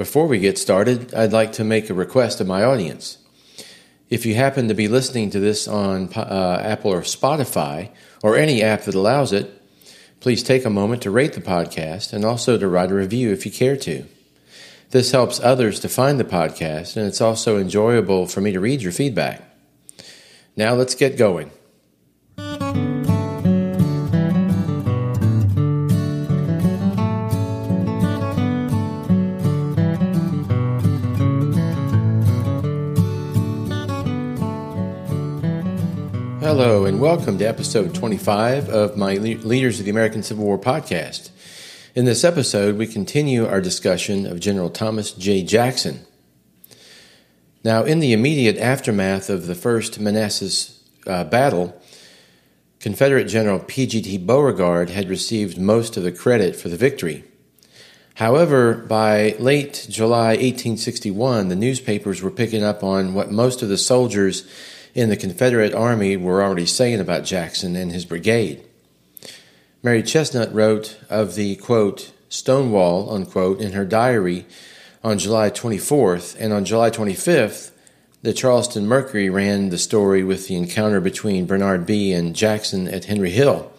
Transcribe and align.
Before 0.00 0.26
we 0.26 0.38
get 0.38 0.56
started, 0.56 1.12
I'd 1.12 1.34
like 1.34 1.52
to 1.52 1.62
make 1.62 1.90
a 1.90 1.94
request 1.94 2.40
of 2.40 2.46
my 2.46 2.64
audience. 2.64 3.18
If 4.08 4.24
you 4.24 4.34
happen 4.34 4.66
to 4.68 4.74
be 4.74 4.88
listening 4.88 5.28
to 5.28 5.40
this 5.40 5.68
on 5.68 6.08
uh, 6.14 6.62
Apple 6.64 6.90
or 6.90 7.02
Spotify, 7.02 7.90
or 8.22 8.34
any 8.34 8.62
app 8.62 8.84
that 8.84 8.94
allows 8.94 9.30
it, 9.34 9.62
please 10.20 10.42
take 10.42 10.64
a 10.64 10.70
moment 10.70 11.02
to 11.02 11.10
rate 11.10 11.34
the 11.34 11.42
podcast 11.42 12.14
and 12.14 12.24
also 12.24 12.56
to 12.56 12.66
write 12.66 12.90
a 12.90 12.94
review 12.94 13.30
if 13.30 13.44
you 13.44 13.52
care 13.52 13.76
to. 13.76 14.06
This 14.88 15.10
helps 15.10 15.38
others 15.38 15.78
to 15.80 15.88
find 15.90 16.18
the 16.18 16.24
podcast, 16.24 16.96
and 16.96 17.06
it's 17.06 17.20
also 17.20 17.58
enjoyable 17.58 18.26
for 18.26 18.40
me 18.40 18.52
to 18.52 18.58
read 18.58 18.80
your 18.80 18.92
feedback. 18.92 19.42
Now 20.56 20.72
let's 20.72 20.94
get 20.94 21.18
going. 21.18 21.50
Hello, 36.62 36.84
and 36.84 37.00
welcome 37.00 37.38
to 37.38 37.48
episode 37.48 37.94
25 37.94 38.68
of 38.68 38.94
my 38.94 39.14
Leaders 39.14 39.78
of 39.78 39.86
the 39.86 39.90
American 39.90 40.22
Civil 40.22 40.44
War 40.44 40.58
podcast. 40.58 41.30
In 41.94 42.04
this 42.04 42.22
episode, 42.22 42.76
we 42.76 42.86
continue 42.86 43.46
our 43.46 43.62
discussion 43.62 44.26
of 44.26 44.40
General 44.40 44.68
Thomas 44.68 45.12
J. 45.12 45.42
Jackson. 45.42 46.04
Now, 47.64 47.84
in 47.84 48.00
the 48.00 48.12
immediate 48.12 48.58
aftermath 48.58 49.30
of 49.30 49.46
the 49.46 49.54
First 49.54 50.00
Manassas 50.00 50.86
uh, 51.06 51.24
battle, 51.24 51.80
Confederate 52.78 53.24
General 53.24 53.60
P.G.T. 53.60 54.18
Beauregard 54.18 54.90
had 54.90 55.08
received 55.08 55.58
most 55.58 55.96
of 55.96 56.02
the 56.02 56.12
credit 56.12 56.54
for 56.56 56.68
the 56.68 56.76
victory. 56.76 57.24
However, 58.16 58.74
by 58.74 59.34
late 59.38 59.86
July 59.88 60.32
1861, 60.32 61.48
the 61.48 61.56
newspapers 61.56 62.20
were 62.20 62.30
picking 62.30 62.62
up 62.62 62.84
on 62.84 63.14
what 63.14 63.30
most 63.30 63.62
of 63.62 63.70
the 63.70 63.78
soldiers 63.78 64.46
in 64.94 65.08
the 65.08 65.16
Confederate 65.16 65.74
Army 65.74 66.16
were 66.16 66.42
already 66.42 66.66
saying 66.66 67.00
about 67.00 67.24
Jackson 67.24 67.76
and 67.76 67.92
his 67.92 68.04
brigade. 68.04 68.62
Mary 69.82 70.02
Chesnut 70.02 70.52
wrote 70.52 70.98
of 71.08 71.34
the, 71.34 71.56
quote, 71.56 72.12
Stonewall, 72.28 73.12
unquote, 73.14 73.60
in 73.60 73.72
her 73.72 73.84
diary 73.84 74.46
on 75.02 75.18
July 75.18 75.50
24th, 75.50 76.36
and 76.38 76.52
on 76.52 76.64
July 76.64 76.90
25th, 76.90 77.70
the 78.22 78.34
Charleston 78.34 78.86
Mercury 78.86 79.30
ran 79.30 79.70
the 79.70 79.78
story 79.78 80.22
with 80.22 80.46
the 80.46 80.56
encounter 80.56 81.00
between 81.00 81.46
Barnard 81.46 81.86
Bee 81.86 82.12
and 82.12 82.36
Jackson 82.36 82.86
at 82.88 83.06
Henry 83.06 83.30
Hill. 83.30 83.72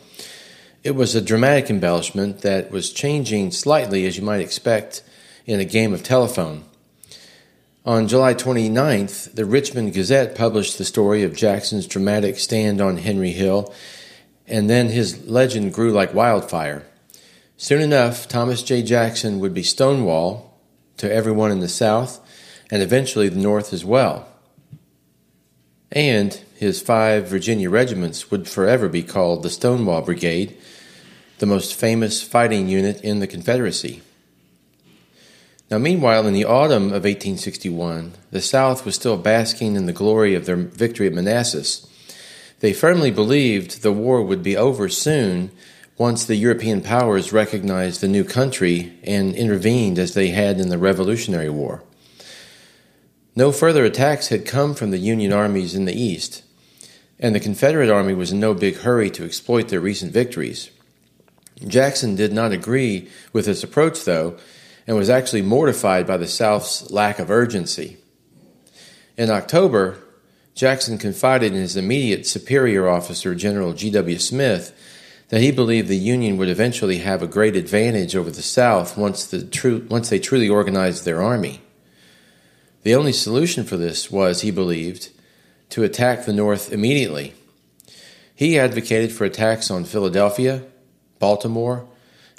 It 0.84 0.96
was 0.96 1.14
a 1.14 1.22
dramatic 1.22 1.70
embellishment 1.70 2.40
that 2.40 2.72
was 2.72 2.92
changing 2.92 3.52
slightly, 3.52 4.08
as 4.08 4.18
you 4.18 4.24
might 4.24 4.42
expect, 4.42 5.04
in 5.46 5.60
a 5.60 5.66
game 5.66 5.94
of 5.94 6.02
telephone. 6.02 6.64
On 7.84 8.08
July 8.08 8.36
29th, 8.36 9.34
the 9.34 9.44
Richmond 9.44 9.94
Gazette 9.94 10.36
published 10.36 10.78
the 10.78 10.86
story 10.86 11.24
of 11.24 11.36
Jackson's 11.36 11.88
dramatic 11.88 12.38
stand 12.38 12.80
on 12.80 12.98
Henry 12.98 13.32
Hill, 13.32 13.74
and 14.46 14.70
then 14.70 14.90
his 14.90 15.26
legend 15.28 15.74
grew 15.74 15.92
like 15.92 16.14
wildfire. 16.14 16.86
Soon 17.58 17.82
enough, 17.82 18.28
Thomas 18.28 18.62
J. 18.62 18.84
Jackson 18.84 19.40
would 19.40 19.56
be 19.56 19.64
Stonewall 19.64 20.60
to 20.98 21.12
everyone 21.12 21.50
in 21.50 21.60
the 21.60 21.68
South, 21.68 22.20
and 22.70 22.84
eventually 22.84 23.30
the 23.30 23.40
North 23.40 23.74
as 23.74 23.84
well. 23.84 24.28
And 25.92 26.40
his 26.58 26.84
five 26.84 27.28
Virginia 27.28 27.72
regiments 27.72 28.30
would 28.30 28.48
forever 28.48 28.90
be 28.90 29.02
called 29.02 29.42
the 29.42 29.50
Stonewall 29.50 30.04
Brigade, 30.04 30.56
the 31.40 31.48
most 31.48 31.74
famous 31.74 32.22
fighting 32.22 32.68
unit 32.68 33.02
in 33.02 33.22
the 33.22 33.28
Confederacy. 33.28 34.04
Now, 35.72 35.78
meanwhile, 35.78 36.28
in 36.28 36.34
the 36.34 36.44
autumn 36.44 36.88
of 36.88 37.06
1861, 37.06 38.12
the 38.30 38.42
South 38.42 38.86
was 38.86 38.96
still 38.96 39.16
basking 39.16 39.78
in 39.78 39.86
the 39.86 39.94
glory 39.94 40.36
of 40.36 40.46
their 40.46 40.58
victory 40.58 41.08
at 41.08 41.14
Manassas. 41.14 41.88
They 42.60 42.74
firmly 42.74 43.10
believed 43.10 43.82
the 43.82 43.94
war 43.94 44.22
would 44.22 44.44
be 44.44 44.58
over 44.58 44.90
soon 44.90 45.50
once 45.98 46.26
the 46.26 46.36
European 46.36 46.82
powers 46.82 47.32
recognized 47.32 48.02
the 48.02 48.10
new 48.10 48.26
country 48.26 48.92
and 49.06 49.34
intervened 49.34 49.98
as 49.98 50.14
they 50.14 50.28
had 50.28 50.60
in 50.60 50.68
the 50.68 50.78
Revolutionary 50.78 51.50
War. 51.50 51.84
No 53.34 53.54
further 53.54 53.86
attacks 53.86 54.28
had 54.28 54.46
come 54.46 54.76
from 54.76 54.92
the 54.92 54.98
Union 54.98 55.32
armies 55.32 55.74
in 55.74 55.86
the 55.86 55.98
East, 55.98 56.44
and 57.18 57.34
the 57.34 57.40
Confederate 57.40 57.90
Army 57.90 58.14
was 58.14 58.34
in 58.34 58.42
no 58.42 58.54
big 58.54 58.76
hurry 58.80 59.10
to 59.12 59.24
exploit 59.24 59.70
their 59.70 59.80
recent 59.80 60.12
victories. 60.12 60.70
Jackson 61.66 62.16
did 62.16 62.34
not 62.34 62.52
agree 62.52 63.08
with 63.32 63.46
this 63.46 63.64
approach, 63.64 64.04
though, 64.04 64.38
and 64.92 64.98
was 64.98 65.10
actually 65.10 65.42
mortified 65.42 66.06
by 66.06 66.18
the 66.18 66.28
South's 66.28 66.92
lack 66.92 67.18
of 67.18 67.32
urgency. 67.32 67.96
In 69.16 69.30
October, 69.30 69.98
Jackson 70.54 70.98
confided 70.98 71.54
in 71.54 71.62
his 71.62 71.78
immediate 71.78 72.28
superior 72.28 72.90
officer, 72.90 73.34
General 73.34 73.72
G.W. 73.72 74.20
Smith, 74.20 74.78
that 75.30 75.40
he 75.40 75.50
believed 75.50 75.88
the 75.88 75.96
Union 75.96 76.36
would 76.36 76.50
eventually 76.50 76.98
have 76.98 77.24
a 77.24 77.28
great 77.28 77.56
advantage 77.56 78.18
over 78.18 78.30
the 78.30 78.42
South 78.42 78.98
once, 78.98 79.26
the 79.26 79.46
tru- 79.46 79.88
once 79.90 80.10
they 80.10 80.20
truly 80.20 80.50
organized 80.50 81.06
their 81.06 81.24
army. 81.24 81.62
The 82.84 82.94
only 82.94 83.14
solution 83.14 83.64
for 83.64 83.78
this 83.78 84.12
was, 84.12 84.42
he 84.42 84.52
believed, 84.52 85.08
to 85.70 85.86
attack 85.86 86.26
the 86.26 86.34
North 86.34 86.70
immediately. 86.70 87.34
He 88.36 88.60
advocated 88.60 89.14
for 89.14 89.24
attacks 89.24 89.72
on 89.72 89.86
Philadelphia, 89.86 90.66
Baltimore, 91.18 91.88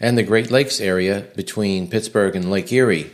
and 0.01 0.17
the 0.17 0.23
Great 0.23 0.51
Lakes 0.51 0.81
area 0.81 1.27
between 1.37 1.89
Pittsburgh 1.89 2.35
and 2.37 2.51
Lake 2.51 2.73
Erie, 2.73 3.11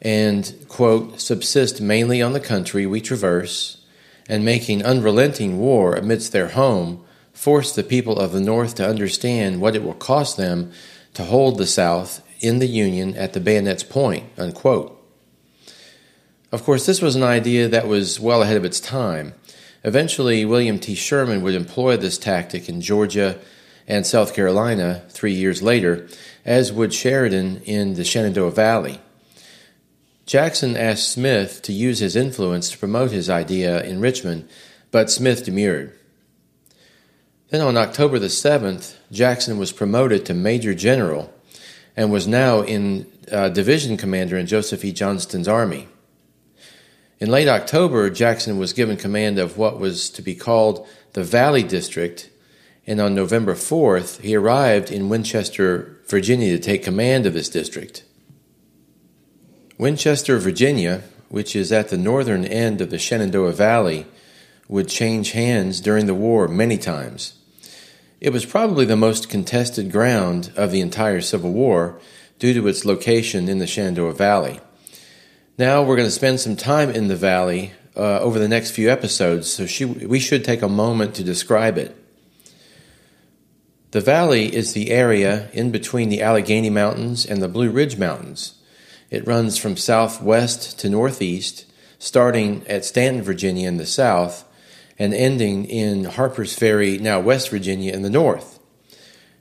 and, 0.00 0.54
quote, 0.68 1.20
subsist 1.20 1.80
mainly 1.80 2.22
on 2.22 2.32
the 2.32 2.40
country 2.40 2.86
we 2.86 3.00
traverse, 3.00 3.84
and 4.28 4.44
making 4.44 4.84
unrelenting 4.84 5.58
war 5.58 5.94
amidst 5.94 6.32
their 6.32 6.48
home, 6.48 7.04
force 7.32 7.74
the 7.74 7.82
people 7.82 8.18
of 8.18 8.32
the 8.32 8.40
North 8.40 8.74
to 8.76 8.86
understand 8.86 9.60
what 9.60 9.74
it 9.74 9.82
will 9.82 9.94
cost 9.94 10.36
them 10.36 10.72
to 11.14 11.24
hold 11.24 11.58
the 11.58 11.66
South 11.66 12.22
in 12.40 12.58
the 12.58 12.66
Union 12.66 13.14
at 13.16 13.32
the 13.32 13.40
bayonet's 13.40 13.82
point, 13.82 14.24
unquote. 14.38 14.96
Of 16.52 16.64
course, 16.64 16.86
this 16.86 17.02
was 17.02 17.16
an 17.16 17.22
idea 17.22 17.68
that 17.68 17.86
was 17.86 18.18
well 18.18 18.42
ahead 18.42 18.56
of 18.56 18.64
its 18.64 18.80
time. 18.80 19.34
Eventually, 19.84 20.44
William 20.44 20.78
T. 20.78 20.94
Sherman 20.94 21.42
would 21.42 21.54
employ 21.54 21.96
this 21.96 22.18
tactic 22.18 22.68
in 22.68 22.80
Georgia 22.80 23.38
and 23.86 24.06
South 24.06 24.34
Carolina 24.34 25.02
three 25.08 25.32
years 25.32 25.62
later, 25.62 26.08
as 26.44 26.72
would 26.72 26.92
Sheridan 26.94 27.62
in 27.64 27.94
the 27.94 28.04
Shenandoah 28.04 28.52
Valley. 28.52 29.00
Jackson 30.26 30.76
asked 30.76 31.08
Smith 31.08 31.60
to 31.62 31.72
use 31.72 31.98
his 31.98 32.14
influence 32.14 32.70
to 32.70 32.78
promote 32.78 33.10
his 33.10 33.28
idea 33.28 33.82
in 33.82 34.00
Richmond, 34.00 34.48
but 34.90 35.10
Smith 35.10 35.44
demurred. 35.44 35.98
Then 37.48 37.62
on 37.62 37.76
October 37.76 38.20
the 38.20 38.28
7th, 38.28 38.94
Jackson 39.10 39.58
was 39.58 39.72
promoted 39.72 40.24
to 40.26 40.34
Major 40.34 40.72
General 40.72 41.34
and 41.96 42.12
was 42.12 42.28
now 42.28 42.62
in 42.62 43.10
uh, 43.30 43.48
division 43.48 43.96
commander 43.96 44.36
in 44.38 44.46
Joseph 44.46 44.84
E. 44.84 44.92
Johnston's 44.92 45.48
army. 45.48 45.88
In 47.18 47.28
late 47.28 47.48
October, 47.48 48.08
Jackson 48.08 48.56
was 48.56 48.72
given 48.72 48.96
command 48.96 49.38
of 49.38 49.58
what 49.58 49.78
was 49.78 50.08
to 50.10 50.22
be 50.22 50.34
called 50.34 50.86
the 51.12 51.24
Valley 51.24 51.62
District 51.62 52.30
and 52.86 53.00
on 53.00 53.14
November 53.14 53.54
4th, 53.54 54.20
he 54.20 54.34
arrived 54.34 54.90
in 54.90 55.08
Winchester, 55.08 55.98
Virginia 56.06 56.56
to 56.56 56.62
take 56.62 56.82
command 56.82 57.26
of 57.26 57.34
this 57.34 57.48
district. 57.48 58.04
Winchester, 59.78 60.38
Virginia, 60.38 61.02
which 61.28 61.54
is 61.54 61.72
at 61.72 61.88
the 61.88 61.96
northern 61.96 62.44
end 62.44 62.80
of 62.80 62.90
the 62.90 62.98
Shenandoah 62.98 63.52
Valley, 63.52 64.06
would 64.68 64.88
change 64.88 65.32
hands 65.32 65.80
during 65.80 66.06
the 66.06 66.14
war 66.14 66.48
many 66.48 66.76
times. 66.76 67.34
It 68.20 68.32
was 68.32 68.44
probably 68.44 68.84
the 68.84 68.96
most 68.96 69.30
contested 69.30 69.90
ground 69.90 70.52
of 70.56 70.70
the 70.70 70.80
entire 70.80 71.20
Civil 71.20 71.52
War 71.52 71.98
due 72.38 72.52
to 72.54 72.68
its 72.68 72.84
location 72.84 73.48
in 73.48 73.58
the 73.58 73.66
Shenandoah 73.66 74.12
Valley. 74.12 74.60
Now 75.56 75.82
we're 75.82 75.96
going 75.96 76.06
to 76.06 76.12
spend 76.12 76.40
some 76.40 76.56
time 76.56 76.90
in 76.90 77.08
the 77.08 77.16
valley 77.16 77.72
uh, 77.96 78.20
over 78.20 78.38
the 78.38 78.48
next 78.48 78.70
few 78.70 78.90
episodes, 78.90 79.50
so 79.50 79.66
she, 79.66 79.84
we 79.84 80.18
should 80.18 80.44
take 80.44 80.62
a 80.62 80.68
moment 80.68 81.14
to 81.16 81.24
describe 81.24 81.76
it. 81.76 81.96
The 83.92 84.00
valley 84.00 84.54
is 84.54 84.72
the 84.72 84.92
area 84.92 85.48
in 85.52 85.72
between 85.72 86.10
the 86.10 86.22
Allegheny 86.22 86.70
Mountains 86.70 87.26
and 87.26 87.42
the 87.42 87.48
Blue 87.48 87.70
Ridge 87.70 87.98
Mountains. 87.98 88.54
It 89.10 89.26
runs 89.26 89.58
from 89.58 89.76
southwest 89.76 90.78
to 90.78 90.88
northeast, 90.88 91.64
starting 91.98 92.64
at 92.68 92.84
Staunton, 92.84 93.22
Virginia 93.22 93.66
in 93.66 93.78
the 93.78 93.86
south, 93.86 94.44
and 94.96 95.12
ending 95.12 95.64
in 95.64 96.04
Harper's 96.04 96.54
Ferry, 96.54 96.98
now 96.98 97.18
West 97.18 97.50
Virginia, 97.50 97.92
in 97.92 98.02
the 98.02 98.10
north. 98.10 98.60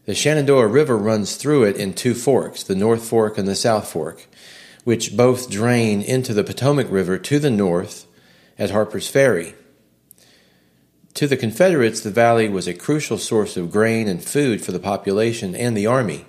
The 0.06 0.16
Shenandoah 0.16 0.66
River 0.66 0.98
runs 0.98 1.36
through 1.36 1.66
it 1.66 1.76
in 1.76 1.94
two 1.94 2.16
forks, 2.16 2.64
the 2.64 2.74
North 2.74 3.08
Fork 3.08 3.38
and 3.38 3.48
the 3.48 3.54
South 3.54 3.88
Fork, 3.88 4.26
which 4.84 5.16
both 5.16 5.52
drain 5.52 6.02
into 6.02 6.34
the 6.34 6.44
Potomac 6.44 6.90
River 6.90 7.20
to 7.20 7.38
the 7.38 7.52
north 7.52 8.08
at 8.58 8.72
Harper's 8.72 9.08
Ferry. 9.08 9.54
To 11.16 11.28
the 11.28 11.38
Confederates, 11.38 12.02
the 12.02 12.12
valley 12.12 12.48
was 12.48 12.68
a 12.68 12.74
crucial 12.74 13.18
source 13.18 13.58
of 13.58 13.72
grain 13.72 14.08
and 14.08 14.24
food 14.24 14.64
for 14.64 14.72
the 14.72 14.80
population 14.80 15.56
and 15.56 15.76
the 15.76 15.86
army. 15.86 16.26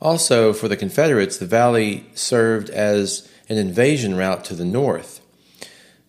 Also, 0.00 0.52
for 0.52 0.68
the 0.68 0.76
Confederates, 0.76 1.38
the 1.38 1.46
valley 1.46 2.06
served 2.14 2.68
as 2.70 3.28
an 3.48 3.56
invasion 3.56 4.14
route 4.14 4.44
to 4.44 4.54
the 4.54 4.64
north. 4.64 5.20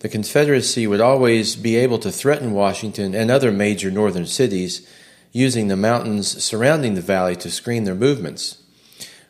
The 0.00 0.08
Confederacy 0.08 0.86
would 0.86 1.00
always 1.00 1.56
be 1.56 1.76
able 1.76 1.98
to 2.00 2.12
threaten 2.12 2.52
Washington 2.52 3.14
and 3.14 3.30
other 3.30 3.50
major 3.50 3.90
northern 3.90 4.26
cities 4.26 4.86
using 5.32 5.68
the 5.68 5.76
mountains 5.76 6.42
surrounding 6.44 6.94
the 6.94 7.00
valley 7.00 7.36
to 7.36 7.50
screen 7.50 7.84
their 7.84 7.94
movements. 7.94 8.62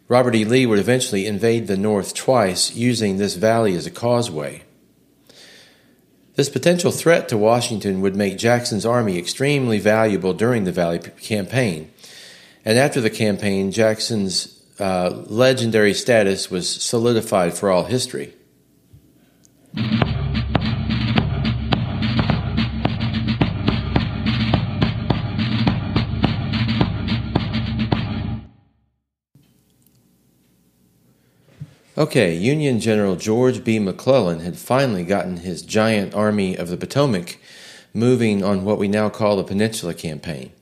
Robert 0.08 0.34
E. 0.34 0.44
Lee 0.44 0.66
would 0.66 0.78
eventually 0.78 1.26
invade 1.26 1.66
the 1.66 1.76
north 1.76 2.14
twice 2.14 2.74
using 2.74 3.16
this 3.16 3.34
valley 3.34 3.74
as 3.74 3.86
a 3.86 3.90
causeway. 3.90 4.62
This 6.36 6.50
potential 6.50 6.90
threat 6.90 7.30
to 7.30 7.38
Washington 7.38 8.02
would 8.02 8.14
make 8.14 8.36
Jackson's 8.36 8.84
army 8.84 9.18
extremely 9.18 9.78
valuable 9.78 10.34
during 10.34 10.64
the 10.64 10.72
Valley 10.72 10.98
campaign. 11.20 11.90
And 12.62 12.78
after 12.78 13.00
the 13.00 13.08
campaign, 13.08 13.72
Jackson's 13.72 14.62
uh, 14.78 15.24
legendary 15.28 15.94
status 15.94 16.50
was 16.50 16.68
solidified 16.68 17.54
for 17.54 17.70
all 17.70 17.84
history. 17.84 18.34
Okay, 31.98 32.34
Union 32.34 32.78
General 32.78 33.16
George 33.16 33.64
B. 33.64 33.78
McClellan 33.78 34.40
had 34.40 34.58
finally 34.58 35.02
gotten 35.02 35.38
his 35.38 35.62
giant 35.62 36.14
Army 36.14 36.54
of 36.54 36.68
the 36.68 36.76
Potomac 36.76 37.38
moving 37.94 38.44
on 38.44 38.64
what 38.64 38.76
we 38.76 38.86
now 38.86 39.08
call 39.08 39.36
the 39.36 39.44
Peninsula 39.44 39.94
Campaign. 39.94 40.52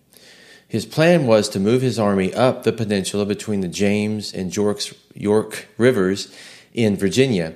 His 0.68 0.86
plan 0.86 1.26
was 1.26 1.48
to 1.48 1.58
move 1.58 1.82
his 1.82 1.98
army 1.98 2.32
up 2.32 2.62
the 2.62 2.72
peninsula 2.72 3.26
between 3.26 3.62
the 3.62 3.68
James 3.68 4.32
and 4.32 4.54
York's, 4.54 4.94
York 5.12 5.66
rivers 5.76 6.32
in 6.72 6.96
Virginia 6.96 7.54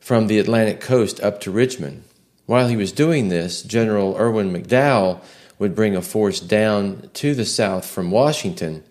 from 0.00 0.26
the 0.26 0.40
Atlantic 0.40 0.80
coast 0.80 1.20
up 1.20 1.40
to 1.42 1.52
Richmond. 1.52 2.02
While 2.46 2.66
he 2.66 2.76
was 2.76 2.90
doing 2.90 3.28
this, 3.28 3.62
General 3.62 4.16
Irwin 4.16 4.52
McDowell 4.52 5.20
would 5.60 5.76
bring 5.76 5.94
a 5.94 6.02
force 6.02 6.40
down 6.40 7.08
to 7.14 7.36
the 7.36 7.44
south 7.44 7.86
from 7.86 8.10
Washington 8.10 8.82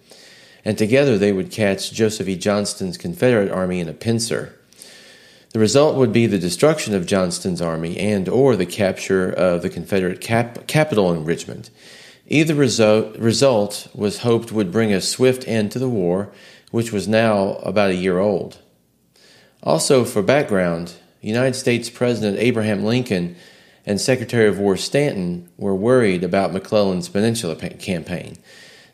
and 0.66 0.78
together 0.78 1.18
they 1.18 1.32
would 1.32 1.52
catch 1.52 1.94
Joseph 1.94 2.28
E. 2.28 2.36
Johnston's 2.36 2.98
Confederate 2.98 3.52
army 3.52 3.80
in 3.80 3.88
a 3.88 3.94
pincer. 3.94 4.54
The 5.52 5.60
result 5.60 5.96
would 5.96 6.12
be 6.12 6.26
the 6.26 6.40
destruction 6.40 6.94
of 6.94 7.06
Johnston's 7.06 7.62
army 7.62 7.98
and 7.98 8.28
or 8.28 8.58
the 8.58 8.66
capture 8.66 9.32
of 9.32 9.62
the 9.62 9.70
Confederate 9.70 10.20
cap- 10.20 10.68
capital 10.68 11.14
in 11.14 11.24
Richmond. 11.24 11.70
Either 12.28 12.56
result, 12.56 13.16
result 13.18 13.88
was 13.94 14.20
hoped 14.20 14.52
would 14.52 14.72
bring 14.72 14.92
a 14.92 15.00
swift 15.00 15.48
end 15.48 15.72
to 15.72 15.80
the 15.80 15.88
war, 15.88 16.34
which 16.72 16.92
was 16.92 17.08
now 17.08 17.54
about 17.58 17.92
a 17.92 17.96
year 17.96 18.20
old. 18.20 18.58
Also, 19.64 20.04
for 20.04 20.22
background, 20.22 20.96
United 21.22 21.56
States 21.56 21.90
President 21.90 22.38
Abraham 22.38 22.84
Lincoln 22.84 23.36
and 23.86 24.02
Secretary 24.02 24.48
of 24.48 24.60
War 24.60 24.76
Stanton 24.76 25.48
were 25.58 25.76
worried 25.76 26.24
about 26.24 26.52
McClellan's 26.52 27.08
Peninsula 27.08 27.56
campaign. 27.56 28.38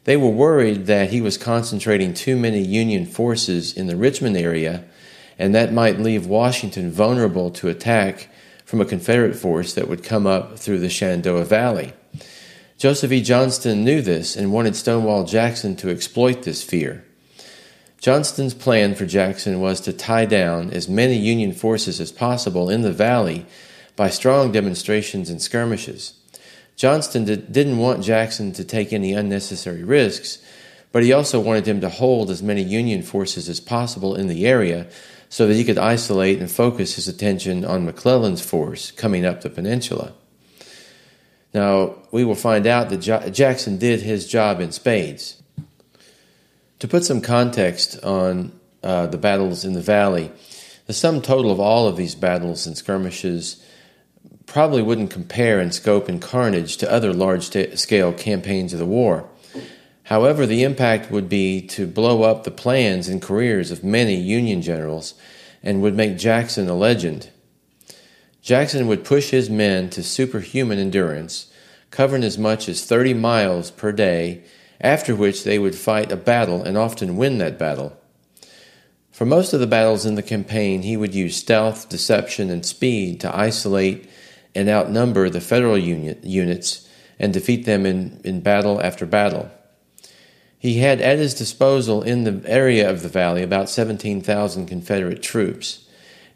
They 0.04 0.18
were 0.18 0.30
worried 0.30 0.88
that 0.88 1.12
he 1.12 1.22
was 1.22 1.38
concentrating 1.38 2.14
too 2.14 2.36
many 2.36 2.62
Union 2.62 3.06
forces 3.06 3.72
in 3.76 3.88
the 3.88 3.96
Richmond 3.96 4.36
area, 4.36 4.84
and 5.38 5.54
that 5.54 5.74
might 5.74 6.00
leave 6.00 6.26
Washington 6.26 6.92
vulnerable 6.92 7.52
to 7.52 7.70
attack 7.70 8.30
from 8.66 8.82
a 8.82 8.86
Confederate 8.86 9.36
force 9.36 9.74
that 9.74 9.88
would 9.88 10.04
come 10.04 10.26
up 10.26 10.58
through 10.58 10.80
the 10.80 10.90
Shenandoah 10.90 11.46
Valley. 11.46 11.94
Joseph 12.78 13.12
E. 13.12 13.22
Johnston 13.22 13.84
knew 13.84 14.02
this 14.02 14.36
and 14.36 14.52
wanted 14.52 14.76
Stonewall 14.76 15.24
Jackson 15.24 15.76
to 15.76 15.90
exploit 15.90 16.44
this 16.44 16.64
fear. 16.64 17.04
Johnston's 18.00 18.56
plan 18.56 18.96
for 18.96 19.06
Jackson 19.06 19.62
was 19.62 19.80
to 19.82 19.94
tie 19.94 20.26
down 20.26 20.72
as 20.72 20.90
many 20.90 21.16
Union 21.16 21.52
forces 21.52 22.00
as 22.02 22.12
possible 22.12 22.72
in 22.72 22.82
the 22.82 22.92
valley 22.92 23.46
by 23.96 24.10
strong 24.10 24.52
demonstrations 24.52 25.30
and 25.30 25.40
skirmishes. 25.40 26.14
Johnston 26.82 27.26
did, 27.26 27.54
didn't 27.54 27.78
want 27.78 28.04
Jackson 28.04 28.54
to 28.54 28.64
take 28.64 28.92
any 28.92 29.14
unnecessary 29.14 29.84
risks, 29.84 30.40
but 30.92 31.04
he 31.04 31.14
also 31.14 31.40
wanted 31.40 31.68
him 31.68 31.80
to 31.82 31.90
hold 31.90 32.32
as 32.32 32.42
many 32.42 32.64
Union 32.64 33.04
forces 33.04 33.48
as 33.48 33.60
possible 33.60 34.16
in 34.16 34.26
the 34.26 34.48
area 34.48 34.88
so 35.30 35.46
that 35.46 35.54
he 35.54 35.64
could 35.64 35.78
isolate 35.78 36.40
and 36.40 36.50
focus 36.50 36.96
his 36.96 37.08
attention 37.08 37.64
on 37.64 37.86
McClellan's 37.86 38.42
force 38.42 38.90
coming 38.90 39.28
up 39.28 39.42
the 39.42 39.50
peninsula. 39.52 40.14
Now, 41.54 41.98
we 42.12 42.26
will 42.26 42.34
find 42.34 42.66
out 42.66 42.90
that 42.90 42.98
jo- 42.98 43.30
Jackson 43.30 43.78
did 43.78 44.02
his 44.02 44.28
job 44.28 44.60
in 44.60 44.72
spades. 44.72 45.40
To 46.80 46.88
put 46.88 47.06
some 47.06 47.22
context 47.22 48.04
on 48.04 48.60
uh, 48.82 49.06
the 49.06 49.20
battles 49.20 49.66
in 49.66 49.74
the 49.74 49.82
valley, 49.82 50.32
the 50.88 50.94
sum 50.94 51.22
total 51.22 51.52
of 51.52 51.60
all 51.60 51.88
of 51.88 51.96
these 51.96 52.16
battles 52.16 52.66
and 52.66 52.76
skirmishes 52.76 53.64
probably 54.52 54.82
wouldn't 54.82 55.10
compare 55.10 55.62
in 55.62 55.72
scope 55.72 56.10
and 56.10 56.22
carnage 56.22 56.76
to 56.76 56.92
other 56.92 57.14
large 57.14 57.50
scale 57.80 58.12
campaigns 58.12 58.74
of 58.74 58.80
the 58.80 58.86
war. 58.86 59.30
However, 60.04 60.46
the 60.46 60.64
impact 60.64 61.10
would 61.10 61.30
be 61.30 61.62
to 61.68 61.88
blow 61.88 62.24
up 62.24 62.44
the 62.44 62.52
plans 62.52 63.08
and 63.08 63.22
careers 63.22 63.72
of 63.72 63.82
many 63.82 64.16
Union 64.16 64.62
generals 64.62 65.14
and 65.64 65.82
would 65.82 65.96
make 65.96 66.18
Jackson 66.18 66.68
a 66.68 66.74
legend. 66.74 67.30
Jackson 68.42 68.88
would 68.88 69.06
push 69.06 69.30
his 69.30 69.50
men 69.50 69.90
to 69.92 70.04
superhuman 70.04 70.80
endurance, 70.80 71.50
covering 71.90 72.26
as 72.26 72.38
much 72.38 72.68
as 72.68 72.84
30 72.84 73.14
miles 73.14 73.72
per 73.72 73.94
day, 73.94 74.44
after 74.82 75.16
which 75.16 75.46
they 75.46 75.60
would 75.60 75.76
fight 75.76 76.12
a 76.12 76.18
battle 76.18 76.62
and 76.62 76.78
often 76.78 77.16
win 77.16 77.38
that 77.38 77.58
battle. 77.58 77.98
For 79.12 79.26
most 79.26 79.54
of 79.54 79.62
the 79.62 79.68
battles 79.68 80.06
in 80.06 80.16
the 80.16 80.22
campaign, 80.22 80.82
he 80.82 80.98
would 80.98 81.16
use 81.16 81.38
stealth, 81.38 81.88
deception, 81.88 82.50
and 82.50 82.66
speed 82.66 83.22
to 83.22 83.34
isolate 83.34 84.10
and 84.56 84.70
outnumber 84.70 85.30
the 85.30 85.42
federal 85.42 85.78
unit, 85.78 86.24
units 86.24 86.88
and 87.20 87.34
defeat 87.34 87.66
them 87.66 87.86
in, 87.86 88.20
in 88.24 88.42
battle 88.42 88.82
after 88.82 89.06
battle. 89.06 89.50
He 90.58 90.80
had 90.80 91.02
at 91.02 91.18
his 91.18 91.34
disposal 91.34 92.04
in 92.04 92.24
the 92.24 92.42
area 92.50 92.90
of 92.90 93.02
the 93.02 93.10
valley 93.10 93.42
about 93.42 93.70
17,000 93.70 94.68
Confederate 94.68 95.24
troops, 95.24 95.88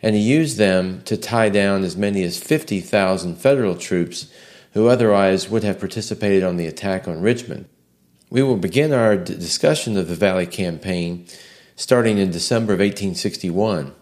and 0.01 0.15
he 0.15 0.21
used 0.21 0.57
them 0.57 1.01
to 1.05 1.17
tie 1.17 1.49
down 1.49 1.83
as 1.83 1.95
many 1.95 2.23
as 2.23 2.39
50,000 2.39 3.35
Federal 3.35 3.75
troops 3.75 4.31
who 4.73 4.87
otherwise 4.87 5.49
would 5.49 5.63
have 5.63 5.79
participated 5.79 6.43
on 6.43 6.57
the 6.57 6.67
attack 6.67 7.07
on 7.07 7.21
Richmond. 7.21 7.65
We 8.29 8.43
will 8.43 8.57
begin 8.57 8.91
our 8.91 9.15
d- 9.15 9.35
discussion 9.35 9.97
of 9.97 10.07
the 10.07 10.15
Valley 10.15 10.47
Campaign 10.47 11.27
starting 11.75 12.17
in 12.17 12.31
December 12.31 12.73
of 12.73 12.79
1861. 12.79 13.93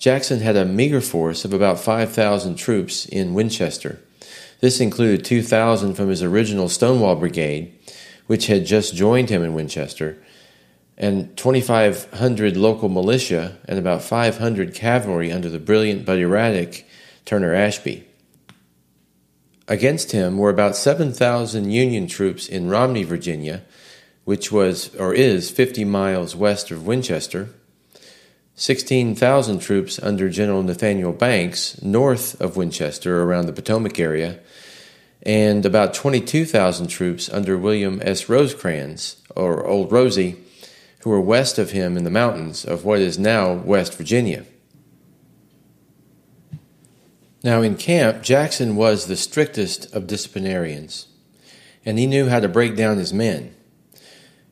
Jackson 0.00 0.40
had 0.40 0.56
a 0.56 0.64
meager 0.64 1.02
force 1.02 1.44
of 1.44 1.52
about 1.52 1.78
5,000 1.78 2.56
troops 2.56 3.04
in 3.04 3.34
Winchester. 3.34 4.00
This 4.60 4.80
included 4.80 5.26
2,000 5.26 5.92
from 5.94 6.08
his 6.08 6.22
original 6.22 6.70
Stonewall 6.70 7.16
Brigade, 7.16 7.78
which 8.26 8.46
had 8.46 8.64
just 8.64 8.94
joined 8.94 9.28
him 9.28 9.42
in 9.42 9.52
Winchester, 9.52 10.16
and 10.96 11.36
2,500 11.36 12.56
local 12.56 12.88
militia 12.88 13.58
and 13.68 13.78
about 13.78 14.02
500 14.02 14.74
cavalry 14.74 15.30
under 15.30 15.50
the 15.50 15.58
brilliant 15.58 16.06
but 16.06 16.18
erratic 16.18 16.88
Turner 17.26 17.54
Ashby. 17.54 18.06
Against 19.68 20.12
him 20.12 20.38
were 20.38 20.50
about 20.50 20.76
7,000 20.76 21.70
Union 21.70 22.06
troops 22.06 22.48
in 22.48 22.70
Romney, 22.70 23.02
Virginia, 23.02 23.64
which 24.24 24.50
was 24.50 24.94
or 24.96 25.12
is 25.12 25.50
50 25.50 25.84
miles 25.84 26.34
west 26.34 26.70
of 26.70 26.86
Winchester, 26.86 27.50
16,000 28.60 29.58
troops 29.58 29.98
under 30.02 30.28
General 30.28 30.62
Nathaniel 30.62 31.14
Banks 31.14 31.80
north 31.80 32.38
of 32.42 32.58
Winchester 32.58 33.22
around 33.22 33.46
the 33.46 33.54
Potomac 33.54 33.98
area, 33.98 34.38
and 35.22 35.64
about 35.64 35.94
22,000 35.94 36.88
troops 36.88 37.30
under 37.30 37.56
William 37.56 38.02
S. 38.02 38.28
Rosecrans, 38.28 39.16
or 39.34 39.66
Old 39.66 39.90
Rosie, 39.90 40.36
who 40.98 41.08
were 41.08 41.22
west 41.22 41.58
of 41.58 41.70
him 41.70 41.96
in 41.96 42.04
the 42.04 42.10
mountains 42.10 42.66
of 42.66 42.84
what 42.84 42.98
is 42.98 43.18
now 43.18 43.54
West 43.54 43.96
Virginia. 43.96 44.44
Now, 47.42 47.62
in 47.62 47.76
camp, 47.76 48.22
Jackson 48.22 48.76
was 48.76 49.06
the 49.06 49.16
strictest 49.16 49.90
of 49.94 50.06
disciplinarians, 50.06 51.08
and 51.86 51.98
he 51.98 52.06
knew 52.06 52.28
how 52.28 52.40
to 52.40 52.48
break 52.48 52.76
down 52.76 52.98
his 52.98 53.14
men. 53.14 53.54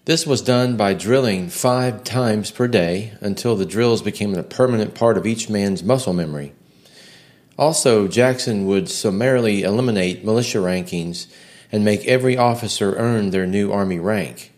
This 0.09 0.27
was 0.27 0.41
done 0.41 0.79
by 0.79 0.95
drilling 0.95 1.51
five 1.51 2.03
times 2.03 2.51
per 2.51 2.67
day 2.67 3.13
until 3.21 3.57
the 3.57 3.67
drills 3.67 4.01
became 4.01 4.35
a 4.35 4.43
permanent 4.43 4.95
part 4.95 5.19
of 5.19 5.27
each 5.27 5.51
man's 5.51 5.83
muscle 5.83 6.15
memory. 6.15 6.55
Also, 7.59 8.09
Jackson 8.09 8.65
would 8.65 8.89
summarily 8.89 9.65
eliminate 9.65 10.25
militia 10.25 10.61
rankings 10.61 11.27
and 11.71 11.85
make 11.85 12.07
every 12.07 12.39
officer 12.39 12.97
earn 12.97 13.29
their 13.29 13.47
new 13.47 13.71
Army 13.71 13.99
rank. 13.99 14.51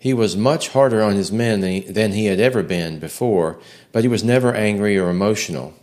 He 0.00 0.12
was 0.12 0.36
much 0.36 0.70
harder 0.70 1.00
on 1.00 1.14
his 1.14 1.30
men 1.30 1.60
than 1.60 2.10
he, 2.10 2.24
had 2.24 2.40
ever 2.40 2.64
been 2.64 2.98
before, 2.98 3.60
but 3.92 4.02
he 4.02 4.08
was 4.08 4.24
never 4.24 4.52
angry 4.52 4.98
or 4.98 5.10
emotional. 5.10 5.74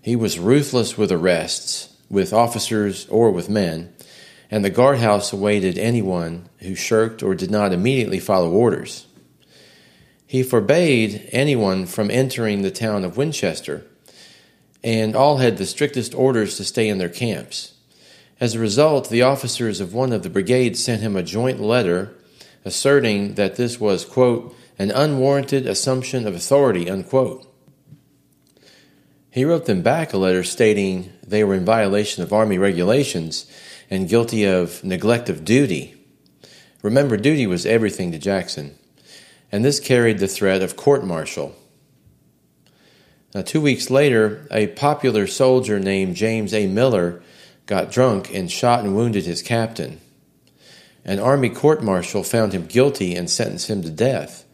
He 0.00 0.16
was 0.16 0.40
ruthless 0.40 0.98
with 0.98 1.12
arrests, 1.12 1.96
with 2.10 2.32
officers 2.32 3.06
or 3.10 3.30
with 3.30 3.48
men, 3.48 3.94
and 4.52 4.62
the 4.62 4.70
guardhouse 4.70 5.32
awaited 5.32 5.78
anyone 5.78 6.46
who 6.58 6.74
shirked 6.74 7.22
or 7.22 7.34
did 7.34 7.50
not 7.50 7.72
immediately 7.72 8.20
follow 8.20 8.50
orders. 8.50 9.06
He 10.26 10.42
forbade 10.42 11.26
anyone 11.32 11.86
from 11.86 12.10
entering 12.10 12.60
the 12.60 12.70
town 12.70 13.02
of 13.02 13.16
Winchester, 13.16 13.86
and 14.84 15.16
all 15.16 15.38
had 15.38 15.56
the 15.56 15.64
strictest 15.64 16.14
orders 16.14 16.58
to 16.58 16.64
stay 16.64 16.90
in 16.90 16.98
their 16.98 17.08
camps. 17.08 17.72
As 18.40 18.54
a 18.54 18.58
result, 18.58 19.08
the 19.08 19.22
officers 19.22 19.80
of 19.80 19.94
one 19.94 20.12
of 20.12 20.22
the 20.22 20.28
brigades 20.28 20.84
sent 20.84 21.00
him 21.00 21.16
a 21.16 21.22
joint 21.22 21.58
letter 21.58 22.14
asserting 22.62 23.34
that 23.36 23.56
this 23.56 23.80
was, 23.80 24.04
quote, 24.04 24.54
an 24.78 24.90
unwarranted 24.90 25.66
assumption 25.66 26.26
of 26.26 26.34
authority, 26.34 26.90
unquote. 26.90 27.46
He 29.32 29.46
wrote 29.46 29.64
them 29.64 29.80
back 29.80 30.12
a 30.12 30.18
letter 30.18 30.44
stating 30.44 31.10
they 31.26 31.42
were 31.42 31.54
in 31.54 31.64
violation 31.64 32.22
of 32.22 32.34
Army 32.34 32.58
regulations 32.58 33.46
and 33.90 34.08
guilty 34.08 34.44
of 34.44 34.84
neglect 34.84 35.30
of 35.30 35.42
duty. 35.42 35.94
Remember, 36.82 37.16
duty 37.16 37.46
was 37.46 37.64
everything 37.64 38.12
to 38.12 38.18
Jackson, 38.18 38.76
and 39.50 39.64
this 39.64 39.80
carried 39.80 40.18
the 40.18 40.28
threat 40.28 40.60
of 40.60 40.76
court 40.76 41.02
martial. 41.02 41.56
Now, 43.34 43.40
two 43.40 43.62
weeks 43.62 43.88
later, 43.88 44.46
a 44.50 44.66
popular 44.66 45.26
soldier 45.26 45.80
named 45.80 46.14
James 46.14 46.52
A. 46.52 46.66
Miller 46.66 47.22
got 47.64 47.90
drunk 47.90 48.34
and 48.34 48.52
shot 48.52 48.84
and 48.84 48.94
wounded 48.94 49.24
his 49.24 49.40
captain. 49.40 49.98
An 51.06 51.18
army 51.18 51.48
court 51.48 51.82
martial 51.82 52.22
found 52.22 52.52
him 52.52 52.66
guilty 52.66 53.14
and 53.14 53.30
sentenced 53.30 53.70
him 53.70 53.82
to 53.82 53.90
death. 53.90 54.44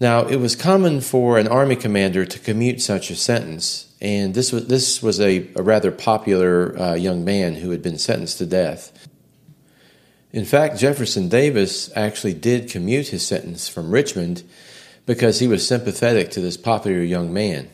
Now, 0.00 0.26
it 0.26 0.36
was 0.36 0.54
common 0.54 1.00
for 1.00 1.38
an 1.38 1.48
army 1.48 1.74
commander 1.74 2.24
to 2.24 2.38
commute 2.38 2.80
such 2.80 3.10
a 3.10 3.16
sentence, 3.16 3.92
and 4.00 4.32
this 4.32 4.52
was, 4.52 4.68
this 4.68 5.02
was 5.02 5.20
a, 5.20 5.48
a 5.56 5.62
rather 5.62 5.90
popular 5.90 6.78
uh, 6.78 6.94
young 6.94 7.24
man 7.24 7.56
who 7.56 7.70
had 7.70 7.82
been 7.82 7.98
sentenced 7.98 8.38
to 8.38 8.46
death. 8.46 9.08
In 10.30 10.44
fact, 10.44 10.78
Jefferson 10.78 11.28
Davis 11.28 11.90
actually 11.96 12.34
did 12.34 12.70
commute 12.70 13.08
his 13.08 13.26
sentence 13.26 13.68
from 13.68 13.90
Richmond 13.90 14.44
because 15.04 15.40
he 15.40 15.48
was 15.48 15.66
sympathetic 15.66 16.30
to 16.32 16.40
this 16.40 16.56
popular 16.56 17.02
young 17.02 17.32
man. 17.32 17.68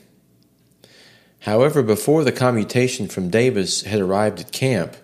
However, 1.40 1.82
before 1.82 2.24
the 2.24 2.32
commutation 2.32 3.06
from 3.06 3.28
Davis 3.28 3.82
had 3.82 4.00
arrived 4.00 4.40
at 4.40 4.52
camp, 4.52 4.96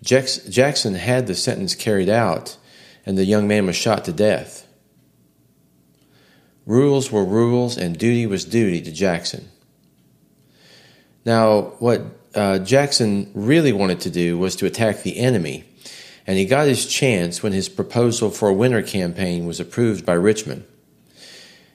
Jackson 0.00 0.94
had 0.94 1.26
the 1.26 1.34
sentence 1.34 1.74
carried 1.74 2.08
out, 2.08 2.56
and 3.04 3.18
the 3.18 3.24
young 3.24 3.48
man 3.48 3.66
was 3.66 3.74
shot 3.74 4.04
to 4.04 4.12
death. 4.12 4.61
Rules 6.66 7.10
were 7.10 7.24
rules, 7.24 7.76
and 7.76 7.98
duty 7.98 8.26
was 8.26 8.44
duty 8.44 8.80
to 8.82 8.92
Jackson. 8.92 9.48
Now, 11.24 11.72
what 11.78 12.02
uh, 12.34 12.58
Jackson 12.60 13.30
really 13.34 13.72
wanted 13.72 14.00
to 14.00 14.10
do 14.10 14.38
was 14.38 14.56
to 14.56 14.66
attack 14.66 15.02
the 15.02 15.18
enemy, 15.18 15.64
and 16.26 16.38
he 16.38 16.44
got 16.44 16.66
his 16.66 16.86
chance 16.86 17.42
when 17.42 17.52
his 17.52 17.68
proposal 17.68 18.30
for 18.30 18.48
a 18.48 18.54
winter 18.54 18.82
campaign 18.82 19.46
was 19.46 19.60
approved 19.60 20.06
by 20.06 20.14
Richmond. 20.14 20.64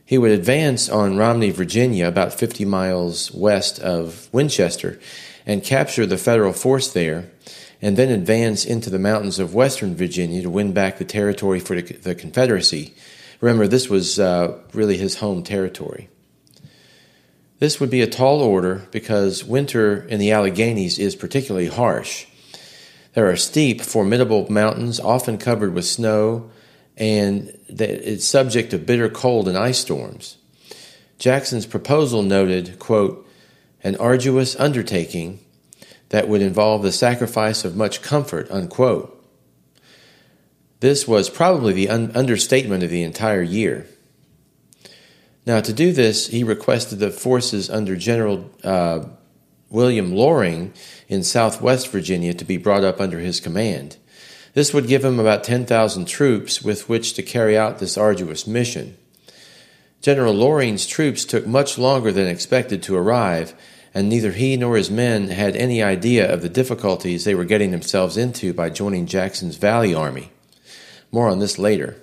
He 0.05 0.17
would 0.17 0.31
advance 0.31 0.89
on 0.89 1.17
Romney, 1.17 1.49
Virginia, 1.49 2.07
about 2.07 2.33
50 2.33 2.63
miles 2.63 3.31
west 3.33 3.79
of 3.79 4.29
Winchester, 4.31 4.99
and 5.45 5.63
capture 5.63 6.05
the 6.05 6.17
federal 6.17 6.53
force 6.53 6.91
there 6.91 7.29
and 7.81 7.97
then 7.97 8.09
advance 8.09 8.65
into 8.65 8.89
the 8.89 8.99
mountains 8.99 9.39
of 9.39 9.53
western 9.53 9.95
Virginia 9.95 10.41
to 10.41 10.49
win 10.49 10.73
back 10.73 10.97
the 10.97 11.05
territory 11.05 11.59
for 11.59 11.79
the 11.79 12.15
Confederacy. 12.15 12.93
Remember, 13.39 13.67
this 13.67 13.89
was 13.89 14.19
uh, 14.19 14.59
really 14.73 14.97
his 14.97 15.17
home 15.17 15.43
territory. 15.43 16.09
This 17.59 17.79
would 17.79 17.89
be 17.89 18.01
a 18.01 18.07
tall 18.07 18.41
order 18.41 18.87
because 18.91 19.43
winter 19.43 20.03
in 20.03 20.19
the 20.19 20.31
Alleghanies 20.31 20.99
is 20.99 21.15
particularly 21.15 21.67
harsh. 21.67 22.25
There 23.13 23.29
are 23.29 23.35
steep, 23.35 23.81
formidable 23.81 24.51
mountains, 24.51 24.99
often 24.99 25.39
covered 25.39 25.73
with 25.73 25.85
snow, 25.85 26.51
and 26.95 27.57
it's 27.67 28.25
subject 28.25 28.71
to 28.71 28.77
bitter 28.77 29.09
cold 29.09 29.47
and 29.47 29.57
ice 29.57 29.79
storms. 29.79 30.37
Jackson's 31.17 31.65
proposal 31.65 32.21
noted, 32.21 32.77
quote, 32.77 33.27
an 33.83 33.95
arduous 33.95 34.55
undertaking 34.59 35.39
that 36.09 36.27
would 36.27 36.41
involve 36.41 36.83
the 36.83 36.91
sacrifice 36.91 37.65
of 37.65 37.75
much 37.75 38.01
comfort, 38.01 38.49
unquote. 38.51 39.16
This 40.79 41.07
was 41.07 41.29
probably 41.29 41.73
the 41.73 41.89
un- 41.89 42.11
understatement 42.13 42.83
of 42.83 42.89
the 42.89 43.03
entire 43.03 43.41
year. 43.41 43.87
Now, 45.45 45.61
to 45.61 45.73
do 45.73 45.91
this, 45.91 46.27
he 46.27 46.43
requested 46.43 46.99
the 46.99 47.09
forces 47.09 47.69
under 47.69 47.95
General 47.95 48.51
uh, 48.63 49.05
William 49.69 50.13
Loring 50.13 50.73
in 51.07 51.23
southwest 51.23 51.87
Virginia 51.87 52.33
to 52.33 52.45
be 52.45 52.57
brought 52.57 52.83
up 52.83 52.99
under 53.01 53.19
his 53.19 53.39
command. 53.39 53.97
This 54.53 54.73
would 54.73 54.87
give 54.87 55.05
him 55.05 55.19
about 55.19 55.43
10,000 55.43 56.05
troops 56.05 56.61
with 56.61 56.89
which 56.89 57.13
to 57.13 57.23
carry 57.23 57.57
out 57.57 57.79
this 57.79 57.97
arduous 57.97 58.45
mission. 58.45 58.97
General 60.01 60.33
Loring's 60.33 60.85
troops 60.85 61.25
took 61.25 61.47
much 61.47 61.77
longer 61.77 62.11
than 62.11 62.27
expected 62.27 62.83
to 62.83 62.95
arrive, 62.95 63.53
and 63.93 64.09
neither 64.09 64.31
he 64.31 64.57
nor 64.57 64.77
his 64.77 64.91
men 64.91 65.29
had 65.29 65.55
any 65.55 65.81
idea 65.81 66.31
of 66.31 66.41
the 66.41 66.49
difficulties 66.49 67.23
they 67.23 67.35
were 67.35 67.45
getting 67.45 67.71
themselves 67.71 68.17
into 68.17 68.53
by 68.53 68.69
joining 68.69 69.05
Jackson's 69.05 69.57
Valley 69.57 69.93
Army. 69.93 70.31
More 71.11 71.29
on 71.29 71.39
this 71.39 71.57
later. 71.57 71.97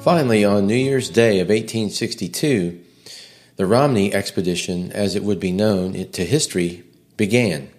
Finally, 0.00 0.44
on 0.44 0.66
New 0.66 0.74
Year's 0.74 1.10
Day 1.10 1.40
of 1.40 1.48
1862, 1.48 2.80
the 3.56 3.66
Romney 3.66 4.12
expedition, 4.14 4.90
as 4.92 5.14
it 5.14 5.22
would 5.22 5.38
be 5.38 5.52
known 5.52 5.92
to 5.92 6.24
history, 6.24 6.82
began. 7.18 7.70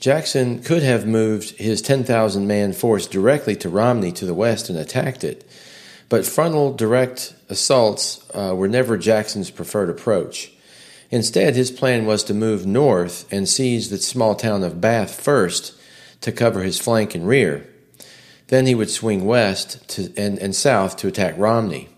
Jackson 0.00 0.60
could 0.62 0.82
have 0.82 1.06
moved 1.06 1.56
his 1.56 1.80
10,000 1.80 2.46
man 2.46 2.72
force 2.72 3.06
directly 3.06 3.54
to 3.56 3.68
Romney 3.68 4.10
to 4.12 4.26
the 4.26 4.34
west 4.34 4.68
and 4.68 4.76
attacked 4.76 5.22
it, 5.22 5.43
but 6.14 6.24
frontal 6.24 6.72
direct 6.72 7.34
assaults 7.48 8.24
uh, 8.32 8.54
were 8.54 8.68
never 8.68 8.96
Jackson's 8.96 9.50
preferred 9.50 9.90
approach. 9.90 10.52
Instead, 11.10 11.56
his 11.56 11.72
plan 11.72 12.06
was 12.06 12.22
to 12.22 12.32
move 12.32 12.64
north 12.64 13.26
and 13.32 13.48
seize 13.48 13.90
the 13.90 13.98
small 13.98 14.36
town 14.36 14.62
of 14.62 14.80
Bath 14.80 15.20
first 15.20 15.74
to 16.20 16.30
cover 16.30 16.62
his 16.62 16.78
flank 16.78 17.16
and 17.16 17.26
rear. 17.26 17.68
Then 18.46 18.66
he 18.66 18.76
would 18.76 18.90
swing 18.90 19.24
west 19.24 19.88
to, 19.88 20.12
and, 20.16 20.38
and 20.38 20.54
south 20.54 20.96
to 20.98 21.08
attack 21.08 21.34
Romney. 21.36 21.88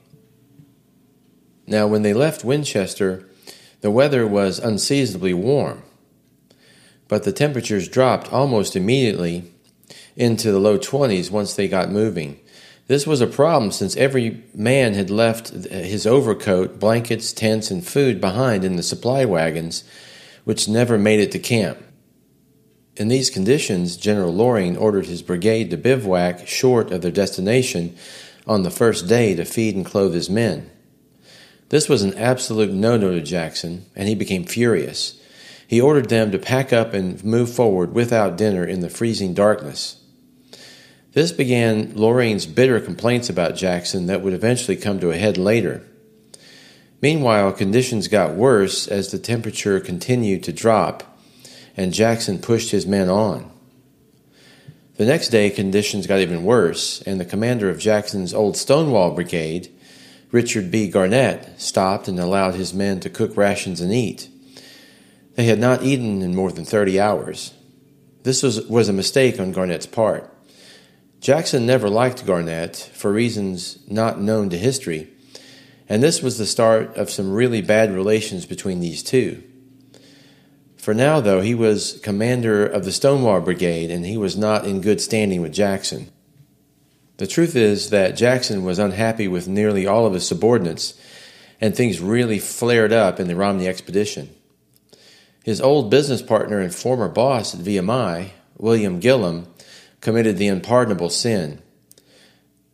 Now, 1.66 1.86
when 1.86 2.00
they 2.00 2.14
left 2.14 2.42
Winchester, 2.42 3.28
the 3.82 3.90
weather 3.90 4.26
was 4.26 4.58
unseasonably 4.58 5.34
warm 5.34 5.82
but 7.08 7.24
the 7.24 7.32
temperatures 7.32 7.86
dropped 7.86 8.32
almost 8.32 8.74
immediately 8.74 9.52
into 10.16 10.50
the 10.50 10.58
low 10.58 10.78
20s 10.78 11.30
once 11.30 11.54
they 11.54 11.68
got 11.68 11.90
moving. 11.90 12.40
This 12.86 13.06
was 13.06 13.20
a 13.20 13.26
problem 13.26 13.72
since 13.72 13.96
every 13.96 14.44
man 14.54 14.94
had 14.94 15.10
left 15.10 15.48
his 15.48 16.06
overcoat, 16.06 16.78
blankets, 16.78 17.32
tents, 17.32 17.70
and 17.70 17.86
food 17.86 18.20
behind 18.20 18.64
in 18.64 18.76
the 18.76 18.82
supply 18.82 19.24
wagons, 19.24 19.82
which 20.44 20.68
never 20.68 20.96
made 20.96 21.20
it 21.20 21.32
to 21.32 21.38
camp. 21.38 21.78
In 22.96 23.08
these 23.08 23.28
conditions, 23.28 23.96
General 23.96 24.32
Loring 24.32 24.76
ordered 24.76 25.06
his 25.06 25.22
brigade 25.22 25.70
to 25.70 25.76
bivouac 25.76 26.46
short 26.46 26.92
of 26.92 27.02
their 27.02 27.10
destination 27.10 27.96
on 28.46 28.62
the 28.62 28.70
first 28.70 29.08
day 29.08 29.34
to 29.34 29.44
feed 29.44 29.74
and 29.74 29.84
clothe 29.84 30.14
his 30.14 30.30
men. 30.30 30.70
This 31.68 31.88
was 31.88 32.02
an 32.02 32.14
absolute 32.14 32.70
no 32.70 32.96
no 32.96 33.10
to 33.10 33.20
Jackson, 33.20 33.86
and 33.96 34.08
he 34.08 34.14
became 34.14 34.44
furious 34.44 35.20
he 35.66 35.80
ordered 35.80 36.08
them 36.08 36.30
to 36.30 36.38
pack 36.38 36.72
up 36.72 36.94
and 36.94 37.22
move 37.24 37.52
forward 37.52 37.92
without 37.92 38.36
dinner 38.36 38.64
in 38.64 38.80
the 38.80 38.88
freezing 38.88 39.34
darkness. 39.34 40.00
This 41.16 41.32
began 41.32 41.94
Loring's 41.94 42.44
bitter 42.44 42.78
complaints 42.78 43.30
about 43.30 43.56
Jackson 43.56 44.04
that 44.04 44.20
would 44.20 44.34
eventually 44.34 44.76
come 44.76 45.00
to 45.00 45.12
a 45.12 45.16
head 45.16 45.38
later. 45.38 45.82
Meanwhile, 47.00 47.52
conditions 47.52 48.06
got 48.06 48.34
worse 48.34 48.86
as 48.86 49.10
the 49.10 49.18
temperature 49.18 49.80
continued 49.80 50.42
to 50.42 50.52
drop, 50.52 51.18
and 51.74 51.94
Jackson 51.94 52.38
pushed 52.38 52.70
his 52.70 52.86
men 52.86 53.08
on. 53.08 53.50
The 54.98 55.06
next 55.06 55.30
day, 55.30 55.48
conditions 55.48 56.06
got 56.06 56.20
even 56.20 56.44
worse, 56.44 57.00
and 57.06 57.18
the 57.18 57.24
commander 57.24 57.70
of 57.70 57.78
Jackson's 57.78 58.34
old 58.34 58.58
Stonewall 58.58 59.12
Brigade, 59.12 59.70
Richard 60.32 60.70
B. 60.70 60.86
Garnett, 60.86 61.58
stopped 61.58 62.08
and 62.08 62.20
allowed 62.20 62.56
his 62.56 62.74
men 62.74 63.00
to 63.00 63.08
cook 63.08 63.38
rations 63.38 63.80
and 63.80 63.90
eat. 63.90 64.28
They 65.36 65.44
had 65.44 65.60
not 65.60 65.82
eaten 65.82 66.20
in 66.20 66.34
more 66.34 66.52
than 66.52 66.66
30 66.66 67.00
hours. 67.00 67.54
This 68.22 68.42
was, 68.42 68.66
was 68.66 68.90
a 68.90 68.92
mistake 68.92 69.40
on 69.40 69.52
Garnett's 69.52 69.86
part. 69.86 70.30
Jackson 71.26 71.66
never 71.66 71.90
liked 71.90 72.24
Garnett 72.24 72.76
for 72.94 73.10
reasons 73.10 73.80
not 73.88 74.20
known 74.20 74.48
to 74.50 74.56
history, 74.56 75.08
and 75.88 76.00
this 76.00 76.22
was 76.22 76.38
the 76.38 76.46
start 76.46 76.96
of 76.96 77.10
some 77.10 77.32
really 77.32 77.60
bad 77.60 77.92
relations 77.92 78.46
between 78.46 78.78
these 78.78 79.02
two. 79.02 79.42
For 80.76 80.94
now, 80.94 81.18
though, 81.18 81.40
he 81.40 81.52
was 81.52 81.98
commander 82.04 82.64
of 82.64 82.84
the 82.84 82.92
Stonewall 82.92 83.40
Brigade 83.40 83.90
and 83.90 84.06
he 84.06 84.16
was 84.16 84.36
not 84.36 84.66
in 84.66 84.80
good 84.80 85.00
standing 85.00 85.42
with 85.42 85.52
Jackson. 85.52 86.12
The 87.16 87.26
truth 87.26 87.56
is 87.56 87.90
that 87.90 88.16
Jackson 88.16 88.62
was 88.62 88.78
unhappy 88.78 89.26
with 89.26 89.48
nearly 89.48 89.84
all 89.84 90.06
of 90.06 90.14
his 90.14 90.28
subordinates 90.28 90.94
and 91.60 91.74
things 91.74 92.00
really 92.00 92.38
flared 92.38 92.92
up 92.92 93.18
in 93.18 93.26
the 93.26 93.34
Romney 93.34 93.66
expedition. 93.66 94.32
His 95.42 95.60
old 95.60 95.90
business 95.90 96.22
partner 96.22 96.60
and 96.60 96.72
former 96.72 97.08
boss 97.08 97.52
at 97.52 97.62
VMI, 97.62 98.30
William 98.58 99.00
Gilham, 99.00 99.48
committed 100.06 100.38
the 100.38 100.46
unpardonable 100.46 101.10
sin. 101.10 101.60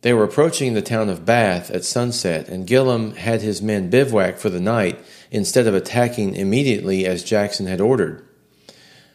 They 0.01 0.13
were 0.13 0.23
approaching 0.23 0.75
the 0.75 0.83
town 0.83 1.09
of 1.09 1.25
Bath 1.25 1.71
at 1.71 1.83
sunset, 1.83 2.47
and 2.47 2.67
Gilham 2.67 3.15
had 3.15 3.41
his 3.41 3.59
men 3.59 3.89
bivouac 3.89 4.37
for 4.37 4.51
the 4.51 4.59
night 4.59 5.03
instead 5.31 5.65
of 5.65 5.73
attacking 5.73 6.35
immediately 6.35 7.07
as 7.07 7.23
Jackson 7.23 7.65
had 7.65 7.81
ordered. 7.81 8.23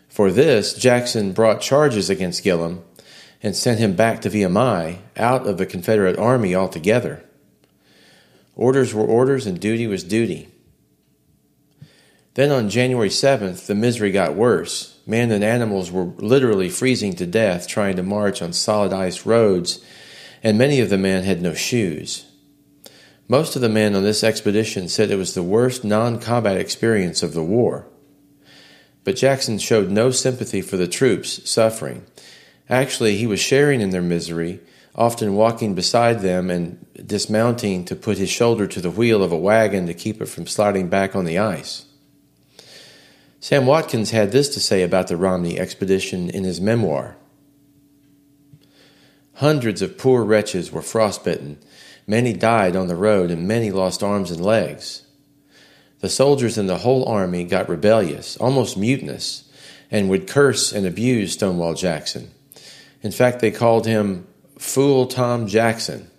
For 0.09 0.33
this, 0.33 0.75
Jackson 0.75 1.31
brought 1.31 1.61
charges 1.61 2.11
against 2.11 2.43
Gilham 2.43 2.83
and 3.41 3.55
sent 3.55 3.79
him 3.79 3.95
back 3.95 4.21
to 4.23 4.31
VMI, 4.31 4.99
out 5.17 5.47
of 5.47 5.57
the 5.57 5.65
Confederate 5.65 6.19
Army 6.19 6.57
altogether. 6.57 7.25
Orders 8.57 8.93
were 8.93 9.07
orders 9.07 9.47
and 9.47 9.61
duty 9.61 9.87
was 9.87 10.03
duty. 10.03 10.49
Then 12.35 12.51
on 12.51 12.69
January 12.69 13.11
7th, 13.11 13.67
the 13.67 13.77
misery 13.77 14.11
got 14.11 14.35
worse. 14.35 14.98
Men 15.09 15.31
and 15.31 15.43
animals 15.43 15.91
were 15.91 16.13
literally 16.19 16.69
freezing 16.69 17.15
to 17.15 17.25
death 17.25 17.67
trying 17.67 17.97
to 17.97 18.03
march 18.03 18.43
on 18.43 18.53
solid 18.53 18.93
ice 18.93 19.25
roads, 19.25 19.83
and 20.43 20.59
many 20.59 20.81
of 20.81 20.91
the 20.91 20.99
men 20.99 21.25
had 21.25 21.41
no 21.41 21.55
shoes. 21.55 22.27
Most 23.27 23.57
of 23.57 23.63
the 23.63 23.71
men 23.71 23.95
on 23.95 24.03
this 24.03 24.23
expedition 24.23 24.87
said 24.87 25.11
it 25.11 25.17
was 25.17 25.33
the 25.33 25.43
worst 25.43 25.83
non 25.83 26.21
combat 26.21 26.59
experience 26.59 27.23
of 27.23 27.33
the 27.33 27.43
war. 27.43 27.87
But 29.03 29.17
Jackson 29.17 29.59
showed 29.59 29.91
no 29.91 30.11
sympathy 30.11 30.61
for 30.61 30.77
the 30.77 30.87
troops 30.87 31.49
suffering. 31.49 32.05
Actually, 32.69 33.17
he 33.17 33.27
was 33.27 33.41
sharing 33.41 33.81
in 33.81 33.89
their 33.89 34.03
misery, 34.03 34.61
often 34.95 35.37
walking 35.37 35.75
beside 35.75 36.21
them 36.21 36.51
and 36.51 36.85
dismounting 37.07 37.87
to 37.87 37.97
put 37.97 38.19
his 38.19 38.29
shoulder 38.29 38.67
to 38.67 38.81
the 38.83 38.91
wheel 38.91 39.23
of 39.23 39.33
a 39.33 39.39
wagon 39.39 39.87
to 39.87 39.95
keep 39.95 40.21
it 40.21 40.27
from 40.27 40.47
sliding 40.47 40.91
back 40.91 41.17
on 41.17 41.25
the 41.25 41.39
ice. 41.39 41.87
Sam 43.41 43.67
Watkins 43.67 44.11
had 44.11 44.33
this 44.33 44.49
to 44.51 44.61
say 44.61 44.83
about 44.83 45.07
the 45.07 45.17
Romney 45.17 45.59
expedition 45.59 46.29
in 46.29 46.45
his 46.45 46.61
memoir. 46.61 47.17
Hundreds 49.35 49.81
of 49.81 49.97
poor 49.97 50.25
wretches 50.25 50.73
were 50.73 50.83
frostbitten, 50.83 51.59
many 52.07 52.33
died 52.33 52.75
on 52.75 52.89
the 52.89 52.97
road, 52.97 53.31
and 53.31 53.47
many 53.47 53.71
lost 53.71 54.03
arms 54.03 54.33
and 54.33 54.45
legs. 54.45 55.03
The 56.01 56.09
soldiers 56.09 56.59
in 56.59 56.67
the 56.67 56.79
whole 56.79 57.09
army 57.09 57.45
got 57.45 57.69
rebellious, 57.69 58.37
almost 58.39 58.77
mutinous, 58.77 59.49
and 59.91 60.09
would 60.09 60.27
curse 60.27 60.73
and 60.73 60.85
abuse 60.85 61.33
Stonewall 61.33 61.75
Jackson. 61.75 62.33
In 63.03 63.13
fact, 63.13 63.41
they 63.41 63.53
called 63.53 63.87
him 63.87 64.27
Fool 64.59 65.07
Tom 65.07 65.47
Jackson. 65.47 66.11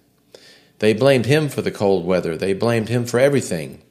They 0.79 0.93
blamed 0.93 1.25
him 1.25 1.49
for 1.49 1.61
the 1.61 1.71
cold 1.71 2.05
weather. 2.05 2.37
They 2.37 2.53
blamed 2.53 2.87
him 2.87 3.05
for 3.05 3.19
everything. 3.19 3.81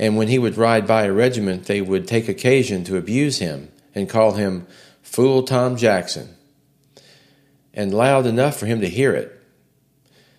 And 0.00 0.16
when 0.16 0.28
he 0.28 0.38
would 0.38 0.56
ride 0.56 0.86
by 0.86 1.04
a 1.04 1.12
regiment, 1.12 1.66
they 1.66 1.82
would 1.82 2.08
take 2.08 2.26
occasion 2.26 2.84
to 2.84 2.96
abuse 2.96 3.38
him 3.38 3.70
and 3.94 4.08
call 4.08 4.32
him 4.32 4.66
Fool 5.02 5.42
Tom 5.42 5.76
Jackson. 5.76 6.34
And 7.74 7.92
loud 7.92 8.24
enough 8.24 8.56
for 8.56 8.64
him 8.64 8.80
to 8.80 8.88
hear 8.88 9.12
it. 9.12 9.38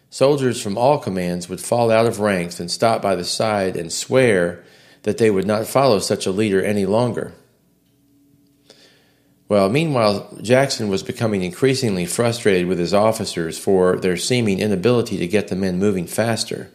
Soldiers 0.09 0.59
from 0.59 0.79
all 0.79 0.97
commands 0.97 1.47
would 1.47 1.61
fall 1.61 1.91
out 1.91 2.07
of 2.07 2.19
ranks 2.19 2.59
and 2.59 2.71
stop 2.71 3.03
by 3.03 3.13
the 3.13 3.23
side 3.23 3.77
and 3.77 3.93
swear 3.93 4.63
that 5.03 5.19
they 5.19 5.29
would 5.29 5.45
not 5.45 5.67
follow 5.67 5.99
such 5.99 6.25
a 6.25 6.31
leader 6.31 6.63
any 6.63 6.87
longer. 6.87 7.31
Well, 9.47 9.69
meanwhile, 9.69 10.39
Jackson 10.41 10.89
was 10.89 11.03
becoming 11.03 11.43
increasingly 11.43 12.07
frustrated 12.07 12.67
with 12.67 12.79
his 12.79 12.95
officers 12.95 13.59
for 13.59 13.97
their 13.97 14.17
seeming 14.17 14.59
inability 14.59 15.19
to 15.19 15.27
get 15.27 15.49
the 15.49 15.55
men 15.55 15.77
moving 15.77 16.07
faster. 16.07 16.71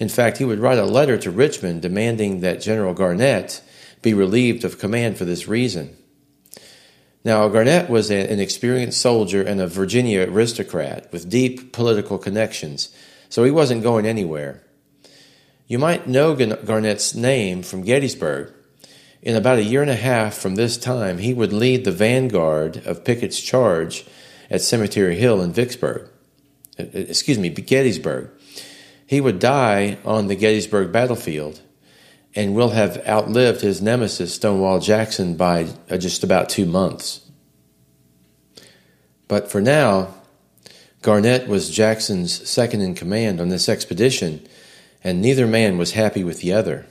In 0.00 0.08
fact, 0.08 0.38
he 0.38 0.44
would 0.46 0.58
write 0.58 0.78
a 0.78 0.84
letter 0.84 1.18
to 1.18 1.30
Richmond 1.30 1.82
demanding 1.82 2.40
that 2.40 2.62
General 2.62 2.94
Garnett 2.94 3.62
be 4.00 4.14
relieved 4.14 4.64
of 4.64 4.78
command 4.78 5.18
for 5.18 5.26
this 5.26 5.46
reason. 5.46 5.94
Now, 7.22 7.46
Garnett 7.48 7.90
was 7.90 8.10
an 8.10 8.40
experienced 8.40 8.98
soldier 8.98 9.42
and 9.42 9.60
a 9.60 9.66
Virginia 9.66 10.26
aristocrat 10.26 11.12
with 11.12 11.28
deep 11.28 11.74
political 11.74 12.16
connections, 12.16 12.88
so 13.28 13.44
he 13.44 13.50
wasn't 13.50 13.82
going 13.82 14.06
anywhere. 14.06 14.62
You 15.66 15.78
might 15.78 16.08
know 16.08 16.34
Garnett's 16.34 17.14
name 17.14 17.62
from 17.62 17.84
Gettysburg. 17.84 18.54
In 19.20 19.36
about 19.36 19.58
a 19.58 19.64
year 19.64 19.82
and 19.82 19.90
a 19.90 19.96
half 19.96 20.34
from 20.34 20.54
this 20.54 20.78
time, 20.78 21.18
he 21.18 21.34
would 21.34 21.52
lead 21.52 21.84
the 21.84 21.92
vanguard 21.92 22.78
of 22.86 23.04
Pickett's 23.04 23.38
charge 23.38 24.06
at 24.48 24.62
Cemetery 24.62 25.16
Hill 25.16 25.42
in 25.42 25.52
Vicksburg. 25.52 26.08
Excuse 26.78 27.38
me, 27.38 27.50
Gettysburg. 27.50 28.30
He 29.10 29.20
would 29.20 29.40
die 29.40 29.98
on 30.04 30.28
the 30.28 30.36
Gettysburg 30.36 30.92
battlefield 30.92 31.62
and 32.36 32.54
will 32.54 32.68
have 32.68 33.04
outlived 33.08 33.60
his 33.60 33.82
nemesis, 33.82 34.34
Stonewall 34.34 34.78
Jackson, 34.78 35.34
by 35.34 35.66
uh, 35.90 35.96
just 35.96 36.22
about 36.22 36.48
two 36.48 36.64
months. 36.64 37.28
But 39.26 39.50
for 39.50 39.60
now, 39.60 40.14
Garnett 41.02 41.48
was 41.48 41.72
Jackson's 41.72 42.48
second 42.48 42.82
in 42.82 42.94
command 42.94 43.40
on 43.40 43.48
this 43.48 43.68
expedition, 43.68 44.46
and 45.02 45.20
neither 45.20 45.48
man 45.48 45.76
was 45.76 45.94
happy 45.94 46.22
with 46.22 46.40
the 46.40 46.52
other. 46.52 46.86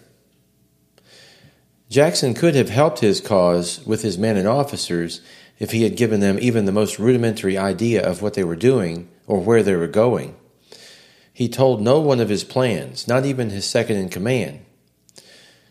Jackson 1.89 2.33
could 2.33 2.53
have 2.53 2.69
helped 2.69 2.99
his 2.99 3.21
cause 3.21 3.79
with 3.85 4.01
his 4.01 4.17
men 4.17 4.35
and 4.35 4.45
officers 4.45 5.21
if 5.57 5.71
he 5.71 5.83
had 5.83 5.95
given 5.95 6.19
them 6.19 6.37
even 6.41 6.65
the 6.65 6.73
most 6.73 6.99
rudimentary 6.99 7.57
idea 7.57 8.05
of 8.05 8.21
what 8.21 8.33
they 8.33 8.43
were 8.43 8.57
doing 8.57 9.07
or 9.25 9.39
where 9.39 9.63
they 9.63 9.77
were 9.77 9.87
going. 9.87 10.35
He 11.39 11.47
told 11.47 11.81
no 11.81 12.01
one 12.01 12.19
of 12.19 12.27
his 12.27 12.43
plans, 12.43 13.07
not 13.07 13.25
even 13.25 13.49
his 13.49 13.65
second 13.65 13.95
in 13.95 14.09
command. 14.09 14.59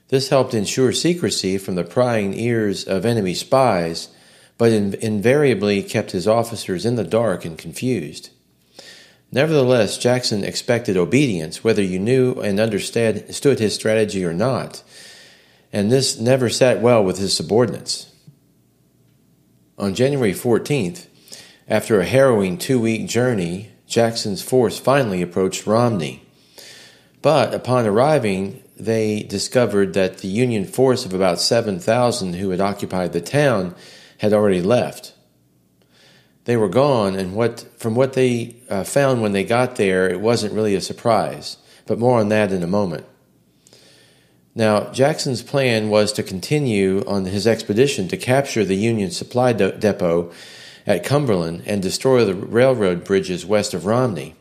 This 0.08 0.30
helped 0.30 0.54
ensure 0.54 0.92
secrecy 0.92 1.58
from 1.58 1.74
the 1.74 1.84
prying 1.84 2.32
ears 2.32 2.84
of 2.84 3.04
enemy 3.04 3.34
spies, 3.34 4.08
but 4.56 4.72
in- 4.72 4.94
invariably 4.94 5.82
kept 5.82 6.12
his 6.12 6.26
officers 6.26 6.86
in 6.86 6.96
the 6.96 7.04
dark 7.04 7.44
and 7.44 7.58
confused. 7.58 8.30
Nevertheless, 9.30 9.98
Jackson 9.98 10.42
expected 10.42 10.96
obedience, 10.96 11.62
whether 11.62 11.82
you 11.82 11.98
knew 11.98 12.40
and 12.40 12.58
understood 12.58 13.58
his 13.58 13.74
strategy 13.74 14.24
or 14.24 14.32
not 14.32 14.82
and 15.72 15.92
this 15.92 16.18
never 16.18 16.48
sat 16.48 16.80
well 16.80 17.04
with 17.04 17.18
his 17.18 17.34
subordinates. 17.34 18.12
On 19.76 19.94
January 19.94 20.32
14th, 20.32 21.06
after 21.68 22.00
a 22.00 22.06
harrowing 22.06 22.58
two 22.58 22.80
week 22.80 23.06
journey, 23.06 23.70
Jackson's 23.88 24.42
force 24.42 24.78
finally 24.78 25.22
approached 25.22 25.66
Romney. 25.66 26.22
But 27.22 27.54
upon 27.54 27.86
arriving, 27.86 28.62
they 28.76 29.22
discovered 29.22 29.94
that 29.94 30.18
the 30.18 30.28
Union 30.28 30.66
force 30.66 31.04
of 31.04 31.14
about 31.14 31.40
7,000 31.40 32.34
who 32.34 32.50
had 32.50 32.60
occupied 32.60 33.12
the 33.12 33.20
town 33.20 33.74
had 34.18 34.32
already 34.32 34.62
left. 34.62 35.14
They 36.44 36.56
were 36.56 36.68
gone, 36.68 37.16
and 37.16 37.34
what, 37.34 37.66
from 37.76 37.94
what 37.94 38.12
they 38.12 38.56
uh, 38.70 38.84
found 38.84 39.20
when 39.20 39.32
they 39.32 39.44
got 39.44 39.76
there, 39.76 40.08
it 40.08 40.20
wasn't 40.20 40.54
really 40.54 40.74
a 40.74 40.80
surprise. 40.80 41.56
But 41.86 41.98
more 41.98 42.20
on 42.20 42.28
that 42.28 42.52
in 42.52 42.62
a 42.62 42.68
moment. 42.68 43.06
Now, 44.54 44.90
Jackson's 44.92 45.42
plan 45.42 45.88
was 45.88 46.12
to 46.14 46.22
continue 46.22 47.04
on 47.06 47.24
his 47.24 47.46
expedition 47.46 48.08
to 48.08 48.16
capture 48.16 48.64
the 48.64 48.76
Union 48.76 49.10
supply 49.10 49.52
de- 49.52 49.72
depot 49.72 50.32
at 50.88 51.04
Cumberland 51.04 51.62
and 51.66 51.82
destroy 51.82 52.24
the 52.24 52.34
railroad 52.34 53.04
bridges 53.04 53.44
west 53.44 53.74
of 53.74 53.84
Romney. 53.84 54.34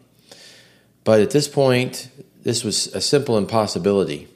But 1.04 1.20
at 1.20 1.32
this 1.32 1.50
point, 1.50 2.10
this 2.42 2.64
was 2.64 2.88
a 2.88 3.02
simple 3.02 3.38
impossibility. 3.38 4.30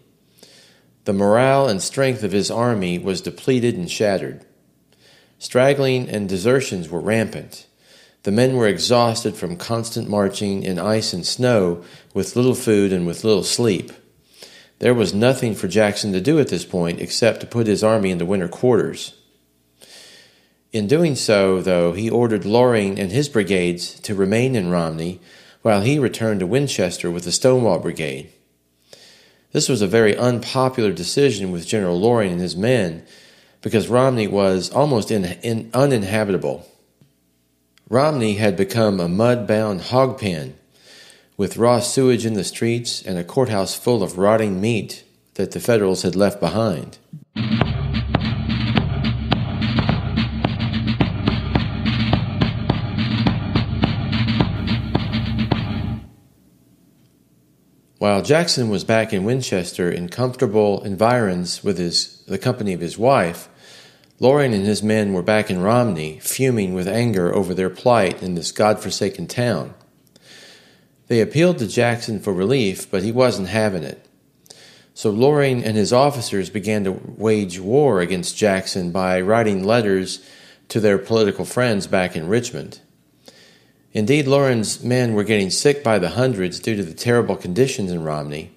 The 1.05 1.13
morale 1.13 1.69
and 1.69 1.81
strength 1.81 2.21
of 2.23 2.33
his 2.33 2.51
army 2.51 2.99
was 2.99 3.21
depleted 3.21 3.75
and 3.75 3.89
shattered. 3.89 4.45
Straggling 5.39 6.09
and 6.09 6.27
desertions 6.27 6.89
were 6.89 6.99
rampant. 6.99 7.65
The 8.23 8.31
men 8.31 8.57
were 8.57 8.67
exhausted 8.67 9.35
from 9.35 9.55
constant 9.55 10.09
marching 10.09 10.63
in 10.63 10.77
ice 10.77 11.13
and 11.13 11.25
snow 11.25 11.83
with 12.13 12.35
little 12.35 12.53
food 12.55 12.91
and 12.91 13.07
with 13.07 13.23
little 13.23 13.43
sleep. 13.43 13.93
There 14.79 14.93
was 14.93 15.13
nothing 15.13 15.55
for 15.55 15.69
Jackson 15.69 16.11
to 16.11 16.19
do 16.19 16.39
at 16.39 16.49
this 16.49 16.65
point 16.65 16.99
except 16.99 17.39
to 17.39 17.47
put 17.47 17.67
his 17.67 17.83
army 17.83 18.11
into 18.11 18.25
winter 18.25 18.49
quarters. 18.49 19.13
In 20.71 20.87
doing 20.87 21.15
so, 21.15 21.61
though, 21.61 21.91
he 21.91 22.09
ordered 22.09 22.45
Loring 22.45 22.97
and 22.97 23.11
his 23.11 23.27
brigades 23.27 23.99
to 24.01 24.15
remain 24.15 24.55
in 24.55 24.69
Romney 24.69 25.19
while 25.63 25.81
he 25.81 25.99
returned 25.99 26.39
to 26.39 26.47
Winchester 26.47 27.11
with 27.11 27.25
the 27.25 27.31
Stonewall 27.31 27.79
Brigade. 27.79 28.31
This 29.51 29.67
was 29.67 29.81
a 29.81 29.87
very 29.87 30.15
unpopular 30.15 30.93
decision 30.93 31.51
with 31.51 31.67
General 31.67 31.99
Loring 31.99 32.31
and 32.31 32.41
his 32.41 32.55
men 32.55 33.05
because 33.61 33.89
Romney 33.89 34.27
was 34.27 34.69
almost 34.69 35.11
in, 35.11 35.25
in, 35.43 35.69
uninhabitable. 35.73 36.65
Romney 37.89 38.35
had 38.35 38.55
become 38.55 39.01
a 39.01 39.09
mud 39.09 39.45
bound 39.45 39.81
hog 39.81 40.19
pen 40.19 40.55
with 41.35 41.57
raw 41.57 41.81
sewage 41.81 42.25
in 42.25 42.33
the 42.33 42.45
streets 42.45 43.01
and 43.01 43.17
a 43.17 43.25
courthouse 43.25 43.75
full 43.75 44.01
of 44.01 44.17
rotting 44.17 44.61
meat 44.61 45.03
that 45.33 45.51
the 45.51 45.59
Federals 45.59 46.03
had 46.03 46.15
left 46.15 46.39
behind. 46.39 46.97
While 58.01 58.23
Jackson 58.23 58.69
was 58.69 58.83
back 58.83 59.13
in 59.13 59.25
Winchester 59.25 59.91
in 59.91 60.09
comfortable 60.09 60.83
environs 60.83 61.63
with 61.63 61.77
his, 61.77 62.23
the 62.27 62.39
company 62.39 62.73
of 62.73 62.81
his 62.81 62.97
wife, 62.97 63.47
Loring 64.19 64.55
and 64.55 64.65
his 64.65 64.81
men 64.81 65.13
were 65.13 65.21
back 65.21 65.51
in 65.51 65.61
Romney, 65.61 66.17
fuming 66.17 66.73
with 66.73 66.87
anger 66.87 67.31
over 67.31 67.53
their 67.53 67.69
plight 67.69 68.23
in 68.23 68.33
this 68.33 68.51
God-forsaken 68.51 69.27
town. 69.27 69.75
They 71.09 71.21
appealed 71.21 71.59
to 71.59 71.67
Jackson 71.67 72.19
for 72.19 72.33
relief, 72.33 72.89
but 72.89 73.03
he 73.03 73.11
wasn't 73.11 73.49
having 73.49 73.83
it. 73.83 74.03
So 74.95 75.11
Loring 75.11 75.63
and 75.63 75.77
his 75.77 75.93
officers 75.93 76.49
began 76.49 76.83
to 76.85 76.93
wage 76.93 77.59
war 77.59 78.01
against 78.01 78.35
Jackson 78.35 78.89
by 78.89 79.21
writing 79.21 79.63
letters 79.63 80.25
to 80.69 80.79
their 80.79 80.97
political 80.97 81.45
friends 81.45 81.85
back 81.85 82.15
in 82.15 82.27
Richmond. 82.27 82.81
Indeed, 83.93 84.27
Loring's 84.27 84.83
men 84.83 85.13
were 85.13 85.23
getting 85.23 85.49
sick 85.49 85.83
by 85.83 85.99
the 85.99 86.11
hundreds 86.11 86.59
due 86.59 86.75
to 86.75 86.83
the 86.83 86.93
terrible 86.93 87.35
conditions 87.35 87.91
in 87.91 88.03
Romney, 88.03 88.51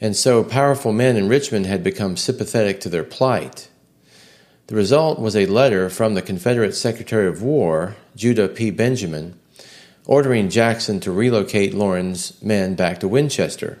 and 0.00 0.16
so 0.16 0.42
powerful 0.42 0.92
men 0.92 1.16
in 1.16 1.28
Richmond 1.28 1.66
had 1.66 1.84
become 1.84 2.16
sympathetic 2.16 2.80
to 2.80 2.88
their 2.88 3.04
plight. 3.04 3.68
The 4.66 4.74
result 4.74 5.20
was 5.20 5.36
a 5.36 5.46
letter 5.46 5.88
from 5.88 6.14
the 6.14 6.22
Confederate 6.22 6.74
Secretary 6.74 7.28
of 7.28 7.42
War, 7.42 7.96
Judah 8.16 8.48
P. 8.48 8.70
Benjamin, 8.70 9.38
ordering 10.06 10.48
Jackson 10.48 11.00
to 11.00 11.12
relocate 11.12 11.74
Loring's 11.74 12.42
men 12.42 12.74
back 12.74 12.98
to 13.00 13.08
Winchester. 13.08 13.78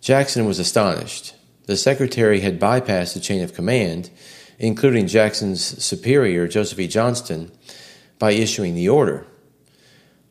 Jackson 0.00 0.46
was 0.46 0.58
astonished. 0.58 1.34
The 1.66 1.76
secretary 1.76 2.40
had 2.40 2.58
bypassed 2.58 3.14
the 3.14 3.20
chain 3.20 3.42
of 3.42 3.54
command, 3.54 4.10
including 4.58 5.06
Jackson's 5.06 5.62
superior, 5.84 6.48
Joseph 6.48 6.78
E. 6.78 6.88
Johnston, 6.88 7.52
by 8.18 8.32
issuing 8.32 8.74
the 8.74 8.88
order. 8.88 9.26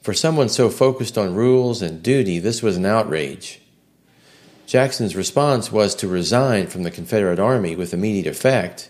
For 0.01 0.13
someone 0.13 0.49
so 0.49 0.69
focused 0.69 1.17
on 1.17 1.35
rules 1.35 1.81
and 1.81 2.01
duty, 2.01 2.39
this 2.39 2.61
was 2.61 2.77
an 2.77 2.85
outrage. 2.85 3.59
Jackson's 4.65 5.15
response 5.15 5.71
was 5.71 5.95
to 5.95 6.07
resign 6.07 6.67
from 6.67 6.83
the 6.83 6.91
Confederate 6.91 7.39
Army 7.39 7.75
with 7.75 7.93
immediate 7.93 8.27
effect 8.27 8.89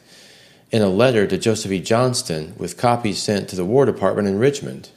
in 0.72 0.82
a 0.82 0.90
letter 0.90 1.28
to 1.28 1.38
Joseph 1.38 1.72
E. 1.72 1.80
Johnston 1.80 2.54
with 2.58 2.78
copies 2.78 3.22
sent 3.22 3.50
to 3.50 3.56
the 3.56 3.66
War 3.66 3.86
Department 3.86 4.28
in 4.28 4.40
Richmond. 4.40 4.90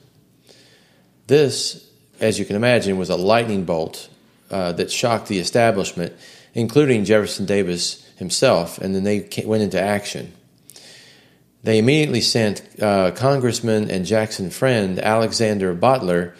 This, 1.27 1.89
as 2.19 2.39
you 2.39 2.45
can 2.45 2.57
imagine, 2.57 2.99
was 2.99 3.11
a 3.11 3.17
lightning 3.17 3.65
bolt 3.65 4.09
uh, 4.51 4.73
that 4.73 4.91
shocked 4.91 5.29
the 5.29 5.39
establishment, 5.39 6.13
including 6.55 7.05
Jefferson 7.05 7.47
Davis 7.47 8.05
himself, 8.17 8.79
and 8.79 8.95
then 8.95 9.05
they 9.05 9.29
went 9.45 9.63
into 9.63 9.81
action. 9.81 10.33
They 11.63 11.79
immediately 11.79 12.23
sent 12.23 12.63
uh, 12.81 13.11
Congressman 13.11 13.91
and 13.91 14.07
Jackson 14.07 14.51
friend 14.51 14.99
Alexander 14.99 15.75
Boteler 15.75 16.35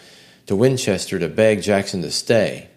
to 0.47 0.55
Winchester 0.55 1.19
to 1.19 1.27
beg 1.27 1.61
Jackson 1.61 2.01
to 2.01 2.11
stay. 2.11 2.69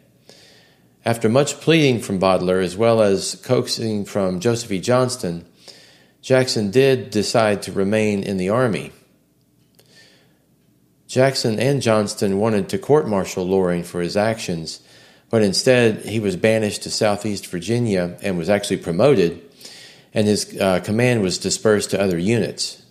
After 1.07 1.29
much 1.29 1.61
pleading 1.61 2.01
from 2.01 2.19
Boteler, 2.19 2.63
as 2.63 2.77
well 2.77 3.03
as 3.03 3.35
coaxing 3.45 4.05
from 4.05 4.41
Joseph 4.41 4.73
E. 4.73 4.81
Johnston, 4.81 5.47
Jackson 6.23 6.71
did 6.71 7.11
decide 7.11 7.63
to 7.63 7.73
remain 7.73 8.23
in 8.23 8.39
the 8.39 8.49
Army. 8.49 8.93
Jackson 11.07 11.61
and 11.61 11.83
Johnston 11.83 12.39
wanted 12.39 12.69
to 12.71 12.79
court 12.79 13.07
martial 13.07 13.47
Loring 13.47 13.85
for 13.85 14.01
his 14.01 14.17
actions, 14.17 14.81
but 15.31 15.43
instead 15.43 16.07
he 16.07 16.19
was 16.19 16.37
banished 16.37 16.83
to 16.83 16.91
southeast 16.91 17.47
Virginia 17.47 18.17
and 18.23 18.39
was 18.39 18.49
actually 18.49 18.79
promoted, 18.79 19.43
and 20.15 20.29
his 20.29 20.57
uh, 20.59 20.81
command 20.81 21.21
was 21.21 21.39
dispersed 21.39 21.91
to 21.91 22.01
other 22.01 22.19
units. 22.19 22.83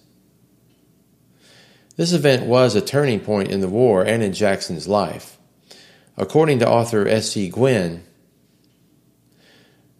This 1.96 2.12
event 2.12 2.46
was 2.46 2.76
a 2.76 2.82
turning 2.82 3.22
point 3.22 3.50
in 3.50 3.62
the 3.62 3.70
war 3.70 4.04
and 4.04 4.22
in 4.22 4.34
Jackson's 4.34 4.88
life. 4.88 5.38
According 6.18 6.60
to 6.60 6.70
author 6.70 7.08
S.C. 7.08 7.50
Gwynne, 7.50 8.04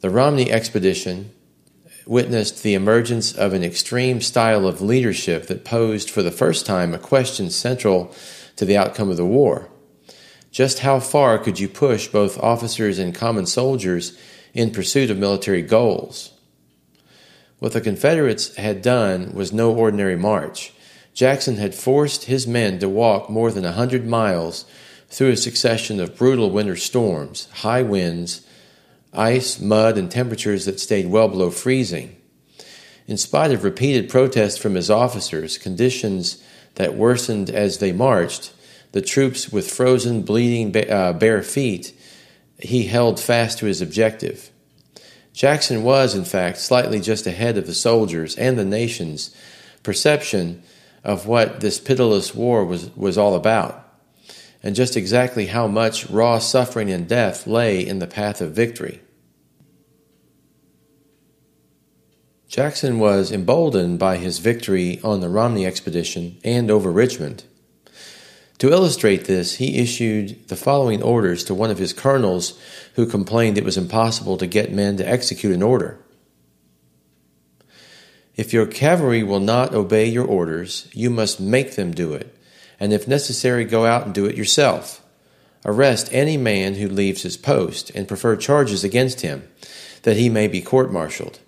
the 0.02 0.10
Romney 0.10 0.52
expedition 0.52 1.32
witnessed 2.06 2.62
the 2.62 2.74
emergence 2.74 3.34
of 3.34 3.54
an 3.54 3.64
extreme 3.64 4.20
style 4.20 4.68
of 4.68 4.82
leadership 4.82 5.48
that 5.48 5.64
posed 5.64 6.10
for 6.10 6.22
the 6.22 6.32
first 6.32 6.66
time 6.66 6.94
a 6.94 7.00
question 7.00 7.50
central 7.50 8.14
to 8.58 8.66
the 8.66 8.76
outcome 8.76 9.10
of 9.10 9.18
the 9.18 9.26
war. 9.26 9.70
Just 10.52 10.80
how 10.80 11.00
far 11.00 11.40
could 11.40 11.60
you 11.60 11.70
push 11.70 12.08
both 12.08 12.38
officers 12.38 13.00
and 13.00 13.16
common 13.16 13.46
soldiers 13.46 14.18
in 14.54 14.72
pursuit 14.72 15.10
of 15.10 15.18
military 15.18 15.62
goals? 15.62 16.33
What 17.64 17.72
the 17.72 17.80
Confederates 17.80 18.54
had 18.58 18.82
done 18.82 19.32
was 19.34 19.54
no 19.54 19.74
ordinary 19.74 20.18
march. 20.18 20.74
Jackson 21.14 21.56
had 21.56 21.74
forced 21.74 22.26
his 22.26 22.46
men 22.46 22.78
to 22.80 22.90
walk 22.90 23.30
more 23.30 23.52
than 23.52 23.64
a 23.64 23.72
hundred 23.72 24.06
miles 24.06 24.66
through 25.08 25.30
a 25.30 25.38
succession 25.38 26.02
of 26.02 26.18
brutal 26.18 26.52
winter 26.52 26.76
storms, 26.76 27.48
high 27.54 27.82
winds, 27.82 28.46
ice, 29.14 29.62
mud, 29.62 29.98
and 29.98 30.12
temperatures 30.12 30.66
that 30.66 30.82
stayed 30.82 31.08
well 31.08 31.30
below 31.30 31.50
freezing. 31.50 32.18
In 33.08 33.16
spite 33.16 33.52
of 33.52 33.64
repeated 33.64 34.10
protests 34.10 34.58
from 34.58 34.76
his 34.76 34.90
officers, 34.90 35.58
conditions 35.58 36.44
that 36.76 36.96
worsened 36.96 37.50
as 37.50 37.78
they 37.78 37.94
marched, 37.94 38.52
the 38.92 39.02
troops 39.02 39.54
with 39.54 39.72
frozen, 39.72 40.24
bleeding, 40.24 40.76
uh, 40.92 41.14
bare 41.14 41.42
feet, 41.42 41.98
he 42.60 42.88
held 42.88 43.22
fast 43.22 43.60
to 43.60 43.68
his 43.68 43.82
objective. 43.82 44.50
Jackson 45.34 45.84
was, 45.84 46.14
in 46.14 46.26
fact, 46.26 46.60
slightly 46.60 47.00
just 47.00 47.26
ahead 47.26 47.58
of 47.58 47.66
the 47.66 47.74
soldiers 47.74 48.36
and 48.36 48.58
the 48.58 48.64
nation's 48.64 49.36
perception 49.82 50.62
of 51.04 51.28
what 51.28 51.60
this 51.60 51.80
pitiless 51.80 52.34
war 52.36 52.64
was, 52.64 52.96
was 52.96 53.18
all 53.18 53.36
about, 53.36 53.84
and 54.62 54.76
just 54.76 54.96
exactly 54.96 55.48
how 55.48 55.68
much 55.68 56.10
raw 56.10 56.38
suffering 56.38 56.90
and 56.90 57.10
death 57.10 57.48
lay 57.48 57.86
in 57.86 58.00
the 58.00 58.08
path 58.08 58.40
of 58.42 58.54
victory. 58.54 59.02
Jackson 62.48 63.00
was 63.00 63.32
emboldened 63.32 63.98
by 63.98 64.18
his 64.18 64.38
victory 64.38 65.02
on 65.04 65.22
the 65.22 65.30
Romney 65.30 65.66
expedition 65.66 66.38
and 66.44 66.70
over 66.70 66.92
Richmond. 66.92 67.44
To 68.64 68.72
illustrate 68.72 69.26
this, 69.26 69.56
he 69.56 69.78
issued 69.80 70.48
the 70.48 70.56
following 70.56 71.04
orders 71.04 71.44
to 71.44 71.54
one 71.54 71.70
of 71.70 71.80
his 71.80 71.92
colonels 71.92 72.58
who 72.96 73.06
complained 73.06 73.58
it 73.58 73.66
was 73.66 73.76
impossible 73.76 74.38
to 74.38 74.48
get 74.48 74.72
men 74.72 74.96
to 74.96 75.06
execute 75.06 75.54
an 75.54 75.62
order. 75.62 76.00
If 78.38 78.54
your 78.54 78.66
cavalry 78.66 79.22
will 79.22 79.42
not 79.42 79.74
obey 79.74 80.06
your 80.06 80.26
orders, 80.26 80.88
you 80.94 81.10
must 81.10 81.42
make 81.42 81.76
them 81.76 81.92
do 81.92 82.14
it, 82.14 82.34
and 82.80 82.94
if 82.94 83.06
necessary, 83.06 83.66
go 83.66 83.86
out 83.86 84.06
and 84.06 84.14
do 84.14 84.28
it 84.28 84.38
yourself. 84.38 85.04
Arrest 85.66 86.08
any 86.14 86.38
man 86.38 86.76
who 86.76 86.88
leaves 86.88 87.24
his 87.24 87.36
post, 87.36 87.90
and 87.90 88.08
prefer 88.08 88.38
charges 88.38 88.86
against 88.86 89.20
him, 89.20 89.46
that 90.04 90.16
he 90.16 90.30
may 90.30 90.48
be 90.48 90.62
court 90.62 90.90
martialed. 90.90 91.42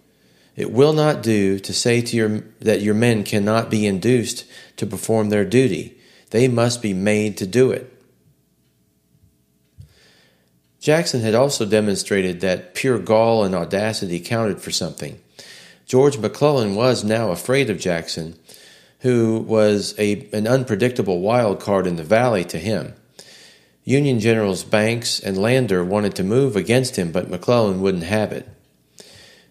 It 0.58 0.70
will 0.70 0.92
not 0.92 1.24
do 1.24 1.60
to 1.60 1.74
say 1.74 2.02
to 2.02 2.18
your, 2.18 2.42
that 2.60 2.82
your 2.82 2.94
men 2.94 3.24
cannot 3.24 3.70
be 3.70 3.88
induced 3.88 4.44
to 4.76 4.86
perform 4.86 5.30
their 5.30 5.46
duty 5.46 5.96
they 6.32 6.48
must 6.48 6.82
be 6.82 6.94
made 6.94 7.38
to 7.38 7.48
do 7.48 7.72
it. 7.72 7.92
Jackson 10.80 11.22
had 11.22 11.34
also 11.34 11.66
demonstrated 11.66 12.42
that 12.42 12.76
pure 12.76 13.00
gall 13.00 13.44
and 13.44 13.56
audacity 13.56 14.20
counted 14.20 14.62
for 14.62 14.72
something. 14.72 15.20
George 15.86 16.18
McClellan 16.18 16.76
was 16.76 17.04
now 17.04 17.32
afraid 17.32 17.70
of 17.70 17.80
Jackson, 17.80 18.38
who 19.00 19.40
was 19.40 19.94
a, 20.00 20.28
an 20.32 20.48
unpredictable 20.48 21.20
wild 21.22 21.60
card 21.60 21.88
in 21.88 21.96
the 21.96 22.04
valley 22.04 22.44
to 22.46 22.58
him. 22.58 22.94
Union 23.84 24.20
Generals 24.20 24.64
Banks 24.64 25.20
and 25.20 25.38
Lander 25.38 25.84
wanted 25.84 26.16
to 26.16 26.24
move 26.24 26.56
against 26.56 26.96
him, 26.96 27.12
but 27.12 27.30
McClellan 27.30 27.82
wouldn't 27.82 28.04
have 28.04 28.32
it. 28.32 28.50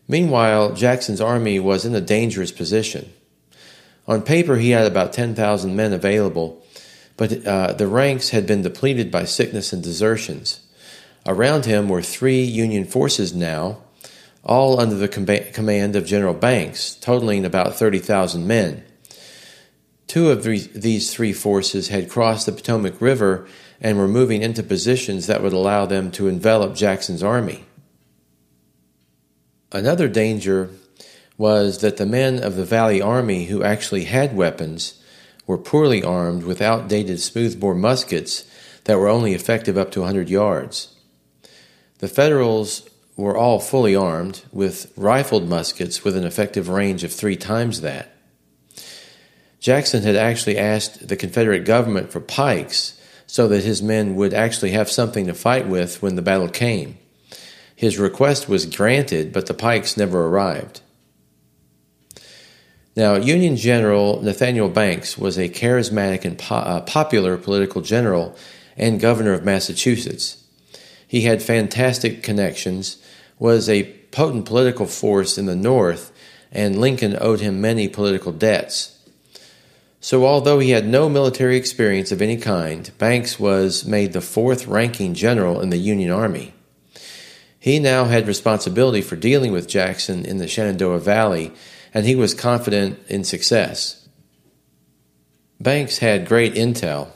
Meanwhile, 0.09 0.75
Jackson's 0.75 1.21
army 1.21 1.59
was 1.61 1.85
in 1.85 1.95
a 1.95 2.01
dangerous 2.01 2.51
position. 2.51 3.13
On 4.07 4.23
paper, 4.23 4.57
he 4.57 4.71
had 4.71 4.87
about 4.87 5.13
10,000 5.13 5.75
men 5.75 5.93
available, 5.93 6.64
but 7.17 7.47
uh, 7.47 7.73
the 7.73 7.87
ranks 7.87 8.31
had 8.31 8.47
been 8.47 8.63
depleted 8.63 9.11
by 9.11 9.25
sickness 9.25 9.73
and 9.73 9.83
desertions. 9.83 10.61
Around 11.27 11.65
him 11.65 11.89
were 11.89 12.03
three 12.03 12.43
Union 12.43 12.85
forces 12.85 13.35
now, 13.35 13.79
all 14.43 14.79
under 14.79 14.97
the 14.97 15.09
com- 15.09 15.27
command 15.53 15.97
of 15.97 16.07
General 16.07 16.35
Banks, 16.35 16.95
totaling 16.97 17.45
about 17.45 17.77
30,000 17.77 18.47
men. 18.47 18.85
Two 20.07 20.31
of 20.31 20.45
these 20.45 21.15
three 21.15 21.33
forces 21.33 21.89
had 21.89 22.11
crossed 22.11 22.47
the 22.47 22.53
Potomac 22.53 23.01
River 23.01 23.47
and 23.81 23.97
were 23.97 24.09
moving 24.09 24.43
into 24.43 24.63
positions 24.63 25.27
that 25.27 25.43
would 25.43 25.53
allow 25.53 25.87
them 25.87 26.11
to 26.13 26.29
envelop 26.29 26.75
Jackson's 26.75 27.23
army. 27.23 27.65
Another 29.73 30.09
danger 30.09 30.71
was 31.37 31.81
that 31.81 31.97
the 31.97 32.07
men 32.07 32.43
of 32.43 32.55
the 32.55 32.65
Valley 32.65 33.01
Army 33.03 33.47
who 33.47 33.65
actually 33.65 34.05
had 34.05 34.37
weapons 34.37 35.01
were 35.47 35.59
poorly 35.59 36.03
armed 36.03 36.45
with 36.45 36.63
outdated 36.63 37.21
smoothbore 37.21 37.75
muskets 37.75 38.45
that 38.85 38.99
were 38.99 39.09
only 39.09 39.35
effective 39.35 39.77
up 39.77 39.91
to 39.93 40.01
100 40.01 40.29
yards. 40.29 40.95
The 41.99 42.09
Federals 42.09 42.89
were 43.17 43.37
all 43.37 43.61
fully 43.61 43.95
armed 43.95 44.43
with 44.53 44.93
rifled 44.97 45.49
muskets 45.49 46.05
with 46.05 46.17
an 46.17 46.25
effective 46.25 46.69
range 46.69 47.05
of 47.05 47.13
three 47.13 47.37
times 47.37 47.81
that. 47.81 48.11
Jackson 49.61 50.03
had 50.03 50.17
actually 50.17 50.59
asked 50.59 51.09
the 51.09 51.17
Confederate 51.17 51.65
government 51.65 52.11
for 52.11 52.21
pikes 52.21 53.01
so 53.27 53.49
that 53.49 53.65
his 53.65 53.83
men 53.83 54.15
would 54.15 54.35
actually 54.35 54.73
have 54.73 54.91
something 54.91 55.27
to 55.27 55.35
fight 55.35 55.67
with 55.67 56.03
when 56.03 56.17
the 56.17 56.23
battle 56.23 56.49
came. 56.49 56.99
His 57.75 57.99
request 57.99 58.49
was 58.49 58.67
granted, 58.67 59.33
but 59.33 59.47
the 59.47 59.55
pikes 59.55 59.97
never 59.97 60.27
arrived. 60.27 60.83
Now, 62.97 63.17
Union 63.17 63.57
General 63.57 64.23
Nathaniel 64.23 64.69
Banks 64.69 65.19
was 65.19 65.37
a 65.37 65.49
charismatic 65.49 66.25
and 66.25 66.39
po- 66.39 66.55
uh, 66.57 66.81
popular 66.83 67.37
political 67.37 67.81
general 67.81 68.37
and 68.77 69.01
governor 69.01 69.33
of 69.33 69.45
Massachusetts. 69.45 70.45
He 71.07 71.23
had 71.23 71.43
fantastic 71.43 72.23
connections, 72.23 72.99
was 73.39 73.69
a 73.69 73.93
potent 74.13 74.47
political 74.47 74.87
force 74.87 75.37
in 75.39 75.47
the 75.47 75.57
North, 75.57 76.13
and 76.53 76.81
Lincoln 76.81 77.17
owed 77.21 77.41
him 77.41 77.61
many 77.61 77.89
political 77.89 78.31
debts. 78.31 78.97
So, 80.01 80.25
although 80.27 80.59
he 80.59 80.71
had 80.71 80.87
no 80.87 81.09
military 81.09 81.57
experience 81.57 82.13
of 82.13 82.23
any 82.23 82.37
kind, 82.37 82.91
Banks 82.99 83.41
was 83.41 83.85
made 83.85 84.13
the 84.13 84.21
fourth 84.21 84.67
ranking 84.67 85.15
general 85.15 85.61
in 85.61 85.71
the 85.71 85.79
Union 85.79 86.11
Army. 86.11 86.53
He 87.59 87.79
now 87.79 88.05
had 88.05 88.29
responsibility 88.29 89.01
for 89.01 89.17
dealing 89.17 89.51
with 89.51 89.67
Jackson 89.67 90.27
in 90.27 90.37
the 90.37 90.47
Shenandoah 90.47 91.01
Valley, 91.01 91.53
and 91.95 92.05
he 92.05 92.17
was 92.17 92.35
confident 92.35 92.99
in 93.09 93.23
success. 93.23 94.09
Banks 95.61 95.99
had 95.99 96.27
great 96.27 96.55
intel, 96.55 97.09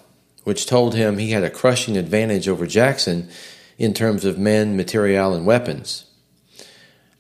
which 0.45 0.67
told 0.67 0.95
him 0.95 1.19
he 1.19 1.33
had 1.33 1.43
a 1.45 1.51
crushing 1.51 1.97
advantage 1.97 2.49
over 2.49 2.67
Jackson 2.67 3.29
in 3.77 3.93
terms 3.93 4.25
of 4.25 4.39
men, 4.39 4.77
material, 4.77 5.35
and 5.35 5.45
weapons. 5.45 6.07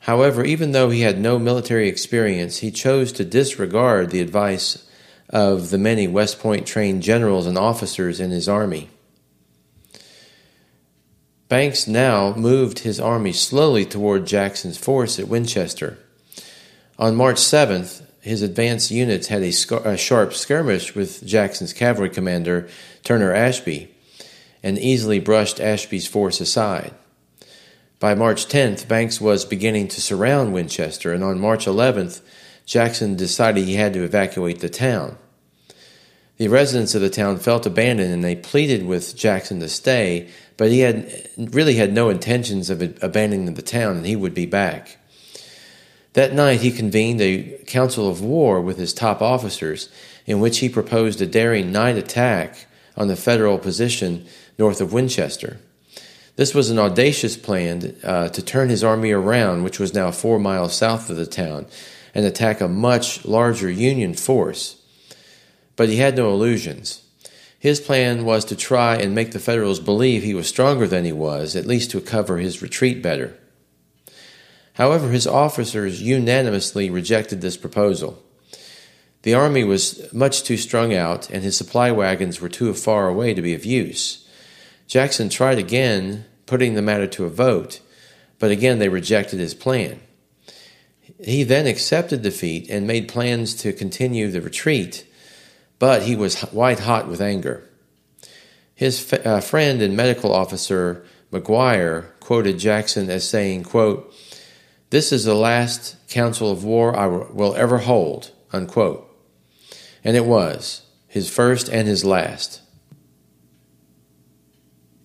However, 0.00 0.44
even 0.44 0.72
though 0.72 0.88
he 0.88 1.02
had 1.02 1.20
no 1.20 1.38
military 1.38 1.88
experience, 1.88 2.58
he 2.58 2.70
chose 2.70 3.12
to 3.12 3.24
disregard 3.24 4.10
the 4.10 4.22
advice 4.22 4.88
of 5.28 5.70
the 5.70 5.76
many 5.76 6.08
West 6.08 6.38
Point 6.38 6.66
trained 6.66 7.02
generals 7.02 7.46
and 7.46 7.58
officers 7.58 8.20
in 8.20 8.30
his 8.30 8.48
army. 8.48 8.88
Banks 11.48 11.86
now 11.86 12.34
moved 12.34 12.80
his 12.80 13.00
army 13.00 13.32
slowly 13.32 13.84
toward 13.84 14.26
Jackson's 14.26 14.78
force 14.78 15.18
at 15.18 15.28
Winchester. 15.28 15.98
On 16.98 17.14
March 17.14 17.36
7th, 17.36 18.02
his 18.20 18.42
advance 18.42 18.90
units 18.90 19.28
had 19.28 19.42
a, 19.42 19.52
scar- 19.52 19.86
a, 19.86 19.96
sharp 19.96 20.34
skirmish 20.34 20.96
with 20.96 21.24
Jackson's 21.24 21.72
cavalry 21.72 22.10
commander, 22.10 22.68
Turner 23.04 23.32
Ashby, 23.32 23.94
and 24.64 24.76
easily 24.78 25.20
brushed 25.20 25.60
Ashby's 25.60 26.08
force 26.08 26.40
aside. 26.40 26.92
By 28.00 28.16
March 28.16 28.46
10th, 28.48 28.88
Banks 28.88 29.20
was 29.20 29.44
beginning 29.44 29.86
to 29.88 30.00
surround 30.00 30.52
Winchester, 30.52 31.12
and 31.12 31.22
on 31.22 31.38
March 31.38 31.66
11th, 31.66 32.20
Jackson 32.66 33.14
decided 33.14 33.64
he 33.64 33.76
had 33.76 33.92
to 33.92 34.02
evacuate 34.02 34.58
the 34.58 34.68
town. 34.68 35.16
The 36.36 36.48
residents 36.48 36.96
of 36.96 37.00
the 37.00 37.10
town 37.10 37.38
felt 37.38 37.64
abandoned 37.64 38.12
and 38.12 38.22
they 38.24 38.36
pleaded 38.36 38.86
with 38.86 39.16
Jackson 39.16 39.58
to 39.60 39.68
stay, 39.68 40.28
but 40.56 40.70
he 40.70 40.80
had 40.80 41.28
really 41.36 41.74
had 41.74 41.92
no 41.92 42.10
intentions 42.10 42.70
of 42.70 42.82
abandoning 43.02 43.54
the 43.54 43.62
town 43.62 43.96
and 43.96 44.06
he 44.06 44.14
would 44.14 44.34
be 44.34 44.46
back. 44.46 44.97
That 46.14 46.32
night 46.32 46.60
he 46.60 46.70
convened 46.70 47.20
a 47.20 47.58
council 47.66 48.08
of 48.08 48.22
war 48.22 48.60
with 48.60 48.78
his 48.78 48.94
top 48.94 49.20
officers 49.22 49.88
in 50.26 50.40
which 50.40 50.58
he 50.58 50.68
proposed 50.68 51.20
a 51.20 51.26
daring 51.26 51.72
night 51.72 51.96
attack 51.96 52.66
on 52.96 53.08
the 53.08 53.16
federal 53.16 53.58
position 53.58 54.26
north 54.58 54.80
of 54.80 54.92
Winchester. 54.92 55.58
This 56.36 56.54
was 56.54 56.70
an 56.70 56.78
audacious 56.78 57.36
plan 57.36 57.96
uh, 58.04 58.28
to 58.28 58.42
turn 58.42 58.68
his 58.68 58.84
army 58.84 59.10
around, 59.10 59.64
which 59.64 59.80
was 59.80 59.94
now 59.94 60.10
four 60.10 60.38
miles 60.38 60.76
south 60.76 61.10
of 61.10 61.16
the 61.16 61.26
town, 61.26 61.66
and 62.14 62.24
attack 62.24 62.60
a 62.60 62.68
much 62.68 63.24
larger 63.24 63.70
Union 63.70 64.14
force. 64.14 64.80
But 65.76 65.88
he 65.88 65.96
had 65.96 66.16
no 66.16 66.30
illusions. 66.30 67.02
His 67.58 67.80
plan 67.80 68.24
was 68.24 68.44
to 68.46 68.56
try 68.56 68.96
and 68.96 69.14
make 69.14 69.32
the 69.32 69.40
Federals 69.40 69.80
believe 69.80 70.22
he 70.22 70.34
was 70.34 70.46
stronger 70.46 70.86
than 70.86 71.04
he 71.04 71.12
was, 71.12 71.56
at 71.56 71.66
least 71.66 71.90
to 71.90 72.00
cover 72.00 72.38
his 72.38 72.62
retreat 72.62 73.02
better. 73.02 73.36
However, 74.78 75.10
his 75.10 75.26
officers 75.26 76.00
unanimously 76.00 76.88
rejected 76.88 77.40
this 77.40 77.56
proposal. 77.56 78.22
The 79.22 79.34
army 79.34 79.64
was 79.64 80.10
much 80.12 80.44
too 80.44 80.56
strung 80.56 80.94
out, 80.94 81.28
and 81.30 81.42
his 81.42 81.56
supply 81.56 81.90
wagons 81.90 82.40
were 82.40 82.48
too 82.48 82.72
far 82.72 83.08
away 83.08 83.34
to 83.34 83.42
be 83.42 83.54
of 83.54 83.64
use. 83.64 84.24
Jackson 84.86 85.30
tried 85.30 85.58
again, 85.58 86.26
putting 86.46 86.74
the 86.74 86.82
matter 86.82 87.08
to 87.08 87.24
a 87.24 87.28
vote, 87.28 87.80
but 88.38 88.52
again 88.52 88.78
they 88.78 88.88
rejected 88.88 89.40
his 89.40 89.52
plan. 89.52 89.98
He 91.24 91.42
then 91.42 91.66
accepted 91.66 92.22
defeat 92.22 92.70
and 92.70 92.86
made 92.86 93.08
plans 93.08 93.54
to 93.56 93.72
continue 93.72 94.30
the 94.30 94.40
retreat, 94.40 95.04
but 95.80 96.02
he 96.02 96.14
was 96.14 96.40
white 96.52 96.78
hot 96.78 97.08
with 97.08 97.20
anger. 97.20 97.68
His 98.76 99.12
f- 99.12 99.26
uh, 99.26 99.40
friend 99.40 99.82
and 99.82 99.96
medical 99.96 100.32
officer, 100.32 101.04
McGuire, 101.32 102.12
quoted 102.20 102.60
Jackson 102.60 103.10
as 103.10 103.28
saying, 103.28 103.64
quote, 103.64 104.14
This 104.90 105.12
is 105.12 105.24
the 105.24 105.34
last 105.34 105.96
council 106.08 106.50
of 106.50 106.64
war 106.64 106.96
I 106.96 107.06
will 107.06 107.54
ever 107.54 107.78
hold, 107.78 108.30
unquote. 108.52 109.04
And 110.02 110.16
it 110.16 110.24
was, 110.24 110.82
his 111.06 111.28
first 111.28 111.68
and 111.68 111.86
his 111.86 112.04
last. 112.04 112.62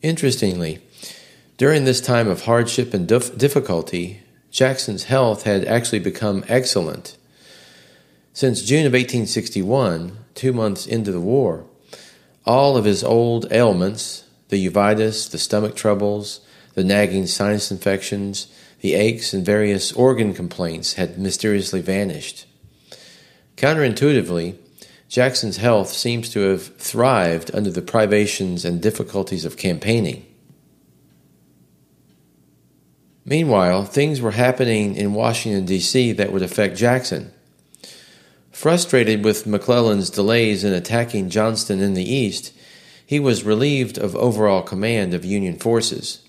Interestingly, 0.01 0.81
during 1.57 1.83
this 1.83 2.01
time 2.01 2.27
of 2.27 2.43
hardship 2.43 2.93
and 2.93 3.07
dif- 3.07 3.37
difficulty, 3.37 4.21
Jackson's 4.51 5.05
health 5.05 5.43
had 5.43 5.65
actually 5.65 5.99
become 5.99 6.45
excellent. 6.47 7.17
Since 8.33 8.63
June 8.63 8.85
of 8.85 8.93
1861, 8.93 10.17
two 10.35 10.53
months 10.53 10.85
into 10.85 11.11
the 11.11 11.19
war, 11.19 11.65
all 12.45 12.77
of 12.77 12.85
his 12.85 13.03
old 13.03 13.51
ailments 13.51 14.23
the 14.49 14.69
uveitis, 14.69 15.31
the 15.31 15.37
stomach 15.39 15.75
troubles, 15.75 16.39
the 16.75 16.83
nagging 16.83 17.25
sinus 17.25 17.71
infections, 17.71 18.47
the 18.83 18.95
aches, 18.95 19.33
and 19.33 19.45
various 19.45 19.93
organ 19.93 20.33
complaints 20.33 20.95
had 20.95 21.17
mysteriously 21.17 21.79
vanished. 21.79 22.45
Counterintuitively, 23.55 24.57
Jackson's 25.07 25.55
health 25.55 25.87
seems 25.89 26.27
to 26.29 26.41
have 26.41 26.75
thrived 26.75 27.49
under 27.55 27.71
the 27.71 27.81
privations 27.81 28.65
and 28.65 28.81
difficulties 28.81 29.45
of 29.45 29.55
campaigning. 29.55 30.25
Meanwhile, 33.23 33.85
things 33.85 34.19
were 34.19 34.31
happening 34.31 34.97
in 34.97 35.13
Washington, 35.13 35.63
D.C. 35.65 36.11
that 36.11 36.33
would 36.33 36.41
affect 36.41 36.75
Jackson. 36.75 37.31
Frustrated 38.51 39.23
with 39.23 39.47
McClellan's 39.47 40.09
delays 40.09 40.65
in 40.65 40.73
attacking 40.73 41.29
Johnston 41.29 41.79
in 41.79 41.93
the 41.93 42.03
east, 42.03 42.51
he 43.05 43.17
was 43.17 43.45
relieved 43.45 43.97
of 43.97 44.13
overall 44.17 44.61
command 44.61 45.13
of 45.13 45.23
Union 45.23 45.57
forces. 45.57 46.22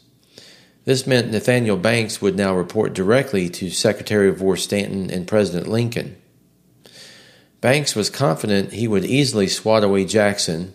This 0.84 1.06
meant 1.06 1.30
Nathaniel 1.30 1.78
Banks 1.78 2.20
would 2.20 2.36
now 2.36 2.54
report 2.54 2.92
directly 2.92 3.48
to 3.50 3.70
Secretary 3.70 4.28
of 4.28 4.42
War 4.42 4.56
Stanton 4.56 5.10
and 5.10 5.26
President 5.26 5.66
Lincoln. 5.66 6.16
Banks 7.60 7.96
was 7.96 8.10
confident 8.10 8.74
he 8.74 8.86
would 8.86 9.04
easily 9.06 9.46
swat 9.46 9.82
away 9.82 10.04
Jackson 10.04 10.74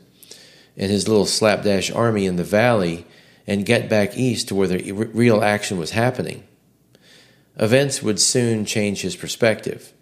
and 0.76 0.89
his 0.89 1.08
little 1.08 1.28
slapdash 1.28 1.91
army 1.91 2.26
in 2.26 2.38
the 2.38 2.43
valley 2.43 3.06
and 3.45 3.65
get 3.65 3.89
back 3.89 4.17
east 4.17 4.48
to 4.48 4.56
where 4.56 4.67
the 4.67 4.91
real 4.91 5.43
action 5.43 5.78
was 5.78 5.91
happening. 5.91 6.43
Events 7.58 8.02
would 8.02 8.19
soon 8.19 8.65
change 8.65 9.02
his 9.02 9.15
perspective. 9.15 9.93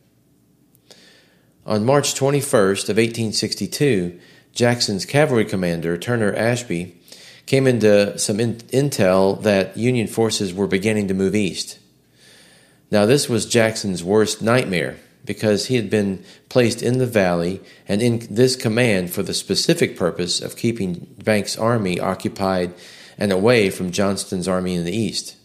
On 1.66 1.84
March 1.84 2.14
21st 2.14 2.90
of 2.90 2.96
1862, 2.96 4.20
Jackson's 4.54 5.06
cavalry 5.06 5.44
commander, 5.44 5.98
Turner 5.98 6.34
Ashby, 6.34 6.97
came 7.48 7.66
into 7.66 8.20
some 8.20 8.40
in- 8.40 8.58
intel 8.74 9.42
that 9.42 9.76
Union 9.76 10.06
forces 10.06 10.54
were 10.54 10.68
beginning 10.68 11.08
to 11.08 11.14
move 11.14 11.34
east. 11.34 11.80
Now, 12.92 13.06
this 13.06 13.28
was 13.28 13.46
Jackson's 13.46 14.04
worst 14.04 14.42
nightmare 14.42 14.98
because 15.26 15.66
he 15.66 15.76
had 15.76 15.90
been 15.90 16.24
placed 16.50 16.82
in 16.82 17.00
the 17.00 17.08
valley 17.08 17.62
and 17.88 18.02
in 18.02 18.28
this 18.30 18.56
command 18.56 19.12
for 19.12 19.24
the 19.24 19.34
specific 19.34 19.98
purpose 19.98 20.42
of 20.42 20.56
keeping 20.56 21.16
Banks' 21.24 21.58
army 21.58 22.00
occupied 22.00 22.74
and 23.18 23.32
away 23.32 23.70
from 23.70 23.92
Johnston's 23.92 24.48
army 24.48 24.76
in 24.76 24.86
the 24.86 24.96
east. 24.96 25.36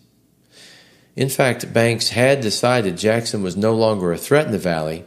In 1.16 1.28
fact, 1.28 1.72
Banks 1.72 2.10
had 2.10 2.40
decided 2.40 2.96
Jackson 2.96 3.42
was 3.42 3.56
no 3.56 3.74
longer 3.74 4.12
a 4.12 4.18
threat 4.18 4.46
in 4.46 4.52
the 4.52 4.58
valley 4.58 5.04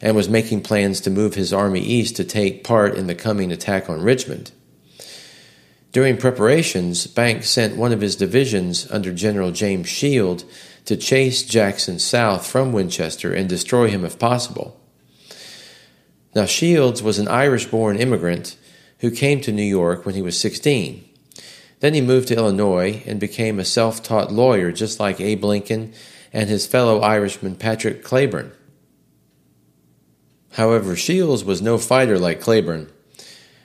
and 0.00 0.16
was 0.16 0.28
making 0.28 0.62
plans 0.62 1.00
to 1.00 1.10
move 1.10 1.34
his 1.34 1.52
army 1.52 1.80
east 1.80 2.16
to 2.16 2.24
take 2.24 2.64
part 2.64 2.94
in 2.94 3.06
the 3.06 3.14
coming 3.14 3.52
attack 3.52 3.90
on 3.90 4.02
Richmond. 4.02 4.52
During 5.92 6.16
preparations, 6.16 7.06
Banks 7.06 7.50
sent 7.50 7.76
one 7.76 7.92
of 7.92 8.00
his 8.00 8.16
divisions 8.16 8.90
under 8.90 9.12
General 9.12 9.50
James 9.50 9.88
Shield 9.88 10.44
to 10.86 10.96
chase 10.96 11.42
Jackson 11.42 11.98
south 11.98 12.46
from 12.46 12.72
Winchester 12.72 13.32
and 13.32 13.48
destroy 13.48 13.88
him 13.88 14.04
if 14.04 14.18
possible. 14.18 14.80
Now, 16.34 16.46
Shields 16.46 17.02
was 17.02 17.18
an 17.18 17.28
Irish 17.28 17.66
born 17.66 17.98
immigrant 17.98 18.56
who 19.00 19.10
came 19.10 19.42
to 19.42 19.52
New 19.52 19.62
York 19.62 20.06
when 20.06 20.14
he 20.14 20.22
was 20.22 20.40
16. 20.40 21.04
Then 21.80 21.92
he 21.92 22.00
moved 22.00 22.28
to 22.28 22.36
Illinois 22.36 23.02
and 23.06 23.20
became 23.20 23.58
a 23.58 23.64
self 23.64 24.02
taught 24.02 24.32
lawyer, 24.32 24.72
just 24.72 24.98
like 24.98 25.20
Abe 25.20 25.44
Lincoln 25.44 25.92
and 26.32 26.48
his 26.48 26.66
fellow 26.66 27.00
Irishman 27.00 27.56
Patrick 27.56 28.02
Cleburne. 28.02 28.52
However, 30.52 30.96
Shields 30.96 31.44
was 31.44 31.60
no 31.60 31.76
fighter 31.76 32.18
like 32.18 32.40
Cleburne. 32.40 32.90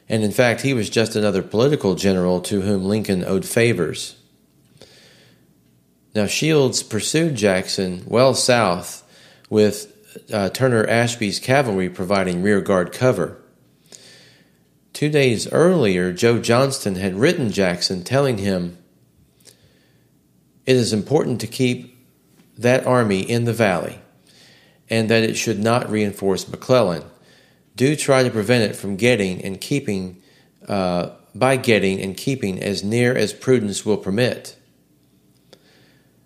And 0.10 0.24
in 0.24 0.32
fact, 0.32 0.62
he 0.62 0.74
was 0.74 0.90
just 0.90 1.16
another 1.16 1.42
political 1.42 1.96
general 1.96 2.40
to 2.42 2.62
whom 2.62 2.86
Lincoln 2.86 3.24
owed 3.26 3.46
favors. 3.46 4.16
Now, 6.16 6.26
Shields 6.26 6.82
pursued 6.82 7.36
Jackson 7.36 8.04
well 8.08 8.34
south 8.34 9.04
with 9.50 9.94
uh, 10.34 10.50
Turner 10.50 10.88
Ashby's 10.88 11.40
cavalry 11.40 11.90
providing 11.90 12.42
rear 12.42 12.62
guard 12.62 12.92
cover. 12.92 13.38
Two 14.94 15.10
days 15.10 15.52
earlier, 15.52 16.12
Joe 16.12 16.40
Johnston 16.40 16.96
had 16.96 17.16
written 17.16 17.52
Jackson 17.52 18.04
telling 18.04 18.40
him, 18.40 18.78
It 20.66 20.76
is 20.76 20.92
important 20.92 21.40
to 21.42 21.48
keep 21.48 21.96
that 22.58 22.88
army 22.88 23.22
in 23.22 23.44
the 23.44 23.54
valley 23.54 24.00
and 24.90 25.10
that 25.10 25.24
it 25.24 25.36
should 25.36 25.60
not 25.60 25.92
reinforce 25.92 26.48
McClellan. 26.48 27.04
Do 27.78 27.96
try 27.96 28.24
to 28.24 28.32
prevent 28.32 28.72
it 28.72 28.76
from 28.76 28.96
getting 28.96 29.44
and 29.44 29.62
keeping, 29.62 30.20
uh, 30.68 31.12
by 31.36 31.58
getting 31.58 32.02
and 32.02 32.18
keeping 32.18 32.60
as 32.60 32.84
near 32.84 33.16
as 33.16 33.34
prudence 33.34 33.86
will 33.86 33.98
permit. 33.98 34.56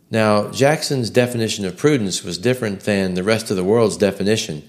Now, 0.09 0.49
Jackson's 0.49 1.09
definition 1.09 1.65
of 1.65 1.75
prudence 1.75 2.23
was 2.23 2.37
different 2.37 2.81
than 2.81 3.15
the 3.15 3.23
rest 3.23 3.51
of 3.51 3.57
the 3.57 3.65
world's 3.65 3.97
definition. 3.97 4.63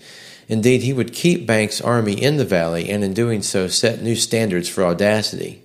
Indeed, 0.49 0.83
he 0.83 0.93
would 0.93 1.13
keep 1.13 1.47
Banks' 1.47 1.81
army 1.81 2.21
in 2.21 2.37
the 2.37 2.45
valley 2.45 2.91
and 2.91 3.05
in 3.05 3.15
doing 3.15 3.43
so 3.43 3.69
set 3.69 4.03
new 4.03 4.17
standards 4.17 4.69
for 4.69 4.85
audacity. 4.85 5.63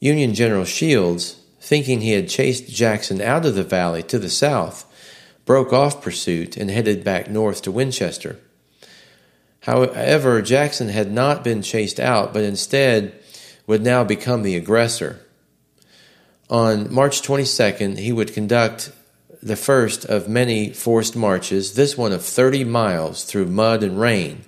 Union 0.00 0.34
General 0.34 0.66
Shields, 0.66 1.40
thinking 1.60 2.02
he 2.02 2.12
had 2.12 2.28
chased 2.28 2.68
Jackson 2.68 3.22
out 3.22 3.46
of 3.46 3.54
the 3.54 3.64
valley 3.64 4.02
to 4.02 4.18
the 4.18 4.28
south, 4.28 4.84
broke 5.46 5.72
off 5.72 6.02
pursuit 6.02 6.58
and 6.58 6.70
headed 6.70 7.02
back 7.02 7.30
north 7.30 7.62
to 7.62 7.72
Winchester. 7.72 8.38
However, 9.62 10.42
Jackson 10.42 10.88
had 10.88 11.12
not 11.12 11.44
been 11.44 11.62
chased 11.62 12.00
out, 12.00 12.32
but 12.32 12.42
instead 12.42 13.12
would 13.66 13.82
now 13.82 14.02
become 14.02 14.42
the 14.42 14.56
aggressor. 14.56 15.20
On 16.50 16.92
March 16.92 17.22
22nd, 17.22 17.98
he 17.98 18.12
would 18.12 18.34
conduct 18.34 18.92
the 19.40 19.56
first 19.56 20.04
of 20.04 20.28
many 20.28 20.70
forced 20.70 21.14
marches, 21.14 21.74
this 21.74 21.96
one 21.96 22.12
of 22.12 22.24
30 22.24 22.64
miles 22.64 23.24
through 23.24 23.46
mud 23.46 23.82
and 23.82 24.00
rain. 24.00 24.44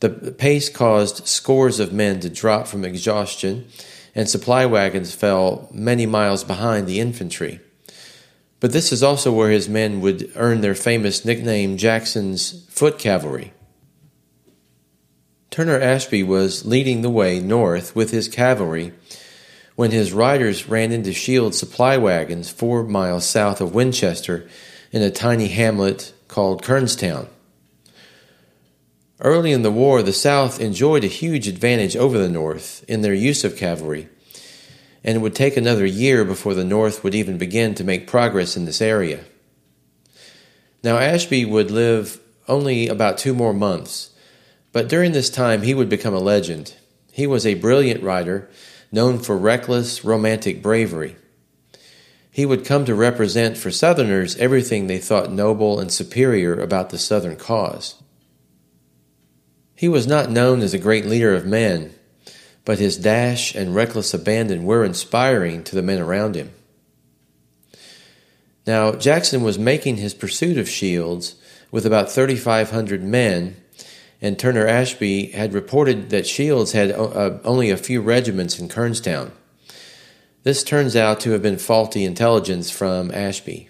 The 0.00 0.08
pace 0.08 0.68
caused 0.68 1.26
scores 1.26 1.80
of 1.80 1.92
men 1.92 2.20
to 2.20 2.30
drop 2.30 2.68
from 2.68 2.84
exhaustion, 2.84 3.66
and 4.14 4.28
supply 4.28 4.66
wagons 4.66 5.14
fell 5.14 5.68
many 5.72 6.06
miles 6.06 6.44
behind 6.44 6.86
the 6.86 7.00
infantry. 7.00 7.60
But 8.60 8.72
this 8.72 8.92
is 8.92 9.02
also 9.02 9.32
where 9.32 9.50
his 9.50 9.68
men 9.68 10.00
would 10.00 10.30
earn 10.36 10.60
their 10.60 10.76
famous 10.76 11.24
nickname 11.24 11.76
Jackson's 11.76 12.64
Foot 12.68 12.98
Cavalry. 12.98 13.52
Turner 15.52 15.78
Ashby 15.78 16.22
was 16.22 16.64
leading 16.64 17.02
the 17.02 17.10
way 17.10 17.38
north 17.38 17.94
with 17.94 18.10
his 18.10 18.26
cavalry 18.26 18.94
when 19.76 19.90
his 19.90 20.10
riders 20.10 20.66
ran 20.66 20.92
into 20.92 21.12
Shields 21.12 21.58
supply 21.58 21.98
wagons 21.98 22.48
four 22.48 22.82
miles 22.82 23.26
south 23.26 23.60
of 23.60 23.74
Winchester 23.74 24.48
in 24.92 25.02
a 25.02 25.10
tiny 25.10 25.48
hamlet 25.48 26.14
called 26.26 26.62
Kernstown. 26.62 27.28
Early 29.20 29.52
in 29.52 29.60
the 29.60 29.70
war, 29.70 30.02
the 30.02 30.14
South 30.14 30.58
enjoyed 30.58 31.04
a 31.04 31.08
huge 31.08 31.46
advantage 31.46 31.96
over 31.96 32.16
the 32.16 32.30
North 32.30 32.82
in 32.88 33.02
their 33.02 33.12
use 33.12 33.44
of 33.44 33.58
cavalry, 33.58 34.08
and 35.04 35.16
it 35.16 35.20
would 35.20 35.34
take 35.34 35.58
another 35.58 35.84
year 35.84 36.24
before 36.24 36.54
the 36.54 36.64
North 36.64 37.04
would 37.04 37.14
even 37.14 37.36
begin 37.36 37.74
to 37.74 37.84
make 37.84 38.06
progress 38.06 38.56
in 38.56 38.64
this 38.64 38.80
area. 38.80 39.24
Now, 40.82 40.96
Ashby 40.96 41.44
would 41.44 41.70
live 41.70 42.20
only 42.48 42.88
about 42.88 43.18
two 43.18 43.34
more 43.34 43.52
months, 43.52 44.11
but 44.72 44.88
during 44.88 45.12
this 45.12 45.30
time 45.30 45.62
he 45.62 45.74
would 45.74 45.88
become 45.88 46.14
a 46.14 46.18
legend. 46.18 46.74
He 47.12 47.26
was 47.26 47.46
a 47.46 47.54
brilliant 47.54 48.02
rider 48.02 48.48
known 48.90 49.18
for 49.18 49.36
reckless, 49.36 50.04
romantic 50.04 50.62
bravery. 50.62 51.16
He 52.30 52.46
would 52.46 52.64
come 52.64 52.86
to 52.86 52.94
represent 52.94 53.58
for 53.58 53.70
Southerners 53.70 54.36
everything 54.36 54.86
they 54.86 54.98
thought 54.98 55.30
noble 55.30 55.78
and 55.78 55.92
superior 55.92 56.58
about 56.58 56.90
the 56.90 56.98
Southern 56.98 57.36
cause. 57.36 58.02
He 59.74 59.88
was 59.88 60.06
not 60.06 60.30
known 60.30 60.60
as 60.60 60.72
a 60.72 60.78
great 60.78 61.04
leader 61.04 61.34
of 61.34 61.44
men, 61.44 61.92
but 62.64 62.78
his 62.78 62.96
dash 62.96 63.54
and 63.54 63.74
reckless 63.74 64.14
abandon 64.14 64.64
were 64.64 64.84
inspiring 64.84 65.64
to 65.64 65.74
the 65.74 65.82
men 65.82 66.00
around 66.00 66.34
him. 66.34 66.52
Now, 68.66 68.92
Jackson 68.92 69.42
was 69.42 69.58
making 69.58 69.96
his 69.96 70.14
pursuit 70.14 70.56
of 70.56 70.68
Shields 70.68 71.34
with 71.70 71.84
about 71.84 72.10
3,500 72.10 73.02
men 73.02 73.56
and 74.22 74.38
Turner 74.38 74.68
Ashby 74.68 75.26
had 75.32 75.52
reported 75.52 76.10
that 76.10 76.28
Shields 76.28 76.72
had 76.72 76.92
uh, 76.92 77.38
only 77.44 77.70
a 77.70 77.76
few 77.76 78.00
regiments 78.00 78.58
in 78.60 78.68
Kernstown. 78.68 79.32
This 80.44 80.62
turns 80.62 80.94
out 80.94 81.18
to 81.20 81.32
have 81.32 81.42
been 81.42 81.58
faulty 81.58 82.04
intelligence 82.04 82.70
from 82.70 83.10
Ashby. 83.10 83.68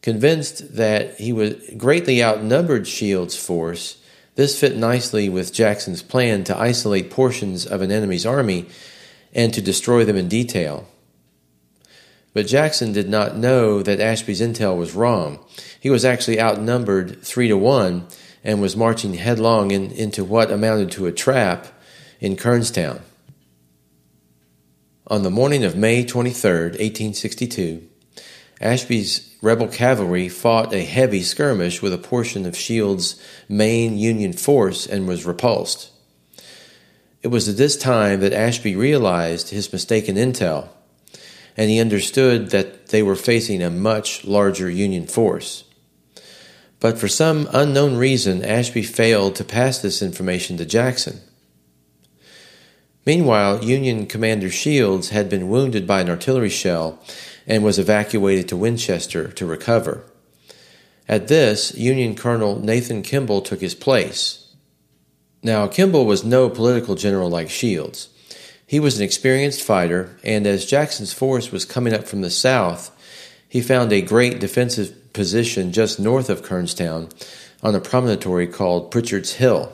Convinced 0.00 0.76
that 0.76 1.20
he 1.20 1.32
was 1.34 1.56
greatly 1.76 2.24
outnumbered 2.24 2.88
Shields' 2.88 3.36
force, 3.36 4.00
this 4.34 4.58
fit 4.58 4.76
nicely 4.76 5.28
with 5.28 5.52
Jackson's 5.52 6.02
plan 6.02 6.42
to 6.44 6.58
isolate 6.58 7.10
portions 7.10 7.66
of 7.66 7.82
an 7.82 7.92
enemy's 7.92 8.24
army 8.24 8.66
and 9.34 9.52
to 9.52 9.60
destroy 9.60 10.04
them 10.04 10.16
in 10.16 10.28
detail. 10.28 10.88
But 12.32 12.46
Jackson 12.46 12.92
did 12.92 13.08
not 13.08 13.36
know 13.36 13.82
that 13.82 14.00
Ashby's 14.00 14.40
intel 14.40 14.78
was 14.78 14.94
wrong. 14.94 15.40
He 15.80 15.90
was 15.90 16.04
actually 16.04 16.40
outnumbered 16.40 17.22
three 17.22 17.48
to 17.48 17.56
one 17.56 18.06
and 18.44 18.60
was 18.60 18.76
marching 18.76 19.14
headlong 19.14 19.70
in, 19.70 19.90
into 19.90 20.24
what 20.24 20.50
amounted 20.50 20.90
to 20.92 21.06
a 21.06 21.12
trap 21.12 21.66
in 22.20 22.36
Kernstown. 22.36 23.00
On 25.06 25.22
the 25.22 25.30
morning 25.30 25.64
of 25.64 25.76
May 25.76 26.04
23, 26.04 26.50
1862, 26.50 27.88
Ashby's 28.60 29.34
rebel 29.40 29.68
cavalry 29.68 30.28
fought 30.28 30.74
a 30.74 30.84
heavy 30.84 31.22
skirmish 31.22 31.80
with 31.80 31.92
a 31.92 31.98
portion 31.98 32.44
of 32.44 32.56
Shields' 32.56 33.20
main 33.48 33.96
Union 33.96 34.32
force 34.32 34.86
and 34.86 35.06
was 35.06 35.24
repulsed. 35.24 35.90
It 37.22 37.28
was 37.28 37.48
at 37.48 37.56
this 37.56 37.76
time 37.76 38.20
that 38.20 38.32
Ashby 38.32 38.76
realized 38.76 39.50
his 39.50 39.72
mistaken 39.72 40.16
intel, 40.16 40.68
and 41.56 41.70
he 41.70 41.80
understood 41.80 42.50
that 42.50 42.88
they 42.88 43.02
were 43.02 43.16
facing 43.16 43.62
a 43.62 43.70
much 43.70 44.24
larger 44.24 44.70
Union 44.70 45.06
force. 45.06 45.64
But 46.80 46.98
for 46.98 47.08
some 47.08 47.48
unknown 47.52 47.96
reason, 47.96 48.44
Ashby 48.44 48.82
failed 48.82 49.34
to 49.36 49.44
pass 49.44 49.78
this 49.78 50.00
information 50.00 50.56
to 50.58 50.64
Jackson. 50.64 51.20
Meanwhile, 53.04 53.64
Union 53.64 54.06
Commander 54.06 54.50
Shields 54.50 55.08
had 55.08 55.28
been 55.28 55.48
wounded 55.48 55.86
by 55.86 56.02
an 56.02 56.10
artillery 56.10 56.50
shell 56.50 57.02
and 57.46 57.64
was 57.64 57.78
evacuated 57.78 58.48
to 58.48 58.56
Winchester 58.56 59.28
to 59.32 59.46
recover. 59.46 60.04
At 61.08 61.28
this, 61.28 61.74
Union 61.74 62.14
Colonel 62.14 62.60
Nathan 62.60 63.02
Kimball 63.02 63.40
took 63.40 63.60
his 63.60 63.74
place. 63.74 64.54
Now, 65.42 65.66
Kimball 65.66 66.04
was 66.04 66.22
no 66.22 66.50
political 66.50 66.94
general 66.96 67.30
like 67.30 67.48
Shields. 67.48 68.10
He 68.66 68.78
was 68.78 68.98
an 68.98 69.04
experienced 69.04 69.62
fighter, 69.62 70.18
and 70.22 70.46
as 70.46 70.66
Jackson's 70.66 71.14
force 71.14 71.50
was 71.50 71.64
coming 71.64 71.94
up 71.94 72.06
from 72.06 72.20
the 72.20 72.30
south, 72.30 72.94
he 73.48 73.62
found 73.62 73.90
a 73.90 74.02
great 74.02 74.38
defensive 74.38 74.94
position 75.12 75.72
just 75.72 76.00
north 76.00 76.30
of 76.30 76.42
Kernstown 76.42 77.10
on 77.62 77.74
a 77.74 77.80
promontory 77.80 78.46
called 78.46 78.90
Pritchard's 78.90 79.34
Hill. 79.34 79.72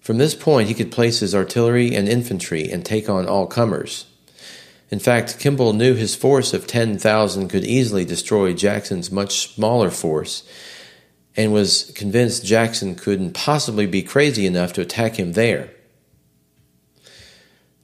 From 0.00 0.18
this 0.18 0.34
point, 0.34 0.68
he 0.68 0.74
could 0.74 0.90
place 0.90 1.20
his 1.20 1.34
artillery 1.34 1.94
and 1.94 2.08
infantry 2.08 2.70
and 2.70 2.84
take 2.84 3.08
on 3.08 3.26
all 3.26 3.46
comers. 3.46 4.06
In 4.90 4.98
fact, 4.98 5.38
Kimball 5.38 5.72
knew 5.72 5.94
his 5.94 6.14
force 6.14 6.52
of 6.52 6.66
10,000 6.66 7.48
could 7.48 7.64
easily 7.64 8.04
destroy 8.04 8.52
Jackson's 8.52 9.10
much 9.10 9.54
smaller 9.54 9.90
force 9.90 10.42
and 11.36 11.52
was 11.52 11.90
convinced 11.94 12.44
Jackson 12.44 12.94
couldn't 12.94 13.32
possibly 13.32 13.86
be 13.86 14.02
crazy 14.02 14.44
enough 14.44 14.72
to 14.74 14.82
attack 14.82 15.18
him 15.18 15.32
there. 15.32 15.70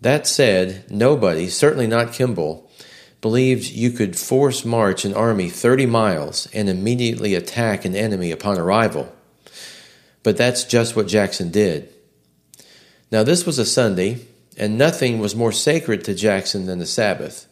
That 0.01 0.27
said, 0.27 0.85
nobody, 0.90 1.49
certainly 1.49 1.86
not 1.86 2.12
Kimball, 2.12 2.67
believed 3.20 3.70
you 3.70 3.90
could 3.90 4.16
force 4.16 4.64
march 4.64 5.04
an 5.04 5.14
army 5.14 5.48
30 5.48 5.86
miles 5.86 6.46
and 6.52 6.68
immediately 6.68 7.34
attack 7.34 7.84
an 7.84 7.96
enemy 7.96 8.30
upon 8.30 8.58
arrival. 8.58 9.12
But 10.22 10.36
that's 10.36 10.64
just 10.64 10.94
what 10.94 11.08
Jackson 11.08 11.50
did. 11.50 11.92
Now, 13.10 13.22
this 13.22 13.46
was 13.46 13.58
a 13.58 13.64
Sunday, 13.64 14.26
and 14.56 14.76
nothing 14.76 15.18
was 15.18 15.34
more 15.34 15.52
sacred 15.52 16.04
to 16.04 16.14
Jackson 16.14 16.66
than 16.66 16.78
the 16.78 16.86
Sabbath. 16.86 17.46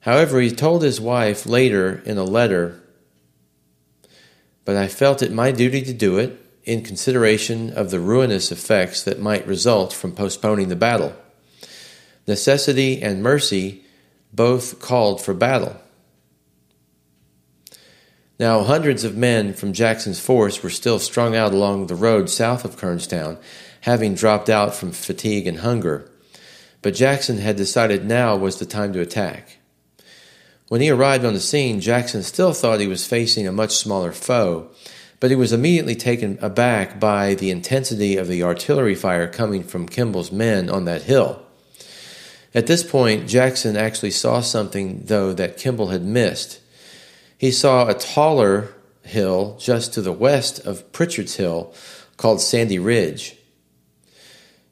However, 0.00 0.40
he 0.40 0.50
told 0.50 0.82
his 0.82 1.00
wife 1.00 1.46
later 1.46 2.02
in 2.04 2.18
a 2.18 2.24
letter, 2.24 2.82
But 4.64 4.76
I 4.76 4.88
felt 4.88 5.22
it 5.22 5.32
my 5.32 5.50
duty 5.50 5.82
to 5.82 5.92
do 5.92 6.18
it 6.18 6.38
in 6.64 6.84
consideration 6.84 7.72
of 7.72 7.90
the 7.90 8.00
ruinous 8.00 8.52
effects 8.52 9.02
that 9.02 9.20
might 9.20 9.46
result 9.46 9.92
from 9.92 10.12
postponing 10.12 10.68
the 10.68 10.76
battle. 10.76 11.14
Necessity 12.26 13.02
and 13.02 13.22
mercy 13.22 13.84
both 14.32 14.80
called 14.80 15.20
for 15.20 15.34
battle. 15.34 15.76
Now, 18.38 18.62
hundreds 18.62 19.04
of 19.04 19.16
men 19.16 19.52
from 19.52 19.72
Jackson's 19.72 20.18
force 20.18 20.62
were 20.62 20.70
still 20.70 20.98
strung 20.98 21.36
out 21.36 21.52
along 21.52 21.86
the 21.86 21.94
road 21.94 22.28
south 22.28 22.64
of 22.64 22.76
Kernstown, 22.76 23.38
having 23.82 24.14
dropped 24.14 24.48
out 24.48 24.74
from 24.74 24.90
fatigue 24.90 25.46
and 25.46 25.58
hunger. 25.58 26.10
But 26.80 26.94
Jackson 26.94 27.38
had 27.38 27.56
decided 27.56 28.04
now 28.04 28.36
was 28.36 28.58
the 28.58 28.66
time 28.66 28.92
to 28.94 29.00
attack. 29.00 29.58
When 30.68 30.80
he 30.80 30.90
arrived 30.90 31.24
on 31.24 31.34
the 31.34 31.40
scene, 31.40 31.80
Jackson 31.80 32.22
still 32.22 32.54
thought 32.54 32.80
he 32.80 32.86
was 32.86 33.06
facing 33.06 33.46
a 33.46 33.52
much 33.52 33.76
smaller 33.76 34.10
foe, 34.10 34.70
but 35.20 35.30
he 35.30 35.36
was 35.36 35.52
immediately 35.52 35.94
taken 35.94 36.38
aback 36.40 36.98
by 36.98 37.34
the 37.34 37.50
intensity 37.50 38.16
of 38.16 38.26
the 38.26 38.42
artillery 38.42 38.94
fire 38.94 39.28
coming 39.28 39.62
from 39.62 39.86
Kimball's 39.86 40.32
men 40.32 40.70
on 40.70 40.86
that 40.86 41.02
hill. 41.02 41.42
At 42.54 42.66
this 42.66 42.82
point, 42.82 43.28
Jackson 43.28 43.76
actually 43.76 44.10
saw 44.10 44.40
something, 44.40 45.02
though, 45.04 45.32
that 45.32 45.56
Kimball 45.56 45.88
had 45.88 46.04
missed. 46.04 46.60
He 47.38 47.50
saw 47.50 47.88
a 47.88 47.94
taller 47.94 48.74
hill 49.02 49.56
just 49.58 49.94
to 49.94 50.02
the 50.02 50.12
west 50.12 50.64
of 50.66 50.92
Pritchard's 50.92 51.36
Hill 51.36 51.74
called 52.16 52.40
Sandy 52.40 52.78
Ridge. 52.78 53.36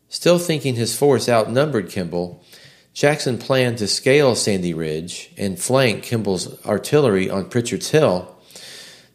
Still 0.09 0.39
thinking 0.39 0.75
his 0.75 0.97
force 0.97 1.29
outnumbered 1.29 1.89
Kimball, 1.89 2.45
Jackson 2.93 3.39
planned 3.39 3.79
to 3.79 3.89
scale 3.89 4.35
Sandy 4.35 4.75
Ridge 4.75 5.33
and 5.39 5.59
flank 5.59 6.03
Kimball's 6.03 6.65
artillery 6.67 7.31
on 7.31 7.49
Pritchard's 7.49 7.91
Hill 7.91 8.37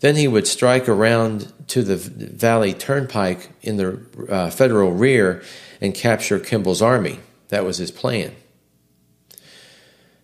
then 0.06 0.16
he 0.16 0.28
would 0.28 0.46
strike 0.46 0.88
around 0.88 1.52
to 1.68 1.82
the 1.82 1.96
Valley 1.96 2.74
Turnpike 2.74 3.50
in 3.64 3.78
the 3.78 4.00
uh, 4.30 4.50
federal 4.52 4.92
rear 4.92 5.42
and 5.82 5.96
capture 5.96 6.40
Kimball's 6.40 6.82
army. 6.82 7.20
That 7.50 7.66
was 7.66 7.78
his 7.78 7.90
plan. 7.90 8.36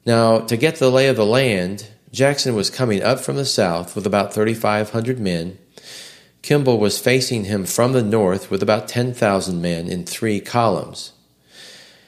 Now, 0.05 0.39
to 0.39 0.57
get 0.57 0.77
the 0.77 0.89
lay 0.89 1.07
of 1.07 1.15
the 1.15 1.25
land, 1.25 1.87
Jackson 2.11 2.55
was 2.55 2.69
coming 2.69 3.03
up 3.03 3.19
from 3.19 3.35
the 3.35 3.45
south 3.45 3.95
with 3.95 4.05
about 4.05 4.33
3,500 4.33 5.19
men. 5.19 5.57
Kimball 6.41 6.79
was 6.79 6.97
facing 6.97 7.45
him 7.45 7.65
from 7.65 7.93
the 7.93 8.01
north 8.01 8.49
with 8.49 8.63
about 8.63 8.87
10,000 8.87 9.61
men 9.61 9.87
in 9.87 10.05
three 10.05 10.39
columns. 10.39 11.13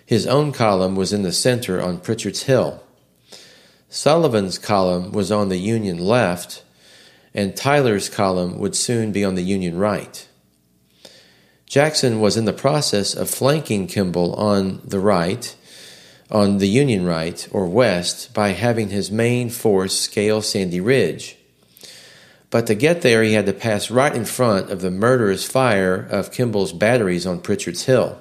His 0.06 0.26
own 0.26 0.52
column 0.52 0.96
was 0.96 1.14
in 1.14 1.22
the 1.22 1.32
center 1.32 1.82
on 1.82 2.00
Pritchard's 2.00 2.44
Hill. 2.44 2.84
Sullivan's 3.90 4.58
column 4.58 5.12
was 5.12 5.32
on 5.32 5.50
the 5.50 5.58
Union 5.58 6.00
left, 6.00 6.64
and 7.34 7.56
Tyler's 7.56 8.10
column 8.10 8.58
would 8.58 8.76
soon 8.76 9.12
be 9.12 9.24
on 9.24 9.36
the 9.36 9.44
Union 9.44 9.78
right. 9.78 10.28
Jackson 11.68 12.20
was 12.20 12.36
in 12.36 12.46
the 12.46 12.54
process 12.54 13.14
of 13.14 13.30
flanking 13.30 13.88
Kimball 13.88 14.34
on 14.34 14.82
the 14.84 15.00
right, 15.00 15.56
on 16.34 16.58
the 16.58 16.68
Union 16.68 17.06
right 17.06 17.48
or 17.52 17.68
west, 17.68 18.34
by 18.34 18.50
having 18.50 18.90
his 18.90 19.12
main 19.12 19.50
force 19.50 19.98
scale 20.00 20.42
Sandy 20.42 20.82
Ridge. 20.82 21.38
But 22.50 22.68
to 22.68 22.76
get 22.76 23.02
there, 23.02 23.24
he 23.24 23.34
had 23.34 23.46
to 23.46 23.54
pass 23.54 23.90
right 23.90 24.14
in 24.14 24.26
front 24.26 24.70
of 24.70 24.82
the 24.82 24.92
murderous 24.92 25.50
fire 25.50 25.96
of 25.96 26.32
Kimball's 26.32 26.74
batteries 26.74 27.26
on 27.26 27.40
Pritchard's 27.40 27.86
Hill. 27.86 28.20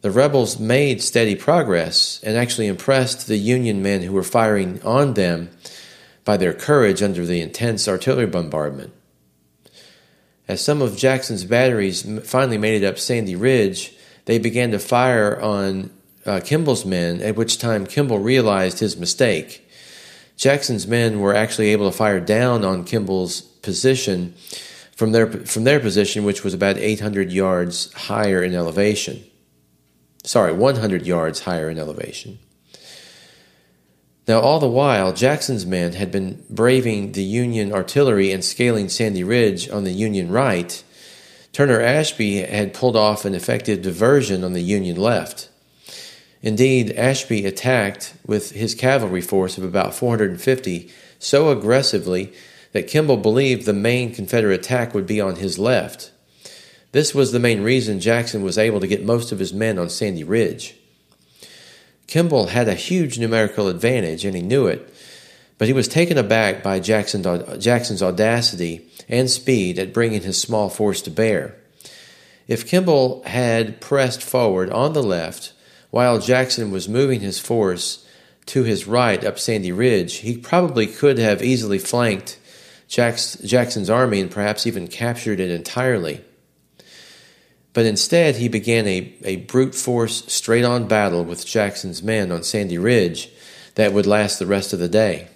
The 0.00 0.10
rebels 0.10 0.58
made 0.58 1.00
steady 1.02 1.36
progress 1.36 2.20
and 2.24 2.36
actually 2.36 2.66
impressed 2.66 3.28
the 3.28 3.36
Union 3.36 3.82
men 3.82 4.02
who 4.02 4.12
were 4.12 4.24
firing 4.24 4.82
on 4.82 5.14
them 5.14 5.50
by 6.24 6.36
their 6.36 6.52
courage 6.52 7.02
under 7.02 7.24
the 7.24 7.40
intense 7.40 7.86
artillery 7.86 8.26
bombardment. 8.26 8.92
As 10.48 10.64
some 10.64 10.82
of 10.82 10.96
Jackson's 10.96 11.44
batteries 11.44 12.02
finally 12.28 12.58
made 12.58 12.82
it 12.82 12.86
up 12.86 12.98
Sandy 12.98 13.36
Ridge, 13.36 13.94
they 14.24 14.38
began 14.38 14.72
to 14.72 14.78
fire 14.80 15.40
on 15.40 15.90
uh, 16.26 16.40
Kimball's 16.40 16.84
men, 16.84 17.20
at 17.20 17.36
which 17.36 17.58
time 17.58 17.86
Kimball 17.86 18.18
realized 18.18 18.78
his 18.78 18.96
mistake. 18.96 19.68
Jackson's 20.36 20.86
men 20.86 21.20
were 21.20 21.34
actually 21.34 21.68
able 21.68 21.90
to 21.90 21.96
fire 21.96 22.20
down 22.20 22.64
on 22.64 22.84
Kimball's 22.84 23.40
position 23.40 24.34
from 24.96 25.12
their, 25.12 25.26
from 25.26 25.64
their 25.64 25.80
position, 25.80 26.24
which 26.24 26.44
was 26.44 26.54
about 26.54 26.78
800 26.78 27.32
yards 27.32 27.92
higher 27.92 28.42
in 28.42 28.54
elevation. 28.54 29.24
Sorry, 30.24 30.52
100 30.52 31.06
yards 31.06 31.40
higher 31.40 31.68
in 31.68 31.78
elevation. 31.78 32.38
Now, 34.28 34.40
all 34.40 34.60
the 34.60 34.68
while, 34.68 35.12
Jackson's 35.12 35.66
men 35.66 35.94
had 35.94 36.12
been 36.12 36.44
braving 36.48 37.12
the 37.12 37.24
Union 37.24 37.72
artillery 37.72 38.30
and 38.30 38.44
scaling 38.44 38.88
Sandy 38.88 39.24
Ridge 39.24 39.68
on 39.68 39.82
the 39.82 39.92
Union 39.92 40.30
right. 40.30 40.82
Turner 41.52 41.80
Ashby 41.80 42.36
had 42.36 42.72
pulled 42.72 42.94
off 42.94 43.24
an 43.24 43.34
effective 43.34 43.82
diversion 43.82 44.44
on 44.44 44.52
the 44.52 44.62
Union 44.62 44.96
left. 44.96 45.48
Indeed, 46.42 46.90
Ashby 46.92 47.46
attacked 47.46 48.14
with 48.26 48.50
his 48.50 48.74
cavalry 48.74 49.20
force 49.20 49.56
of 49.56 49.64
about 49.64 49.94
450 49.94 50.90
so 51.20 51.50
aggressively 51.50 52.32
that 52.72 52.88
Kimball 52.88 53.16
believed 53.16 53.64
the 53.64 53.72
main 53.72 54.12
Confederate 54.12 54.60
attack 54.60 54.92
would 54.92 55.06
be 55.06 55.20
on 55.20 55.36
his 55.36 55.58
left. 55.58 56.10
This 56.90 57.14
was 57.14 57.30
the 57.30 57.38
main 57.38 57.62
reason 57.62 58.00
Jackson 58.00 58.42
was 58.42 58.58
able 58.58 58.80
to 58.80 58.88
get 58.88 59.04
most 59.04 59.30
of 59.30 59.38
his 59.38 59.52
men 59.52 59.78
on 59.78 59.88
Sandy 59.88 60.24
Ridge. 60.24 60.74
Kimball 62.06 62.48
had 62.48 62.68
a 62.68 62.74
huge 62.74 63.18
numerical 63.18 63.68
advantage, 63.68 64.24
and 64.24 64.34
he 64.34 64.42
knew 64.42 64.66
it, 64.66 64.92
but 65.56 65.68
he 65.68 65.72
was 65.72 65.88
taken 65.88 66.18
aback 66.18 66.62
by 66.62 66.80
Jackson's 66.80 68.02
audacity 68.02 68.90
and 69.08 69.30
speed 69.30 69.78
at 69.78 69.94
bringing 69.94 70.22
his 70.22 70.40
small 70.40 70.68
force 70.68 71.00
to 71.02 71.10
bear. 71.10 71.54
If 72.48 72.66
Kimball 72.66 73.22
had 73.24 73.80
pressed 73.80 74.22
forward 74.22 74.70
on 74.70 74.92
the 74.92 75.02
left 75.02 75.52
while 75.92 76.18
Jackson 76.18 76.70
was 76.70 76.88
moving 76.88 77.20
his 77.20 77.38
force 77.38 78.04
to 78.46 78.64
his 78.64 78.86
right 78.86 79.22
up 79.22 79.38
Sandy 79.38 79.70
Ridge, 79.70 80.16
he 80.16 80.38
probably 80.38 80.86
could 80.86 81.18
have 81.18 81.42
easily 81.42 81.78
flanked 81.78 82.38
Jackson's 82.88 83.90
army 83.90 84.18
and 84.18 84.30
perhaps 84.30 84.66
even 84.66 84.88
captured 84.88 85.38
it 85.38 85.50
entirely. 85.50 86.24
But 87.74 87.84
instead, 87.84 88.36
he 88.36 88.48
began 88.48 88.86
a, 88.86 89.14
a 89.22 89.36
brute 89.36 89.74
force, 89.74 90.24
straight 90.32 90.64
on 90.64 90.88
battle 90.88 91.26
with 91.26 91.44
Jackson's 91.44 92.02
men 92.02 92.32
on 92.32 92.42
Sandy 92.42 92.78
Ridge 92.78 93.28
that 93.74 93.92
would 93.92 94.06
last 94.06 94.38
the 94.38 94.46
rest 94.46 94.72
of 94.72 94.78
the 94.78 94.88
day. 94.88 95.28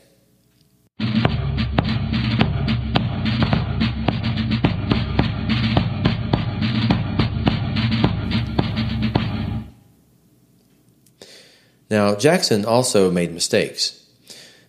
Now, 11.88 12.16
Jackson 12.16 12.64
also 12.64 13.10
made 13.10 13.32
mistakes, 13.32 14.04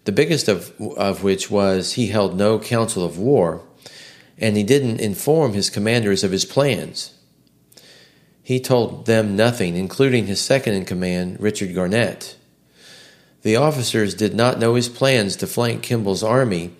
the 0.05 0.11
biggest 0.11 0.47
of, 0.47 0.71
of 0.97 1.23
which 1.23 1.49
was 1.49 1.93
he 1.93 2.07
held 2.07 2.37
no 2.37 2.59
council 2.59 3.03
of 3.03 3.17
war, 3.17 3.61
and 4.37 4.55
he 4.55 4.63
didn't 4.63 5.01
inform 5.01 5.53
his 5.53 5.69
commanders 5.69 6.23
of 6.23 6.31
his 6.31 6.45
plans. 6.45 7.13
He 8.43 8.59
told 8.59 9.07
them 9.07 9.35
nothing, 9.35 9.75
including 9.75 10.27
his 10.27 10.39
second 10.39 10.75
in 10.75 10.85
command, 10.85 11.39
Richard 11.39 11.73
Garnett. 11.73 12.37
The 13.41 13.55
officers 13.55 14.13
did 14.13 14.35
not 14.35 14.59
know 14.59 14.75
his 14.75 14.87
plans 14.87 15.35
to 15.37 15.47
flank 15.47 15.81
Kimball's 15.81 16.23
army, 16.23 16.75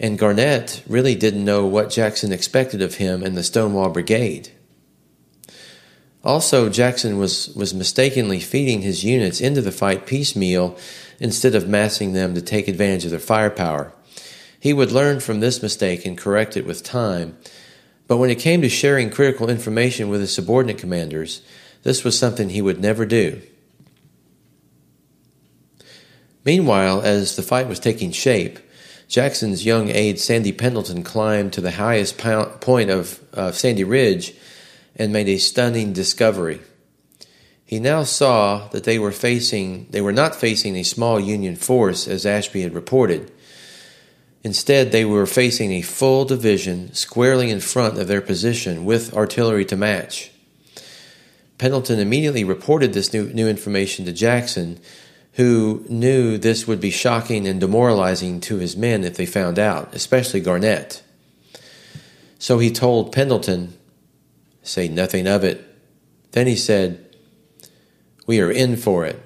and 0.00 0.18
Garnett 0.18 0.82
really 0.86 1.14
didn't 1.14 1.44
know 1.44 1.64
what 1.64 1.90
Jackson 1.90 2.32
expected 2.32 2.82
of 2.82 2.96
him 2.96 3.22
and 3.22 3.36
the 3.36 3.44
Stonewall 3.44 3.90
Brigade. 3.90 4.50
Also, 6.26 6.68
Jackson 6.68 7.18
was, 7.18 7.54
was 7.54 7.72
mistakenly 7.72 8.40
feeding 8.40 8.82
his 8.82 9.04
units 9.04 9.40
into 9.40 9.62
the 9.62 9.70
fight 9.70 10.06
piecemeal 10.06 10.76
instead 11.20 11.54
of 11.54 11.68
massing 11.68 12.14
them 12.14 12.34
to 12.34 12.42
take 12.42 12.66
advantage 12.66 13.04
of 13.04 13.12
their 13.12 13.20
firepower. 13.20 13.92
He 14.58 14.72
would 14.72 14.90
learn 14.90 15.20
from 15.20 15.38
this 15.38 15.62
mistake 15.62 16.04
and 16.04 16.18
correct 16.18 16.56
it 16.56 16.66
with 16.66 16.82
time, 16.82 17.38
but 18.08 18.16
when 18.16 18.28
it 18.28 18.40
came 18.40 18.60
to 18.62 18.68
sharing 18.68 19.08
critical 19.08 19.48
information 19.48 20.08
with 20.08 20.20
his 20.20 20.34
subordinate 20.34 20.78
commanders, 20.78 21.42
this 21.84 22.02
was 22.02 22.18
something 22.18 22.48
he 22.48 22.60
would 22.60 22.80
never 22.80 23.06
do. 23.06 23.40
Meanwhile, 26.44 27.02
as 27.02 27.36
the 27.36 27.42
fight 27.42 27.68
was 27.68 27.78
taking 27.78 28.10
shape, 28.10 28.58
Jackson's 29.06 29.64
young 29.64 29.90
aide 29.90 30.18
Sandy 30.18 30.50
Pendleton 30.50 31.04
climbed 31.04 31.52
to 31.52 31.60
the 31.60 31.70
highest 31.70 32.18
point 32.18 32.90
of 32.90 33.20
uh, 33.32 33.52
Sandy 33.52 33.84
Ridge 33.84 34.34
and 34.96 35.12
made 35.12 35.28
a 35.28 35.38
stunning 35.38 35.92
discovery. 35.92 36.60
He 37.64 37.80
now 37.80 38.04
saw 38.04 38.68
that 38.68 38.84
they 38.84 38.98
were 38.98 39.12
facing 39.12 39.88
they 39.90 40.00
were 40.00 40.12
not 40.12 40.34
facing 40.34 40.76
a 40.76 40.84
small 40.84 41.18
Union 41.18 41.56
force 41.56 42.06
as 42.06 42.24
Ashby 42.24 42.62
had 42.62 42.74
reported. 42.74 43.30
Instead, 44.44 44.92
they 44.92 45.04
were 45.04 45.26
facing 45.26 45.72
a 45.72 45.82
full 45.82 46.24
division 46.24 46.94
squarely 46.94 47.50
in 47.50 47.58
front 47.58 47.98
of 47.98 48.06
their 48.06 48.20
position 48.20 48.84
with 48.84 49.12
artillery 49.12 49.64
to 49.64 49.76
match. 49.76 50.30
Pendleton 51.58 51.98
immediately 51.98 52.44
reported 52.44 52.92
this 52.92 53.12
new, 53.12 53.24
new 53.32 53.48
information 53.48 54.04
to 54.04 54.12
Jackson, 54.12 54.78
who 55.32 55.84
knew 55.88 56.38
this 56.38 56.66
would 56.66 56.80
be 56.80 56.90
shocking 56.90 57.48
and 57.48 57.58
demoralizing 57.58 58.40
to 58.40 58.58
his 58.58 58.76
men 58.76 59.02
if 59.02 59.16
they 59.16 59.26
found 59.26 59.58
out, 59.58 59.92
especially 59.94 60.40
Garnett. 60.40 61.02
So 62.38 62.58
he 62.58 62.70
told 62.70 63.12
Pendleton, 63.12 63.76
Say 64.66 64.88
nothing 64.88 65.28
of 65.28 65.44
it. 65.44 65.64
Then 66.32 66.48
he 66.48 66.56
said, 66.56 67.16
We 68.26 68.40
are 68.40 68.50
in 68.50 68.76
for 68.76 69.06
it. 69.06 69.22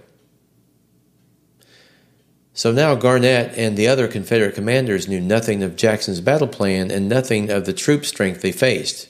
So 2.52 2.72
now 2.72 2.94
Garnett 2.94 3.56
and 3.56 3.74
the 3.74 3.88
other 3.88 4.06
Confederate 4.06 4.54
commanders 4.54 5.08
knew 5.08 5.18
nothing 5.18 5.62
of 5.62 5.76
Jackson's 5.76 6.20
battle 6.20 6.46
plan 6.46 6.90
and 6.90 7.08
nothing 7.08 7.50
of 7.50 7.64
the 7.64 7.72
troop 7.72 8.04
strength 8.04 8.42
they 8.42 8.52
faced. 8.52 9.08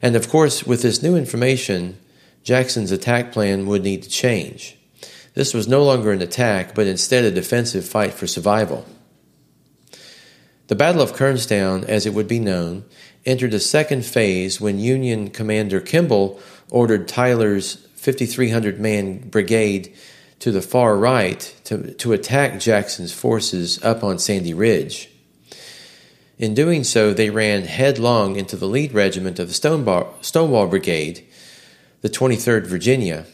And 0.00 0.16
of 0.16 0.30
course, 0.30 0.64
with 0.64 0.80
this 0.80 1.02
new 1.02 1.16
information, 1.16 1.98
Jackson's 2.42 2.90
attack 2.90 3.30
plan 3.30 3.66
would 3.66 3.82
need 3.82 4.04
to 4.04 4.08
change. 4.08 4.78
This 5.34 5.52
was 5.52 5.68
no 5.68 5.84
longer 5.84 6.12
an 6.12 6.22
attack, 6.22 6.74
but 6.74 6.86
instead 6.86 7.24
a 7.24 7.30
defensive 7.30 7.86
fight 7.86 8.14
for 8.14 8.26
survival. 8.26 8.86
The 10.68 10.76
Battle 10.76 11.02
of 11.02 11.12
Kernstown, 11.12 11.84
as 11.84 12.06
it 12.06 12.14
would 12.14 12.26
be 12.26 12.40
known, 12.40 12.84
entered 13.26 13.52
a 13.52 13.60
second 13.60 14.06
phase 14.06 14.60
when 14.60 14.78
Union 14.78 15.28
Commander 15.28 15.80
Kimball 15.80 16.40
ordered 16.70 17.08
Tyler's 17.08 17.74
5,300 17.96 18.78
man 18.78 19.28
brigade 19.28 19.92
to 20.38 20.52
the 20.52 20.62
far 20.62 20.96
right 20.96 21.54
to, 21.64 21.92
to 21.94 22.12
attack 22.12 22.60
Jackson's 22.60 23.12
forces 23.12 23.82
up 23.82 24.04
on 24.04 24.18
Sandy 24.18 24.54
Ridge. 24.54 25.10
In 26.38 26.54
doing 26.54 26.84
so, 26.84 27.14
they 27.14 27.30
ran 27.30 27.62
headlong 27.62 28.36
into 28.36 28.56
the 28.56 28.66
lead 28.66 28.92
regiment 28.92 29.38
of 29.38 29.48
the 29.48 29.54
Stonewall, 29.54 30.14
Stonewall 30.20 30.66
Brigade, 30.66 31.26
the 32.02 32.10
23rd 32.10 32.66
Virginia, 32.66 33.24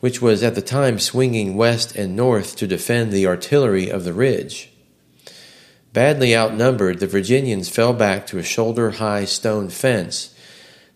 which 0.00 0.20
was 0.20 0.42
at 0.42 0.54
the 0.54 0.62
time 0.62 0.98
swinging 0.98 1.56
west 1.56 1.96
and 1.96 2.14
north 2.14 2.56
to 2.56 2.66
defend 2.66 3.10
the 3.10 3.26
artillery 3.26 3.90
of 3.90 4.04
the 4.04 4.12
ridge. 4.12 4.70
Badly 5.92 6.36
outnumbered, 6.36 7.00
the 7.00 7.06
Virginians 7.06 7.68
fell 7.68 7.92
back 7.92 8.26
to 8.28 8.38
a 8.38 8.44
shoulder 8.44 8.92
high 8.92 9.24
stone 9.24 9.68
fence 9.68 10.34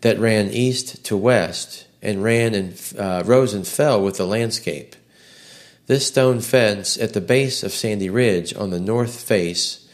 that 0.02 0.18
ran 0.18 0.50
east 0.50 1.04
to 1.06 1.16
west 1.16 1.86
and 2.00 2.22
ran 2.22 2.54
and 2.54 2.92
uh, 2.98 3.22
rose 3.24 3.54
and 3.54 3.66
fell 3.66 4.02
with 4.02 4.18
the 4.18 4.26
landscape. 4.26 4.94
This 5.86 6.06
stone 6.06 6.40
fence 6.40 6.96
at 6.96 7.12
the 7.12 7.20
base 7.20 7.62
of 7.62 7.72
Sandy 7.72 8.08
Ridge 8.08 8.54
on 8.54 8.70
the 8.70 8.80
north 8.80 9.20
face 9.20 9.88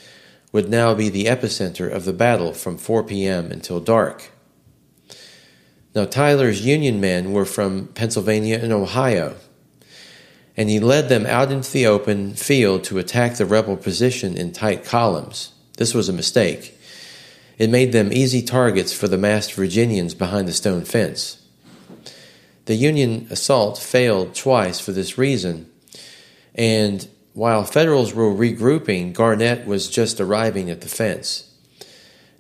would 0.53 0.69
now 0.69 0.95
be 0.95 1.09
the 1.09 1.27
epicenter 1.27 1.91
of 1.91 2.05
the 2.05 2.13
battle 2.13 2.53
from 2.53 2.77
4 2.77 3.05
p.m. 3.05 3.51
until 3.51 3.81
dark. 3.81 4.31
Now, 5.95 6.05
Tyler's 6.05 6.65
Union 6.65 7.01
men 7.01 7.33
were 7.33 7.45
from 7.45 7.89
Pennsylvania 7.89 8.59
and 8.63 8.73
Ohio, 8.73 9.37
and 10.57 10.69
he 10.69 10.81
led 10.81 11.09
them 11.09 11.27
out 11.27 11.51
into 11.53 11.71
the 11.71 11.87
open 11.87 12.35
field 12.35 12.85
to 12.85 12.99
attack 12.99 13.37
the 13.37 13.47
rebel 13.47 13.77
position 13.77 14.37
in 14.37 14.53
tight 14.53 14.85
columns. 14.85 15.53
This 15.77 15.95
was 15.95 16.09
a 16.09 16.13
mistake. 16.13 16.79
It 17.59 17.71
made 17.71 17.93
them 17.93 18.13
easy 18.13 18.43
targets 18.43 18.93
for 18.93 19.09
the 19.09 19.19
massed 19.19 19.53
Virginians 19.55 20.15
behind 20.15 20.49
the 20.49 20.53
stone 20.53 20.85
fence. 20.85 21.41
The 22.67 22.75
Union 22.75 23.27
assault 23.31 23.79
failed 23.79 24.35
twice 24.35 24.81
for 24.81 24.93
this 24.93 25.19
reason, 25.19 25.71
and 26.55 27.09
while 27.33 27.65
Federals 27.65 28.13
were 28.13 28.33
regrouping, 28.33 29.13
Garnett 29.13 29.67
was 29.67 29.89
just 29.89 30.21
arriving 30.21 30.69
at 30.69 30.81
the 30.81 30.89
fence. 30.89 31.47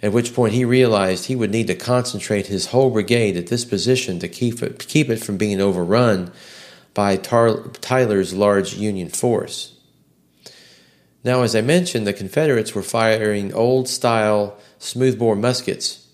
At 0.02 0.12
which 0.12 0.34
point 0.34 0.54
he 0.54 0.64
realized 0.64 1.26
he 1.26 1.36
would 1.36 1.50
need 1.50 1.66
to 1.66 1.74
concentrate 1.74 2.46
his 2.46 2.66
whole 2.66 2.90
brigade 2.90 3.36
at 3.36 3.48
this 3.48 3.64
position 3.64 4.18
to 4.20 4.28
keep 4.28 4.62
it, 4.62 4.86
keep 4.88 5.10
it 5.10 5.22
from 5.22 5.36
being 5.36 5.60
overrun 5.60 6.32
by 6.94 7.16
Tar- 7.16 7.68
Tyler's 7.80 8.34
large 8.34 8.74
Union 8.74 9.08
force. 9.08 9.74
Now, 11.22 11.42
as 11.42 11.54
I 11.54 11.60
mentioned, 11.60 12.06
the 12.06 12.12
Confederates 12.12 12.74
were 12.74 12.82
firing 12.82 13.52
old 13.52 13.88
style 13.88 14.56
smoothbore 14.78 15.36
muskets, 15.36 16.06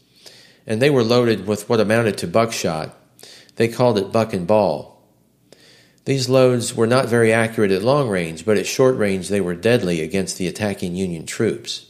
and 0.67 0.83
they 0.83 0.91
were 0.91 1.05
loaded 1.05 1.47
with 1.47 1.69
what 1.69 1.81
amounted 1.81 2.19
to 2.19 2.27
buckshot. 2.27 2.97
They 3.55 3.69
called 3.69 3.99
it 3.99 4.13
buck 4.13 4.33
and 4.33 4.47
ball. 4.47 4.97
These 6.05 6.29
loads 6.29 6.75
were 6.75 6.87
not 6.87 7.09
very 7.09 7.33
accurate 7.33 7.73
at 7.73 7.83
long 7.83 8.09
range, 8.09 8.45
but 8.45 8.57
at 8.57 8.67
short 8.67 8.97
range 8.97 9.29
they 9.29 9.41
were 9.41 9.55
deadly 9.55 10.01
against 10.01 10.39
the 10.39 10.47
attacking 10.47 10.95
Union 10.95 11.27
troops. 11.27 11.87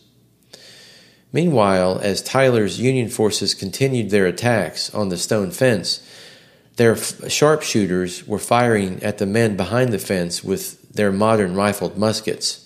Meanwhile, 1.32 1.98
as 2.02 2.22
Tyler's 2.22 2.80
Union 2.80 3.08
forces 3.08 3.54
continued 3.54 4.10
their 4.10 4.26
attacks 4.26 4.94
on 4.94 5.10
the 5.10 5.18
stone 5.18 5.50
fence, 5.50 6.05
their 6.76 6.92
f- 6.92 7.30
sharpshooters 7.30 8.26
were 8.26 8.38
firing 8.38 9.02
at 9.02 9.18
the 9.18 9.26
men 9.26 9.56
behind 9.56 9.92
the 9.92 9.98
fence 9.98 10.44
with 10.44 10.92
their 10.92 11.10
modern 11.10 11.54
rifled 11.54 11.96
muskets. 11.98 12.62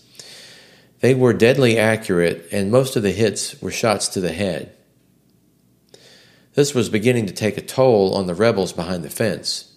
They 1.01 1.15
were 1.15 1.33
deadly 1.33 1.79
accurate, 1.79 2.47
and 2.53 2.71
most 2.71 2.97
of 2.97 3.03
the 3.03 3.13
hits 3.13 3.61
were 3.63 3.71
shots 3.71 4.09
to 4.09 4.21
the 4.21 4.33
head. 4.33 4.73
This 6.55 6.75
was 6.75 6.89
beginning 6.89 7.27
to 7.27 7.33
take 7.33 7.57
a 7.57 7.63
toll 7.63 8.15
on 8.15 8.27
the 8.27 8.35
rebels 8.35 8.73
behind 8.73 9.05
the 9.05 9.11
fence. 9.11 9.73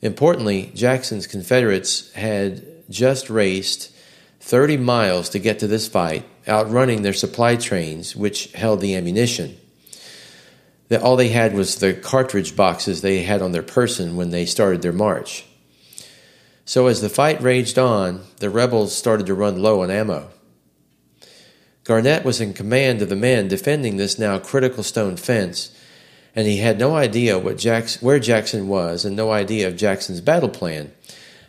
Importantly, 0.00 0.70
Jackson's 0.74 1.26
Confederates 1.26 2.12
had 2.12 2.64
just 2.88 3.28
raced 3.28 3.92
30 4.40 4.76
miles 4.76 5.28
to 5.30 5.38
get 5.38 5.58
to 5.58 5.66
this 5.66 5.88
fight, 5.88 6.24
outrunning 6.48 7.02
their 7.02 7.12
supply 7.12 7.56
trains, 7.56 8.16
which 8.16 8.52
held 8.52 8.80
the 8.80 8.94
ammunition 8.94 9.58
that 10.92 11.00
all 11.00 11.16
they 11.16 11.30
had 11.30 11.54
was 11.54 11.76
the 11.76 11.94
cartridge 11.94 12.54
boxes 12.54 13.00
they 13.00 13.22
had 13.22 13.40
on 13.40 13.52
their 13.52 13.62
person 13.62 14.14
when 14.14 14.28
they 14.28 14.44
started 14.44 14.82
their 14.82 14.92
march. 14.92 15.46
So 16.66 16.86
as 16.86 17.00
the 17.00 17.08
fight 17.08 17.40
raged 17.40 17.78
on, 17.78 18.24
the 18.40 18.50
rebels 18.50 18.94
started 18.94 19.24
to 19.24 19.34
run 19.34 19.62
low 19.62 19.80
on 19.80 19.90
ammo. 19.90 20.28
Garnett 21.84 22.26
was 22.26 22.42
in 22.42 22.52
command 22.52 23.00
of 23.00 23.08
the 23.08 23.16
men 23.16 23.48
defending 23.48 23.96
this 23.96 24.18
now 24.18 24.38
critical 24.38 24.82
stone 24.82 25.16
fence, 25.16 25.74
and 26.36 26.46
he 26.46 26.58
had 26.58 26.78
no 26.78 26.94
idea 26.94 27.38
what 27.38 27.56
Jackson, 27.56 28.06
where 28.06 28.18
Jackson 28.18 28.68
was 28.68 29.06
and 29.06 29.16
no 29.16 29.30
idea 29.30 29.68
of 29.68 29.76
Jackson's 29.76 30.20
battle 30.20 30.50
plan. 30.50 30.92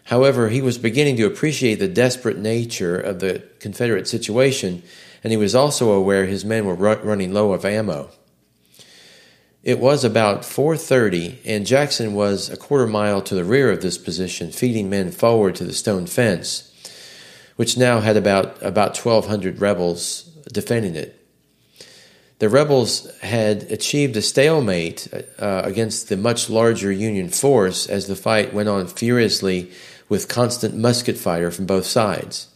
However, 0.05 0.47
he 0.47 0.61
was 0.61 0.77
beginning 0.77 1.17
to 1.17 1.25
appreciate 1.25 1.79
the 1.79 1.89
desperate 1.89 2.37
nature 2.37 2.97
of 2.97 3.19
the 3.19 3.43
Confederate 3.59 4.07
situation, 4.07 4.83
and 5.21 5.31
he 5.31 5.37
was 5.37 5.53
also 5.53 5.91
aware 5.91 6.27
his 6.27 6.45
men 6.45 6.65
were 6.65 6.75
running 6.75 7.33
low 7.33 7.51
of 7.51 7.65
ammo. 7.65 8.09
It 9.63 9.79
was 9.79 10.03
about 10.03 10.41
4:30 10.41 11.37
and 11.45 11.65
Jackson 11.65 12.13
was 12.13 12.49
a 12.49 12.57
quarter 12.57 12.85
mile 12.85 13.21
to 13.21 13.33
the 13.33 13.45
rear 13.45 13.71
of 13.71 13.81
this 13.81 13.97
position 13.97 14.51
feeding 14.51 14.89
men 14.89 15.09
forward 15.09 15.55
to 15.55 15.63
the 15.63 15.73
stone 15.73 16.05
fence 16.05 16.69
which 17.55 17.77
now 17.77 18.01
had 18.01 18.17
about 18.17 18.61
about 18.61 18.97
1200 18.97 19.61
rebels 19.61 20.23
defending 20.51 20.95
it. 20.95 21.19
The 22.39 22.49
rebels 22.49 23.09
had 23.21 23.71
achieved 23.71 24.17
a 24.17 24.21
stalemate 24.21 25.07
uh, 25.39 25.61
against 25.63 26.09
the 26.09 26.17
much 26.17 26.49
larger 26.49 26.91
Union 26.91 27.29
force 27.29 27.87
as 27.87 28.07
the 28.07 28.17
fight 28.17 28.53
went 28.53 28.67
on 28.67 28.87
furiously 28.87 29.71
with 30.09 30.27
constant 30.27 30.75
musket 30.75 31.17
fire 31.17 31.51
from 31.51 31.65
both 31.65 31.85
sides. 31.85 32.47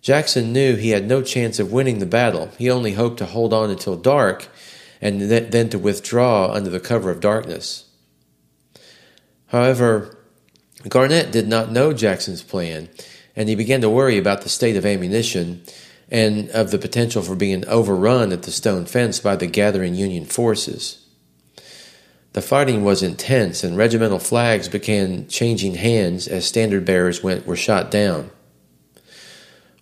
Jackson 0.00 0.52
knew 0.52 0.76
he 0.76 0.90
had 0.90 1.06
no 1.06 1.22
chance 1.22 1.58
of 1.58 1.72
winning 1.72 1.98
the 1.98 2.06
battle. 2.06 2.50
He 2.56 2.70
only 2.70 2.92
hoped 2.92 3.18
to 3.18 3.26
hold 3.26 3.52
on 3.52 3.70
until 3.70 3.96
dark 3.96 4.48
and 5.04 5.20
then 5.20 5.68
to 5.68 5.78
withdraw 5.78 6.50
under 6.50 6.70
the 6.70 6.80
cover 6.80 7.10
of 7.10 7.20
darkness. 7.20 7.84
However, 9.48 10.16
Garnett 10.88 11.30
did 11.30 11.46
not 11.46 11.70
know 11.70 11.92
Jackson's 11.92 12.42
plan, 12.42 12.88
and 13.36 13.50
he 13.50 13.54
began 13.54 13.82
to 13.82 13.90
worry 13.90 14.16
about 14.16 14.40
the 14.40 14.48
state 14.48 14.76
of 14.76 14.86
ammunition 14.86 15.62
and 16.10 16.48
of 16.50 16.70
the 16.70 16.78
potential 16.78 17.20
for 17.20 17.36
being 17.36 17.66
overrun 17.66 18.32
at 18.32 18.44
the 18.44 18.50
stone 18.50 18.86
fence 18.86 19.20
by 19.20 19.36
the 19.36 19.46
gathering 19.46 19.94
Union 19.94 20.24
forces. 20.24 21.06
The 22.32 22.40
fighting 22.40 22.82
was 22.82 23.02
intense, 23.02 23.62
and 23.62 23.76
regimental 23.76 24.18
flags 24.18 24.70
began 24.70 25.28
changing 25.28 25.74
hands 25.74 26.26
as 26.26 26.46
standard 26.46 26.86
bearers 26.86 27.22
went, 27.22 27.46
were 27.46 27.56
shot 27.56 27.90
down. 27.90 28.30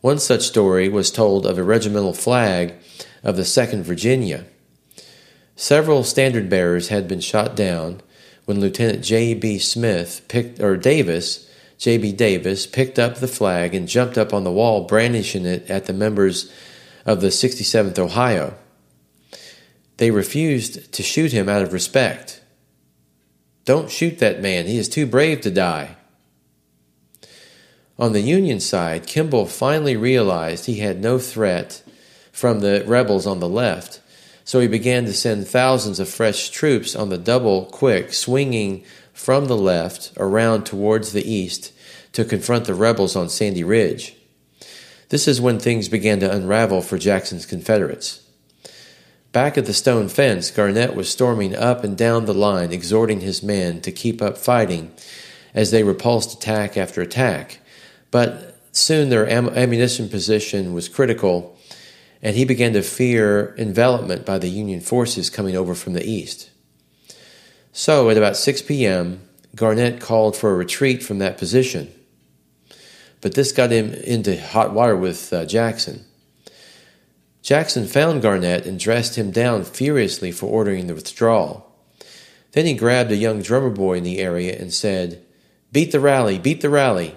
One 0.00 0.18
such 0.18 0.42
story 0.42 0.88
was 0.88 1.12
told 1.12 1.46
of 1.46 1.58
a 1.58 1.62
regimental 1.62 2.12
flag 2.12 2.74
of 3.22 3.36
the 3.36 3.42
2nd 3.42 3.82
Virginia 3.82 4.46
Several 5.56 6.02
standard 6.02 6.48
bearers 6.48 6.88
had 6.88 7.06
been 7.06 7.20
shot 7.20 7.54
down 7.54 8.00
when 8.44 8.60
Lieutenant 8.60 9.04
J.B. 9.04 9.58
Smith 9.58 10.22
picked, 10.28 10.60
or 10.60 10.76
Davis, 10.76 11.48
J.B. 11.78 12.12
Davis, 12.12 12.66
picked 12.66 12.98
up 12.98 13.16
the 13.16 13.28
flag 13.28 13.74
and 13.74 13.88
jumped 13.88 14.18
up 14.18 14.32
on 14.32 14.44
the 14.44 14.50
wall, 14.50 14.84
brandishing 14.84 15.46
it 15.46 15.68
at 15.70 15.86
the 15.86 15.92
members 15.92 16.52
of 17.04 17.20
the 17.20 17.28
67th 17.28 17.98
Ohio. 17.98 18.54
They 19.98 20.10
refused 20.10 20.92
to 20.92 21.02
shoot 21.02 21.32
him 21.32 21.48
out 21.48 21.62
of 21.62 21.72
respect. 21.72 22.42
Don't 23.64 23.90
shoot 23.90 24.18
that 24.18 24.40
man, 24.40 24.66
he 24.66 24.78
is 24.78 24.88
too 24.88 25.06
brave 25.06 25.40
to 25.42 25.50
die. 25.50 25.96
On 27.98 28.12
the 28.12 28.20
Union 28.20 28.58
side, 28.58 29.06
Kimball 29.06 29.46
finally 29.46 29.96
realized 29.96 30.66
he 30.66 30.78
had 30.78 31.00
no 31.00 31.18
threat 31.18 31.82
from 32.32 32.60
the 32.60 32.82
rebels 32.86 33.26
on 33.26 33.38
the 33.38 33.48
left 33.48 34.00
so 34.44 34.60
he 34.60 34.68
began 34.68 35.04
to 35.04 35.12
send 35.12 35.46
thousands 35.46 36.00
of 36.00 36.08
fresh 36.08 36.50
troops 36.50 36.94
on 36.96 37.08
the 37.08 37.18
double 37.18 37.66
quick, 37.66 38.12
swinging 38.12 38.84
from 39.12 39.46
the 39.46 39.56
left 39.56 40.12
around 40.16 40.64
towards 40.64 41.12
the 41.12 41.30
east 41.30 41.72
to 42.12 42.24
confront 42.24 42.64
the 42.64 42.74
rebels 42.74 43.16
on 43.16 43.28
Sandy 43.28 43.64
Ridge. 43.64 44.16
This 45.08 45.28
is 45.28 45.40
when 45.40 45.58
things 45.58 45.88
began 45.88 46.20
to 46.20 46.34
unravel 46.34 46.80
for 46.80 46.98
Jackson's 46.98 47.46
Confederates. 47.46 48.20
Back 49.32 49.56
at 49.56 49.64
the 49.64 49.72
stone 49.72 50.08
fence, 50.08 50.50
Garnett 50.50 50.94
was 50.94 51.08
storming 51.08 51.56
up 51.56 51.84
and 51.84 51.96
down 51.96 52.26
the 52.26 52.34
line, 52.34 52.72
exhorting 52.72 53.20
his 53.20 53.42
men 53.42 53.80
to 53.80 53.90
keep 53.90 54.20
up 54.20 54.36
fighting 54.36 54.92
as 55.54 55.70
they 55.70 55.84
repulsed 55.84 56.34
attack 56.34 56.76
after 56.76 57.00
attack. 57.00 57.60
But 58.10 58.58
soon 58.72 59.08
their 59.08 59.28
am- 59.28 59.48
ammunition 59.50 60.08
position 60.08 60.74
was 60.74 60.88
critical, 60.88 61.56
and 62.22 62.36
he 62.36 62.44
began 62.44 62.72
to 62.74 62.82
fear 62.82 63.54
envelopment 63.58 64.24
by 64.24 64.38
the 64.38 64.48
Union 64.48 64.80
forces 64.80 65.28
coming 65.28 65.56
over 65.56 65.74
from 65.74 65.92
the 65.92 66.08
east. 66.08 66.50
So, 67.72 68.10
at 68.10 68.16
about 68.16 68.36
6 68.36 68.62
p.m., 68.62 69.28
Garnett 69.56 70.00
called 70.00 70.36
for 70.36 70.50
a 70.50 70.56
retreat 70.56 71.02
from 71.02 71.18
that 71.18 71.36
position. 71.36 71.92
But 73.20 73.34
this 73.34 73.52
got 73.52 73.70
him 73.70 73.92
into 73.92 74.40
hot 74.40 74.72
water 74.72 74.96
with 74.96 75.32
uh, 75.32 75.44
Jackson. 75.46 76.04
Jackson 77.42 77.86
found 77.86 78.22
Garnett 78.22 78.66
and 78.66 78.78
dressed 78.78 79.16
him 79.16 79.30
down 79.30 79.64
furiously 79.64 80.30
for 80.30 80.46
ordering 80.46 80.86
the 80.86 80.94
withdrawal. 80.94 81.68
Then 82.52 82.66
he 82.66 82.74
grabbed 82.74 83.10
a 83.10 83.16
young 83.16 83.42
drummer 83.42 83.70
boy 83.70 83.94
in 83.94 84.04
the 84.04 84.18
area 84.18 84.56
and 84.58 84.72
said, 84.72 85.24
Beat 85.72 85.90
the 85.90 86.00
rally, 86.00 86.38
beat 86.38 86.60
the 86.60 86.70
rally. 86.70 87.16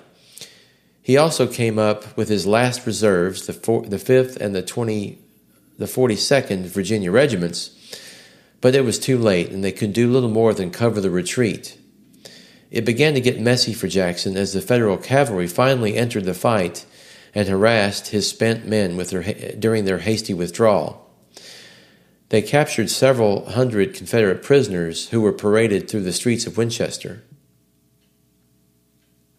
He 1.06 1.18
also 1.18 1.46
came 1.46 1.78
up 1.78 2.18
with 2.18 2.30
his 2.30 2.48
last 2.48 2.88
reserves, 2.88 3.46
the, 3.46 3.54
four, 3.54 3.84
the 3.84 3.98
5th 3.98 4.38
and 4.38 4.56
the 4.56 4.64
20, 4.64 5.20
the 5.78 5.86
42nd 5.86 6.64
Virginia 6.64 7.12
regiments, 7.12 7.70
but 8.60 8.74
it 8.74 8.84
was 8.84 8.98
too 8.98 9.20
late 9.20 9.52
and 9.52 9.64
they 9.64 9.72
could 9.72 9.94
do 9.94 10.12
little 10.12 10.32
more 10.32 10.52
than 10.52 10.72
cover 10.72 11.00
the 11.00 11.12
retreat. 11.12 11.78
It 12.72 12.86
began 12.86 13.14
to 13.14 13.22
get 13.22 13.40
messy 13.40 13.72
for 13.72 13.88
Jackson 13.88 14.36
as 14.36 14.54
the 14.54 14.62
Federal 14.62 14.98
cavalry 14.98 15.46
finally 15.46 15.96
entered 15.96 16.26
the 16.26 16.34
fight 16.34 16.88
and 17.36 17.48
harassed 17.48 18.08
his 18.08 18.28
spent 18.28 18.66
men 18.66 18.98
with 18.98 19.12
their, 19.12 19.22
during 19.60 19.86
their 19.86 20.00
hasty 20.00 20.34
withdrawal. 20.34 21.08
They 22.30 22.42
captured 22.42 22.90
several 22.90 23.52
hundred 23.52 23.94
Confederate 23.94 24.42
prisoners 24.42 25.10
who 25.10 25.22
were 25.22 25.34
paraded 25.34 25.88
through 25.88 26.02
the 26.02 26.14
streets 26.14 26.48
of 26.48 26.58
Winchester. 26.58 27.22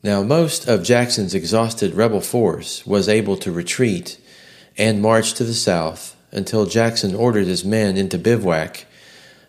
Now, 0.02 0.22
most 0.22 0.68
of 0.68 0.82
Jackson's 0.82 1.34
exhausted 1.34 1.94
rebel 1.94 2.20
force 2.20 2.86
was 2.86 3.08
able 3.08 3.36
to 3.38 3.50
retreat 3.50 4.18
and 4.78 5.02
march 5.02 5.34
to 5.34 5.44
the 5.44 5.54
south 5.54 6.16
until 6.30 6.66
Jackson 6.66 7.14
ordered 7.14 7.46
his 7.46 7.64
men 7.64 7.96
into 7.96 8.18
bivouac 8.18 8.86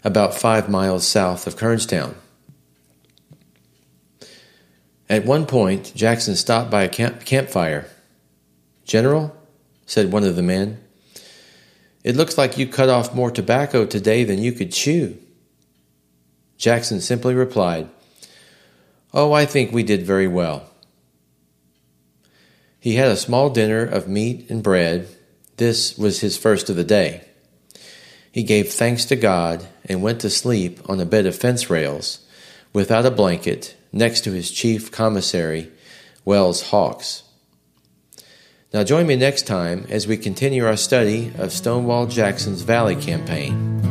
about 0.03 0.33
five 0.33 0.69
miles 0.69 1.05
south 1.05 1.47
of 1.47 1.57
Kernstown. 1.57 2.15
At 5.09 5.25
one 5.25 5.45
point, 5.45 5.93
Jackson 5.95 6.35
stopped 6.35 6.69
by 6.69 6.83
a 6.83 6.89
camp- 6.89 7.25
campfire. 7.25 7.87
General, 8.85 9.35
said 9.85 10.11
one 10.11 10.23
of 10.23 10.35
the 10.35 10.43
men, 10.43 10.79
it 12.03 12.15
looks 12.15 12.37
like 12.37 12.57
you 12.57 12.67
cut 12.67 12.89
off 12.89 13.13
more 13.13 13.31
tobacco 13.31 13.85
today 13.85 14.23
than 14.23 14.41
you 14.41 14.53
could 14.53 14.71
chew. 14.71 15.17
Jackson 16.57 17.01
simply 17.01 17.33
replied, 17.33 17.89
Oh, 19.17 19.33
I 19.33 19.47
think 19.47 19.71
we 19.71 19.81
did 19.81 20.03
very 20.03 20.27
well. 20.27 20.69
He 22.79 22.97
had 22.97 23.07
a 23.07 23.17
small 23.17 23.49
dinner 23.49 23.83
of 23.83 24.07
meat 24.07 24.47
and 24.47 24.61
bread. 24.61 25.07
This 25.55 25.97
was 25.97 26.19
his 26.19 26.37
first 26.37 26.69
of 26.69 26.75
the 26.75 26.83
day. 26.83 27.23
He 28.31 28.43
gave 28.43 28.71
thanks 28.71 29.05
to 29.05 29.15
God 29.15 29.67
and 29.85 30.03
went 30.03 30.21
to 30.21 30.29
sleep 30.29 30.87
on 30.87 30.99
a 30.99 31.05
bed 31.05 31.25
of 31.25 31.35
fence 31.35 31.67
rails 31.67 32.27
without 32.73 33.07
a 33.07 33.11
blanket 33.11 33.75
next 33.91 34.21
to 34.25 34.33
his 34.33 34.51
chief 34.51 34.91
commissary, 34.91 35.71
Wells 36.23 36.69
Hawks. 36.69 37.23
Now, 38.71 38.83
join 38.83 39.07
me 39.07 39.15
next 39.15 39.47
time 39.47 39.87
as 39.89 40.05
we 40.05 40.17
continue 40.17 40.63
our 40.63 40.77
study 40.77 41.33
of 41.39 41.51
Stonewall 41.51 42.05
Jackson's 42.05 42.61
Valley 42.61 42.95
Campaign. 42.95 43.86